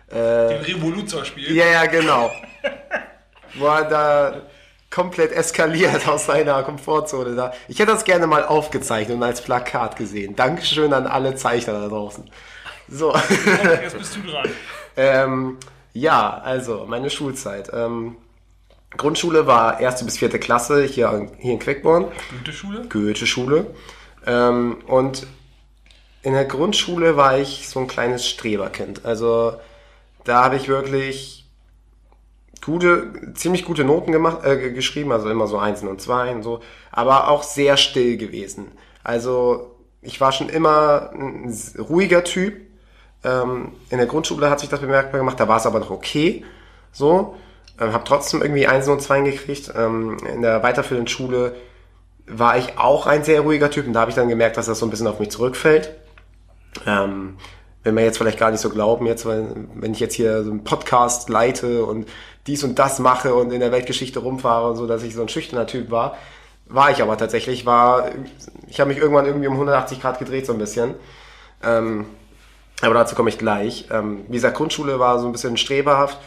[0.10, 0.16] äh,
[0.60, 1.52] den Revoluzer spielt.
[1.52, 2.34] Ja, ja, genau
[3.56, 4.42] wo er da
[4.90, 7.54] komplett eskaliert aus seiner Komfortzone da.
[7.68, 10.36] Ich hätte das gerne mal aufgezeichnet und als Plakat gesehen.
[10.36, 12.30] Dankeschön an alle Zeichner da draußen.
[12.88, 13.14] So.
[13.82, 14.50] Jetzt bist du dran.
[14.98, 15.58] ähm,
[15.94, 17.72] ja, also meine Schulzeit.
[17.74, 18.18] Ähm,
[18.96, 22.12] Grundschule war erste bis vierte Klasse hier, hier in Quickborn.
[22.30, 22.86] Goethe-Schule?
[22.90, 23.68] Goethe-Schule.
[24.28, 25.26] Ähm, und
[26.22, 29.06] in der Grundschule war ich so ein kleines Streberkind.
[29.06, 29.56] Also
[30.24, 31.43] da habe ich wirklich
[32.64, 36.62] gute, ziemlich gute Noten gemacht, äh, geschrieben, also immer so Einsen und Zweien, so,
[36.92, 38.72] aber auch sehr still gewesen.
[39.04, 42.56] Also ich war schon immer ein ruhiger Typ.
[43.24, 46.44] Ähm, in der Grundschule hat sich das bemerkbar gemacht, da war es aber noch okay.
[46.92, 47.36] So,
[47.80, 49.72] ähm, habe trotzdem irgendwie Eins und Zwei gekriegt.
[49.76, 51.56] Ähm, in der weiterführenden Schule
[52.28, 54.80] war ich auch ein sehr ruhiger Typ und da habe ich dann gemerkt, dass das
[54.80, 55.96] so ein bisschen auf mich zurückfällt.
[56.86, 57.38] Ähm,
[57.84, 60.64] wenn wir jetzt vielleicht gar nicht so glauben, jetzt, wenn ich jetzt hier so einen
[60.64, 62.08] Podcast leite und
[62.48, 65.30] dies und das mache und in der Weltgeschichte rumfahre und so, dass ich so ein
[65.30, 66.18] schüchterner Typ war,
[66.66, 68.10] war ich aber tatsächlich, war,
[68.68, 70.96] ich habe mich irgendwann irgendwie um 180 Grad gedreht so ein bisschen.
[71.64, 72.06] Ähm,
[72.82, 73.88] aber dazu komme ich gleich.
[73.92, 76.18] Ähm, wie gesagt, Grundschule war so ein bisschen streberhaft.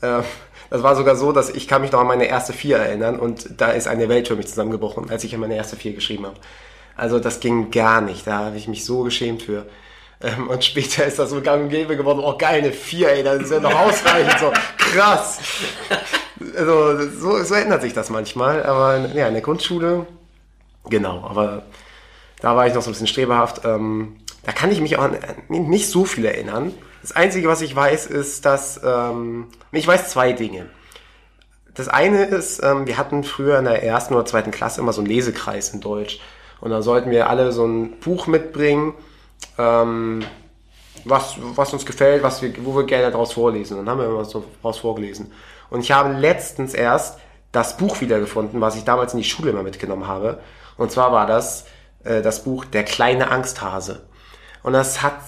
[0.00, 0.22] Äh,
[0.70, 3.60] das war sogar so, dass ich kann mich noch an meine erste Vier erinnern und
[3.60, 6.36] da ist eine Welt für mich zusammengebrochen, als ich an meine erste Vier geschrieben habe.
[6.96, 8.26] Also das ging gar nicht.
[8.26, 9.66] Da habe ich mich so geschämt für.
[10.22, 13.22] Ähm, und später ist das so gang und gäbe geworden, oh geil, eine 4, ey,
[13.22, 15.38] das ist ja noch ausreichend, so krass.
[16.56, 20.06] Also so, so ändert sich das manchmal, aber ja, in der Grundschule,
[20.88, 21.64] genau, aber
[22.40, 23.64] da war ich noch so ein bisschen streberhaft.
[23.64, 25.18] Ähm, da kann ich mich auch an,
[25.48, 26.72] nicht so viel erinnern.
[27.02, 30.66] Das Einzige, was ich weiß, ist, dass, ähm, ich weiß zwei Dinge.
[31.74, 35.00] Das eine ist, ähm, wir hatten früher in der ersten oder zweiten Klasse immer so
[35.00, 36.20] einen Lesekreis in Deutsch.
[36.60, 38.94] Und da sollten wir alle so ein Buch mitbringen,
[39.58, 40.24] ähm,
[41.04, 43.76] was, was uns gefällt, was wir, wo wir gerne daraus vorlesen.
[43.76, 45.32] Dann haben wir immer so daraus vorgelesen.
[45.70, 47.18] Und ich habe letztens erst
[47.52, 50.40] das Buch wiedergefunden, was ich damals in die Schule immer mitgenommen habe.
[50.76, 51.66] Und zwar war das
[52.04, 54.06] äh, das Buch Der kleine Angsthase.
[54.62, 55.18] Und das hat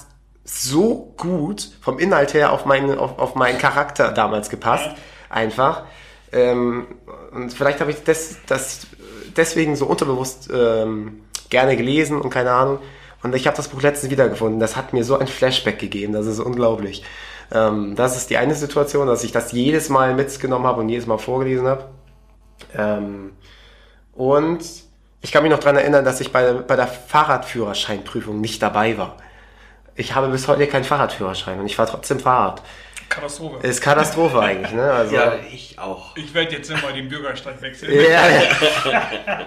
[0.45, 4.91] so gut vom Inhalt her auf meinen, auf, auf meinen Charakter damals gepasst.
[5.29, 5.85] Einfach.
[6.33, 6.87] Ähm,
[7.33, 8.87] und vielleicht habe ich das, das
[9.37, 12.79] deswegen so unterbewusst ähm, gerne gelesen und keine Ahnung.
[13.23, 14.61] Und ich habe das Buch letztens wiedergefunden.
[14.61, 16.13] Das hat mir so ein Flashback gegeben.
[16.13, 17.03] Das ist unglaublich.
[17.53, 21.07] Ähm, das ist die eine Situation, dass ich das jedes Mal mitgenommen habe und jedes
[21.07, 21.89] Mal vorgelesen habe.
[22.77, 23.33] Ähm,
[24.15, 24.61] und
[25.21, 29.17] ich kann mich noch dran erinnern, dass ich bei, bei der Fahrradführerscheinprüfung nicht dabei war.
[29.97, 32.63] Ich habe bis heute keinen Fahrradführerschein und ich fahre trotzdem Fahrrad.
[33.09, 33.67] Katastrophe.
[33.67, 34.83] Ist Katastrophe eigentlich, ne?
[34.93, 36.17] Also, Ja, ich auch.
[36.17, 37.93] Ich werde jetzt immer den Bürgerstand wechseln.
[37.93, 39.47] Ja, ja.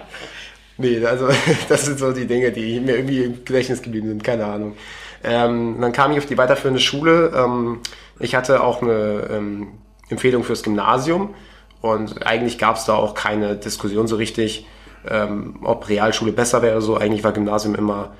[0.78, 1.28] nee, also
[1.68, 4.76] das sind so die Dinge, die mir irgendwie im Gedächtnis geblieben sind, keine Ahnung.
[5.24, 7.32] Ähm, dann kam ich auf die weiterführende Schule.
[7.34, 7.80] Ähm,
[8.18, 9.68] ich hatte auch eine ähm,
[10.08, 11.34] Empfehlung fürs Gymnasium
[11.80, 14.66] und eigentlich gab es da auch keine Diskussion so richtig,
[15.08, 16.80] ähm, ob Realschule besser wäre.
[16.80, 18.12] So eigentlich war Gymnasium immer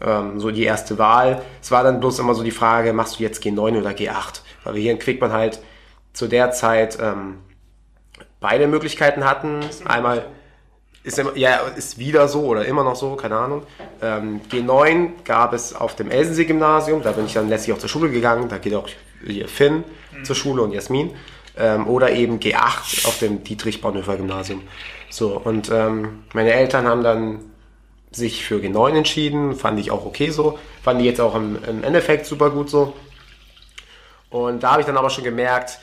[0.00, 1.42] ähm, so die erste Wahl.
[1.62, 4.40] Es war dann bloß immer so die Frage, machst du jetzt G9 oder G8?
[4.64, 5.60] Weil wir hier in Quickborn halt
[6.12, 7.38] zu der Zeit ähm,
[8.40, 9.60] beide Möglichkeiten hatten.
[9.84, 10.26] Einmal
[11.02, 13.62] ist immer, ja, ist wieder so oder immer noch so, keine Ahnung.
[14.02, 18.10] Ähm, G9 gab es auf dem Elsensee-Gymnasium, da bin ich dann letztlich auch zur Schule
[18.10, 18.88] gegangen, da geht auch
[19.24, 19.84] hier Finn
[20.24, 21.12] zur Schule und Jasmin.
[21.56, 24.62] Ähm, oder eben G8 auf dem Dietrich-Bonhoeffer-Gymnasium.
[25.10, 27.40] So, und ähm, meine Eltern haben dann
[28.12, 31.84] sich für G9 entschieden, fand ich auch okay so, fand ich jetzt auch im, im
[31.84, 32.94] Endeffekt super gut so.
[34.30, 35.80] Und da habe ich dann aber schon gemerkt,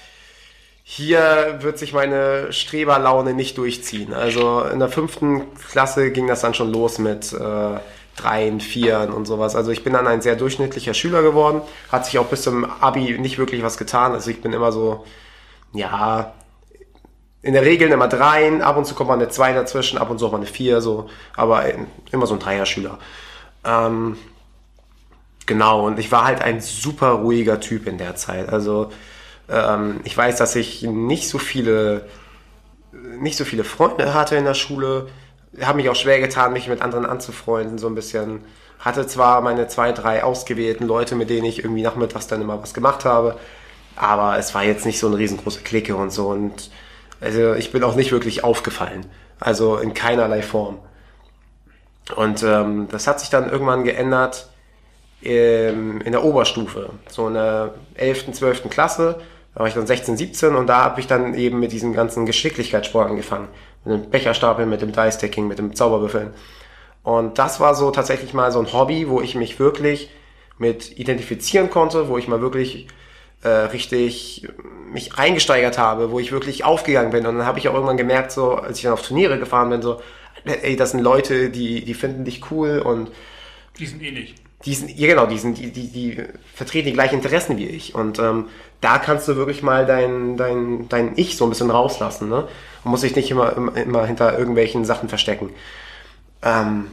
[0.90, 4.14] hier wird sich meine Streberlaune nicht durchziehen.
[4.14, 7.80] Also in der fünften Klasse ging das dann schon los mit äh,
[8.16, 9.58] Dreien, Vieren und sowas.
[9.58, 11.62] Also ich bin dann ein sehr durchschnittlicher Schüler geworden.
[11.92, 14.14] Hat sich auch bis zum Abi nicht wirklich was getan.
[14.14, 15.04] Also ich bin immer so,
[15.74, 16.34] ja,
[17.42, 20.20] in der Regel immer Dreien, ab und zu kommt mal eine Zwei dazwischen, ab und
[20.20, 21.66] zu auch mal eine Vier, so, aber
[22.14, 22.98] immer so ein Dreier-Schüler.
[23.66, 24.18] Ähm,
[25.46, 28.48] genau, und ich war halt ein super ruhiger Typ in der Zeit.
[28.48, 28.90] Also
[29.49, 32.06] ähm, ich weiß, dass ich nicht so viele,
[32.91, 35.07] nicht so viele Freunde hatte in der Schule.
[35.61, 38.41] Habe mich auch schwer getan, mich mit anderen anzufreunden, so ein bisschen.
[38.80, 42.74] Hatte zwar meine zwei, drei ausgewählten Leute, mit denen ich irgendwie nachmittags dann immer was
[42.74, 43.38] gemacht habe,
[43.95, 46.28] aber es war jetzt nicht so eine riesengroße Clique und so.
[46.28, 46.69] Und
[47.19, 49.06] also ich bin auch nicht wirklich aufgefallen.
[49.40, 50.80] Also in keinerlei Form.
[52.15, 54.48] Und ähm, das hat sich dann irgendwann geändert
[55.24, 56.90] ähm, in der Oberstufe.
[57.10, 58.69] So in der 11., 12.
[58.69, 59.19] Klasse.
[59.58, 62.28] Da war ich dann 16, 17 und da habe ich dann eben mit diesem ganzen
[62.28, 63.48] Geschicklichkeitssport angefangen.
[63.86, 66.32] Mit dem Becherstapel, mit dem Dice-Stacking, mit dem Zauberbüffeln.
[67.02, 70.12] Und das war so tatsächlich mal so ein Hobby, wo ich mich wirklich
[70.60, 72.86] mit identifizieren konnte, wo ich mal wirklich
[73.42, 74.48] äh, richtig
[74.94, 77.26] mich reingesteigert habe, wo ich wirklich aufgegangen bin.
[77.26, 79.82] Und dann habe ich auch irgendwann gemerkt, so als ich dann auf Turniere gefahren bin,
[79.82, 80.00] so,
[80.46, 83.10] ey, das sind Leute, die, die finden dich cool und
[83.80, 84.36] Die sind ähnlich.
[84.66, 86.24] die sind, ja genau, die sind, die, die, die
[86.54, 87.96] vertreten die gleichen Interessen wie ich.
[87.96, 88.50] Und ähm,
[88.82, 92.48] da kannst du wirklich mal dein, dein, dein Ich so ein bisschen rauslassen, ne?
[92.84, 95.49] Man muss sich nicht immer, immer, immer hinter irgendwelchen Sachen verstecken.
[96.41, 96.88] Ähm,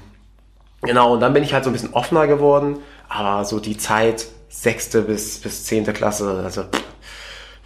[0.83, 2.79] genau, und dann bin ich halt so ein bisschen offener geworden,
[3.09, 6.65] aber so die Zeit, sechste bis, bis zehnte Klasse, also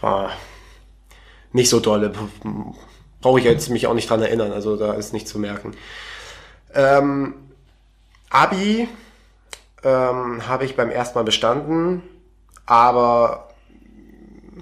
[0.01, 0.31] war
[1.53, 2.13] nicht so dolle.
[3.21, 5.75] Brauche ich jetzt mich auch nicht dran erinnern, also da ist nichts zu merken.
[6.75, 7.35] Ähm,
[8.31, 8.89] Abi
[9.83, 12.03] ähm, habe ich beim ersten Mal bestanden,
[12.67, 13.48] aber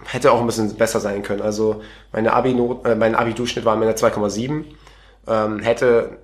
[0.04, 1.42] hätte auch ein bisschen besser sein können.
[1.42, 1.82] Also
[2.12, 2.50] meine Abi
[2.84, 4.64] äh, mein Abi-Durchschnitt war mir eine 2,7.
[5.28, 6.18] Ähm, hätte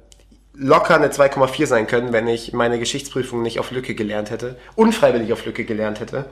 [0.55, 5.33] locker eine 2,4 sein können, wenn ich meine Geschichtsprüfung nicht auf Lücke gelernt hätte, unfreiwillig
[5.33, 6.27] auf Lücke gelernt hätte.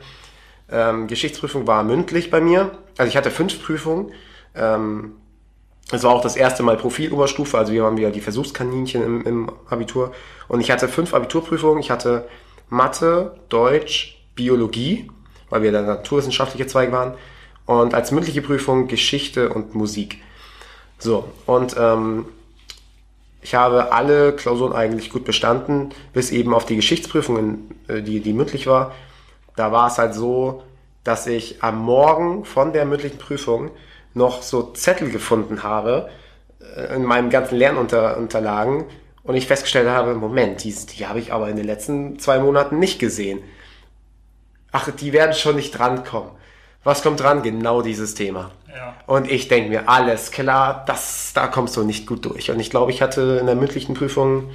[0.71, 2.71] Ähm, Geschichtsprüfung war mündlich bei mir.
[2.97, 4.13] Also ich hatte fünf Prüfungen.
[4.55, 5.17] Ähm,
[5.93, 9.53] es war auch das erste Mal Profiloberstufe, also wir waren wieder die Versuchskaninchen im, im
[9.69, 10.13] Abitur.
[10.47, 11.81] Und ich hatte fünf Abiturprüfungen.
[11.81, 12.29] Ich hatte
[12.69, 15.11] Mathe, Deutsch, Biologie,
[15.49, 17.15] weil wir der naturwissenschaftliche Zweig waren.
[17.71, 20.19] Und als mündliche Prüfung Geschichte und Musik.
[20.99, 22.27] So, und ähm,
[23.43, 28.33] ich habe alle Klausuren eigentlich gut bestanden, bis eben auf die Geschichtsprüfungen, äh, die, die
[28.33, 28.93] mündlich war.
[29.55, 30.65] Da war es halt so,
[31.05, 33.71] dass ich am Morgen von der mündlichen Prüfung
[34.15, 36.11] noch so Zettel gefunden habe
[36.75, 38.87] äh, in meinem ganzen Lernunterlagen
[39.23, 42.81] und ich festgestellt habe, Moment, die, die habe ich aber in den letzten zwei Monaten
[42.81, 43.45] nicht gesehen.
[44.73, 46.40] Ach, die werden schon nicht drankommen.
[46.83, 47.43] Was kommt dran?
[47.43, 48.51] Genau dieses Thema.
[48.69, 48.95] Ja.
[49.07, 52.51] Und ich denke mir, alles klar, das, da kommst du nicht gut durch.
[52.51, 54.51] Und ich glaube, ich hatte in der mündlichen Prüfung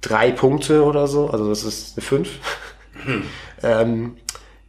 [0.00, 2.30] drei Punkte oder so, also das ist eine fünf.
[3.04, 3.24] Hm.
[3.62, 4.16] ähm,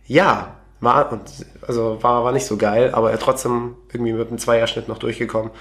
[0.07, 1.21] ja, war,
[1.67, 5.51] also war, war nicht so geil, aber er trotzdem irgendwie mit einem Zweierschnitt noch durchgekommen.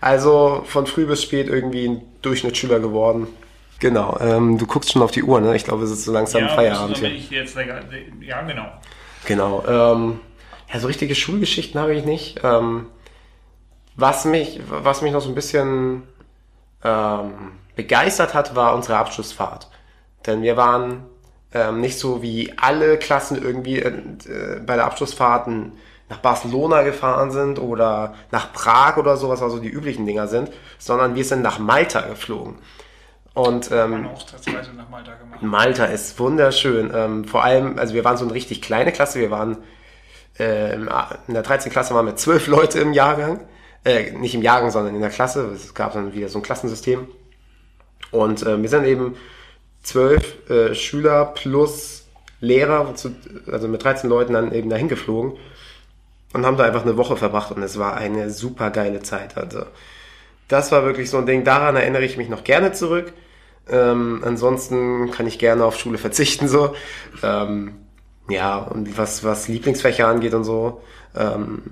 [0.00, 3.26] Also von früh bis spät irgendwie ein Durchschnittsschüler geworden.
[3.80, 5.56] Genau, ähm, du guckst schon auf die Uhr, ne?
[5.56, 7.10] Ich glaube, es ist so langsam ja, Feierabend hier.
[7.10, 8.66] Ich jetzt, ja, genau.
[9.26, 9.64] Genau.
[9.66, 10.20] Ähm,
[10.72, 12.40] ja, so richtige Schulgeschichten habe ich nicht.
[12.42, 12.86] Ähm,
[13.96, 16.04] was mich, was mich noch so ein bisschen
[16.84, 19.68] ähm, begeistert hat, war unsere Abschlussfahrt.
[20.26, 21.04] Denn wir waren
[21.52, 25.72] ähm, nicht so wie alle Klassen irgendwie äh, bei der Abschlussfahrten
[26.08, 31.14] nach Barcelona gefahren sind oder nach Prag oder sowas, also die üblichen Dinger sind, sondern
[31.14, 32.58] wir sind nach Malta geflogen.
[33.32, 35.42] Und ähm, nach Malta, gemacht.
[35.42, 36.90] Malta ist wunderschön.
[36.92, 39.20] Ähm, vor allem, also wir waren so eine richtig kleine Klasse.
[39.20, 39.58] Wir waren
[40.40, 41.70] äh, in der 13.
[41.70, 43.40] Klasse waren wir zwölf Leute im Jahrgang.
[43.84, 45.50] Äh, nicht im Jahrgang, sondern in der Klasse.
[45.54, 47.06] Es gab dann wieder so ein Klassensystem.
[48.10, 49.16] Und äh, wir sind eben
[49.82, 52.06] zwölf äh, Schüler plus
[52.40, 52.94] Lehrer,
[53.52, 55.36] also mit 13 Leuten dann eben dahin geflogen
[56.32, 59.36] und haben da einfach eine Woche verbracht und es war eine super geile Zeit.
[59.36, 59.64] Also
[60.48, 63.12] das war wirklich so ein Ding, daran erinnere ich mich noch gerne zurück.
[63.68, 66.74] Ähm, ansonsten kann ich gerne auf Schule verzichten so.
[67.22, 67.74] Ähm,
[68.30, 70.82] ja, und was, was Lieblingsfächer angeht und so.
[71.16, 71.62] Ähm,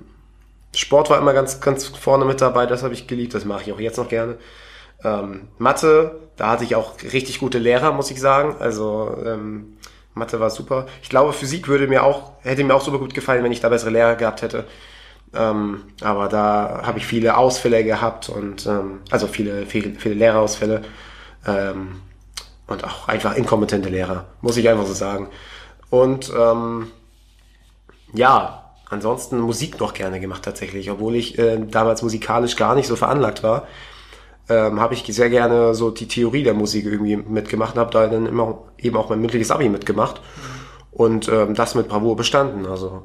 [0.75, 3.73] Sport war immer ganz, ganz vorne mit dabei, das habe ich geliebt, das mache ich
[3.73, 4.37] auch jetzt noch gerne.
[5.03, 8.55] Ähm, Mathe, da hatte ich auch richtig gute Lehrer, muss ich sagen.
[8.59, 9.77] Also ähm,
[10.13, 10.85] Mathe war super.
[11.01, 13.69] Ich glaube, Physik würde mir auch, hätte mir auch super gut gefallen, wenn ich da
[13.69, 14.65] bessere Lehrer gehabt hätte.
[15.33, 20.81] Ähm, aber da habe ich viele Ausfälle gehabt und ähm, also viele, viele, viele Lehrerausfälle
[21.45, 22.01] ähm,
[22.67, 25.29] und auch einfach inkompetente Lehrer, muss ich einfach so sagen.
[25.89, 26.91] Und ähm,
[28.13, 32.95] ja, ansonsten Musik noch gerne gemacht tatsächlich, obwohl ich äh, damals musikalisch gar nicht so
[32.95, 33.67] veranlagt war
[34.49, 38.07] ähm, habe ich sehr gerne so die Theorie der Musik irgendwie mitgemacht und habe da
[38.07, 40.21] dann immer eben auch mein mündliches Abi mitgemacht
[40.91, 42.65] und ähm, das mit Bravour bestanden.
[42.65, 43.03] Also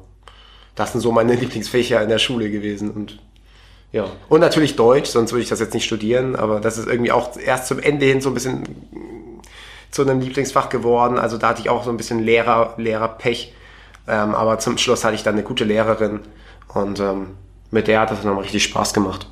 [0.73, 3.19] das sind so meine Lieblingsfächer in der Schule gewesen und
[3.91, 4.07] ja.
[4.27, 7.37] Und natürlich Deutsch, sonst würde ich das jetzt nicht studieren, aber das ist irgendwie auch
[7.37, 8.63] erst zum Ende hin so ein bisschen
[9.95, 11.17] zu einem Lieblingsfach geworden.
[11.17, 13.53] Also da hatte ich auch so ein bisschen Lehrer, Lehrerpech.
[14.09, 16.19] Ähm, aber zum Schluss hatte ich dann eine gute Lehrerin
[16.73, 17.37] und ähm,
[17.71, 19.25] mit der hat das dann auch richtig Spaß gemacht.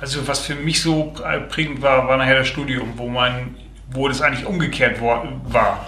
[0.00, 1.14] Also was für mich so
[1.48, 3.54] prägend war, war nachher das Studium, wo man,
[3.92, 5.86] wo das eigentlich umgekehrt war.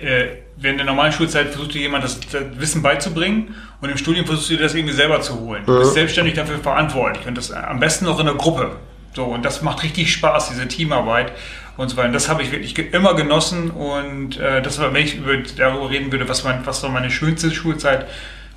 [0.00, 0.26] Äh,
[0.56, 4.56] während der normalen Schulzeit versuchte jemand das, das, Wissen beizubringen und im Studium versuchst du
[4.56, 5.64] dir das irgendwie selber zu holen.
[5.66, 8.76] Du bist selbstständig dafür verantwortlich und das am besten noch in der Gruppe.
[9.16, 11.32] So, und das macht richtig Spaß, diese Teamarbeit
[11.78, 12.12] und so weiter.
[12.12, 16.12] Das habe ich wirklich immer genossen und äh, das war, wenn ich über, darüber reden
[16.12, 18.06] würde, was, mein, was so meine schönste Schulzeit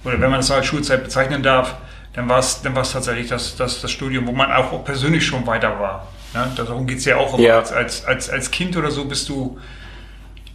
[0.03, 1.75] oder wenn man das als Schulzeit bezeichnen darf,
[2.13, 5.45] dann war es dann war's tatsächlich das, das, das Studium, wo man auch persönlich schon
[5.45, 6.07] weiter war.
[6.33, 6.51] Ne?
[6.55, 7.47] Darum geht es ja auch immer.
[7.47, 7.59] Ja.
[7.59, 9.59] Als, als, als Kind oder so bist du,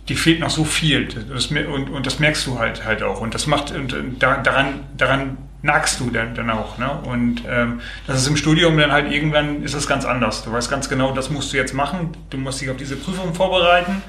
[0.09, 1.07] dir fehlt noch so viel.
[1.07, 3.21] Das, und, und das merkst du halt halt auch.
[3.21, 6.79] Und das macht, und daran, daran nagst du dann, dann auch.
[6.79, 6.91] Ne?
[7.05, 10.45] Und ähm, das ist im Studium dann halt irgendwann ist es ganz anders.
[10.45, 12.17] Du weißt ganz genau, das musst du jetzt machen.
[12.31, 14.03] Du musst dich auf diese Prüfung vorbereiten.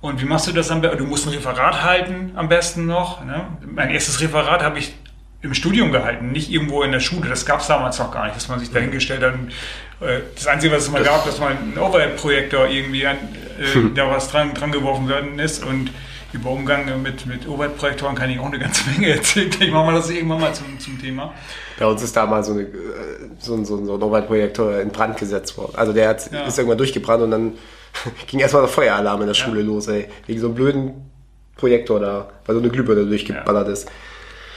[0.00, 0.98] Und wie machst du das am besten?
[0.98, 3.24] Du musst ein Referat halten am besten noch.
[3.24, 3.46] Ne?
[3.66, 4.94] Mein erstes Referat habe ich
[5.40, 7.28] im Studium gehalten, nicht irgendwo in der Schule.
[7.28, 9.34] Das gab es damals noch gar nicht, dass man sich dahingestellt hat.
[9.34, 9.52] Und,
[10.00, 13.16] das Einzige, was es mal gab, dass mal ein Overhead-Projektor irgendwie an,
[13.58, 13.94] äh, hm.
[13.94, 15.64] da was dran, dran geworfen worden ist.
[15.64, 15.90] Und
[16.32, 19.50] über Umgang mit, mit Overhead-Projektoren kann ich auch eine ganze Menge erzählen.
[19.58, 21.32] Ich mache mal das irgendwann mal zum, zum Thema.
[21.78, 22.68] Bei uns ist damals so, eine, äh,
[23.38, 25.72] so, so, so ein Overhead-Projektor in Brand gesetzt worden.
[25.76, 26.44] Also der hat, ja.
[26.44, 27.52] ist irgendwann durchgebrannt und dann
[28.28, 30.08] ging erstmal der Feueralarm in der Schule los, ey.
[30.26, 31.10] Wegen so einem blöden
[31.56, 33.90] Projektor da, weil so eine Glühbirne durchgeballert ist.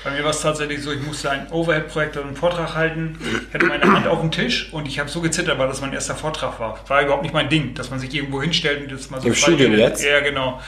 [0.03, 3.19] Bei mir war es tatsächlich so, ich musste einen Overhead-Projektor einen Vortrag halten,
[3.53, 6.15] hatte meine Hand auf dem Tisch und ich habe so gezittert, weil das mein erster
[6.15, 6.79] Vortrag war.
[6.87, 9.35] War überhaupt nicht mein Ding, dass man sich irgendwo hinstellt und das mal so Im
[9.35, 10.03] Studium jetzt?
[10.03, 10.59] Ja, genau.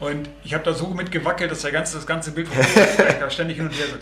[0.00, 3.30] Und ich habe da so mit gewackelt, dass der ganze, das ganze Bild vom Projektor
[3.30, 3.96] ständig hin und her so.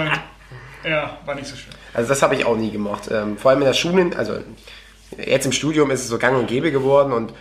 [0.00, 1.72] Und, ja, war nicht so schön.
[1.94, 3.08] Also das habe ich auch nie gemacht.
[3.10, 4.38] Ähm, vor allem in der Schule, also
[5.16, 7.32] jetzt im Studium ist es so gang und gäbe geworden und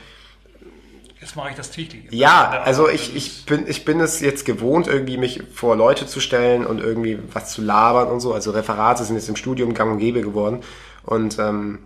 [1.22, 2.12] Jetzt mache ich das täglich.
[2.12, 6.20] ja, also ich, ich, bin, ich bin es jetzt gewohnt, irgendwie mich vor Leute zu
[6.20, 8.34] stellen und irgendwie was zu labern und so.
[8.34, 10.62] Also Referate sind jetzt im Studium gang und gäbe geworden.
[11.04, 11.80] Und ähm,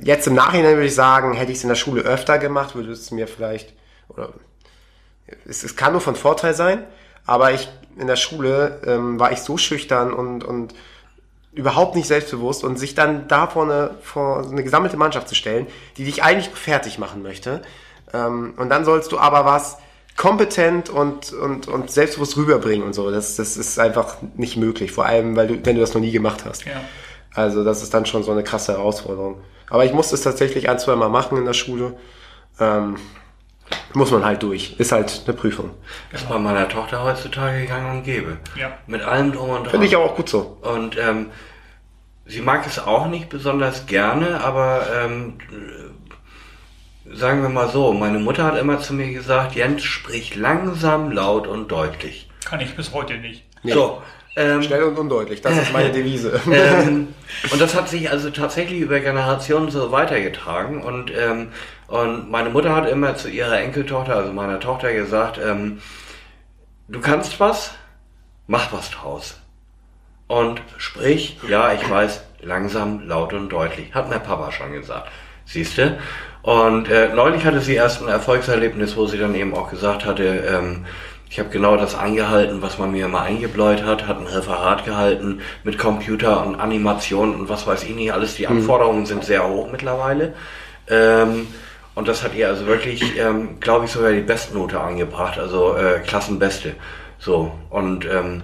[0.00, 2.92] jetzt im Nachhinein würde ich sagen, hätte ich es in der Schule öfter gemacht, würde
[2.92, 3.72] es mir vielleicht,
[4.08, 4.32] oder
[5.44, 6.84] es, es kann nur von Vorteil sein,
[7.26, 10.74] aber ich in der Schule ähm, war ich so schüchtern und, und
[11.52, 15.34] überhaupt nicht selbstbewusst und sich dann da vor eine, vor so eine gesammelte Mannschaft zu
[15.34, 15.66] stellen,
[15.96, 17.62] die dich eigentlich fertig machen möchte.
[18.12, 19.78] Ähm, und dann sollst du aber was
[20.16, 23.10] kompetent und, und, und selbstbewusst rüberbringen und so.
[23.10, 26.10] Das, das ist einfach nicht möglich, vor allem, weil du, wenn du das noch nie
[26.10, 26.64] gemacht hast.
[26.64, 26.80] Ja.
[27.34, 29.40] Also das ist dann schon so eine krasse Herausforderung.
[29.70, 31.96] Aber ich musste es tatsächlich ein, zwei Mal machen in der Schule.
[32.58, 32.96] Ähm,
[33.94, 34.76] muss man halt durch.
[34.78, 35.70] Ist halt eine Prüfung.
[36.10, 38.38] Das ist bei meiner Tochter heutzutage gang und gäbe.
[38.56, 38.72] Ja.
[38.86, 39.70] Mit allem drum und dran.
[39.70, 40.58] Finde ich aber auch gut so.
[40.62, 41.30] Und ähm,
[42.26, 45.87] sie mag es auch nicht besonders gerne, aber ähm, äh,
[47.12, 51.46] sagen wir mal so, meine Mutter hat immer zu mir gesagt, Jens, sprich langsam, laut
[51.46, 52.28] und deutlich.
[52.44, 53.44] Kann ich bis heute nicht.
[53.64, 54.02] So.
[54.36, 56.40] Ähm, Schnell und undeutlich, das ist meine Devise.
[56.52, 57.08] ähm,
[57.50, 60.80] und das hat sich also tatsächlich über Generationen so weitergetragen.
[60.80, 61.48] Und, ähm,
[61.88, 65.80] und meine Mutter hat immer zu ihrer Enkeltochter, also meiner Tochter, gesagt, ähm,
[66.86, 67.72] du kannst was,
[68.46, 69.40] mach was draus.
[70.28, 73.92] Und sprich, ja, ich weiß, langsam, laut und deutlich.
[73.92, 75.10] Hat mir Papa schon gesagt.
[75.46, 75.98] Siehste?
[76.42, 80.24] Und äh, neulich hatte sie erst ein Erfolgserlebnis, wo sie dann eben auch gesagt hatte,
[80.24, 80.86] ähm,
[81.30, 85.42] ich habe genau das eingehalten, was man mir immer eingebläut hat, hat ein Referat gehalten
[85.62, 88.36] mit Computer und Animation und was weiß ich nicht alles.
[88.36, 90.32] Die Anforderungen sind sehr hoch mittlerweile.
[90.88, 91.46] Ähm,
[91.94, 95.98] und das hat ihr also wirklich, ähm, glaube ich, sogar die Bestnote angebracht, also äh,
[96.00, 96.74] Klassenbeste.
[97.18, 98.42] So, und ähm,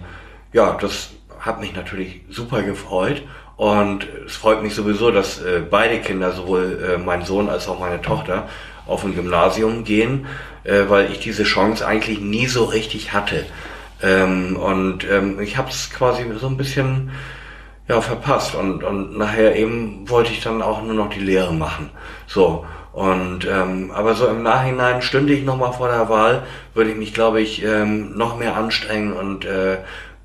[0.52, 3.22] ja, das hat mich natürlich super gefreut.
[3.56, 7.78] Und es freut mich sowieso, dass äh, beide Kinder, sowohl äh, mein Sohn als auch
[7.78, 8.48] meine Tochter,
[8.86, 10.26] auf ein Gymnasium gehen,
[10.64, 13.46] äh, weil ich diese Chance eigentlich nie so richtig hatte.
[14.02, 17.10] Ähm, und ähm, ich habe es quasi so ein bisschen
[17.88, 18.54] ja, verpasst.
[18.54, 21.90] Und, und nachher eben wollte ich dann auch nur noch die Lehre machen.
[22.26, 22.66] So.
[22.92, 26.44] Und ähm, aber so im Nachhinein stünde ich nochmal vor der Wahl,
[26.74, 29.78] würde ich mich, glaube ich, ähm, noch mehr anstrengen und äh,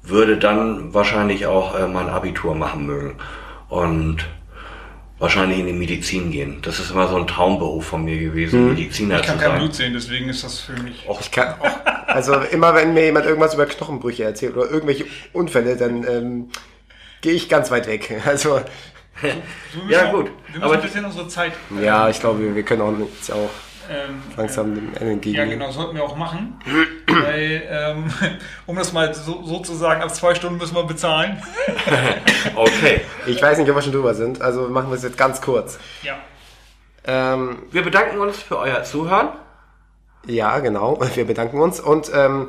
[0.09, 3.15] würde dann wahrscheinlich auch äh, mein Abitur machen mögen.
[3.69, 4.25] Und
[5.19, 6.59] wahrscheinlich in die Medizin gehen.
[6.61, 9.59] Das ist immer so ein Traumberuf von mir gewesen, Mediziner Ich kann zu kein sein.
[9.59, 11.05] Blut sehen, deswegen ist das für mich.
[11.19, 11.55] Ich kann,
[12.07, 16.49] also immer wenn mir jemand irgendwas über Knochenbrüche erzählt oder irgendwelche Unfälle, dann ähm,
[17.21, 18.21] gehe ich ganz weit weg.
[18.25, 18.61] Also
[19.21, 19.33] Wir
[19.75, 20.25] müssen Ja, auch- gut.
[20.27, 21.51] Wir müssen Aber- ein bisschen unsere Zeit.
[21.81, 23.49] ja, ich glaube, wir, wir können auch jetzt auch
[23.89, 25.35] Ähm, langsam dem Ende entgegengehen.
[25.35, 26.59] Ja, genau, sollten wir auch machen.
[27.07, 28.11] weil, ähm,
[28.67, 31.41] um das mal so, so zu sagen, ab zwei Stunden müssen wir bezahlen.
[32.55, 33.01] Okay.
[33.25, 35.77] Ich weiß nicht, ob wir schon drüber sind, also machen wir es jetzt ganz kurz.
[36.03, 36.17] Ja.
[37.05, 39.29] Ähm, Wir bedanken uns für euer Zuhören.
[40.25, 40.99] Ja, genau.
[41.15, 42.47] Wir bedanken uns und ähm,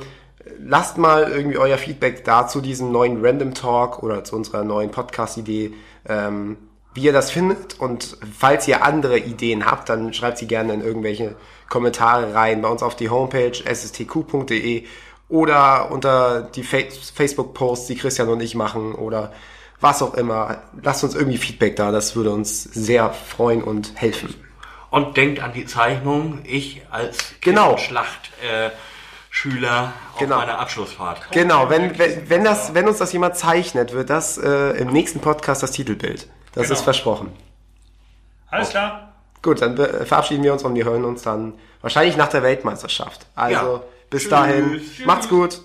[0.58, 4.90] lasst mal irgendwie euer Feedback da zu diesem neuen Random Talk oder zu unserer neuen
[4.90, 5.72] Podcast-Idee,
[6.08, 6.56] ähm,
[6.94, 7.78] wie ihr das findet.
[7.78, 11.36] Und falls ihr andere Ideen habt, dann schreibt sie gerne in irgendwelche
[11.68, 14.84] Kommentare rein bei uns auf die Homepage sstq.de
[15.28, 16.78] oder unter die Fa
[17.14, 19.32] Facebook-Posts, die Christian und ich machen oder
[19.80, 20.62] was auch immer.
[20.82, 24.34] Lasst uns irgendwie Feedback da, das würde uns sehr freuen und helfen.
[24.90, 26.40] Und denkt an die Zeichnung.
[26.44, 27.76] Ich als Genau.
[27.78, 28.70] Schlacht äh,
[29.30, 30.38] Schüler auf Genau.
[30.38, 31.30] meiner Abschlussfahrt.
[31.30, 35.20] Genau, wenn, wenn, wenn, das, wenn uns das jemand zeichnet, wird das äh, im nächsten
[35.20, 36.28] Podcast das Titelbild.
[36.54, 36.74] Das Genau.
[36.78, 37.32] ist versprochen.
[38.50, 39.12] Alles klar.
[39.42, 43.26] Gut, dann be- verabschieden wir uns und wir hören uns dann wahrscheinlich nach der Weltmeisterschaft.
[43.34, 43.80] Also Ja.
[44.10, 44.30] bis Tschüss.
[44.30, 45.06] dahin, Tschüss.
[45.06, 45.60] macht's gut.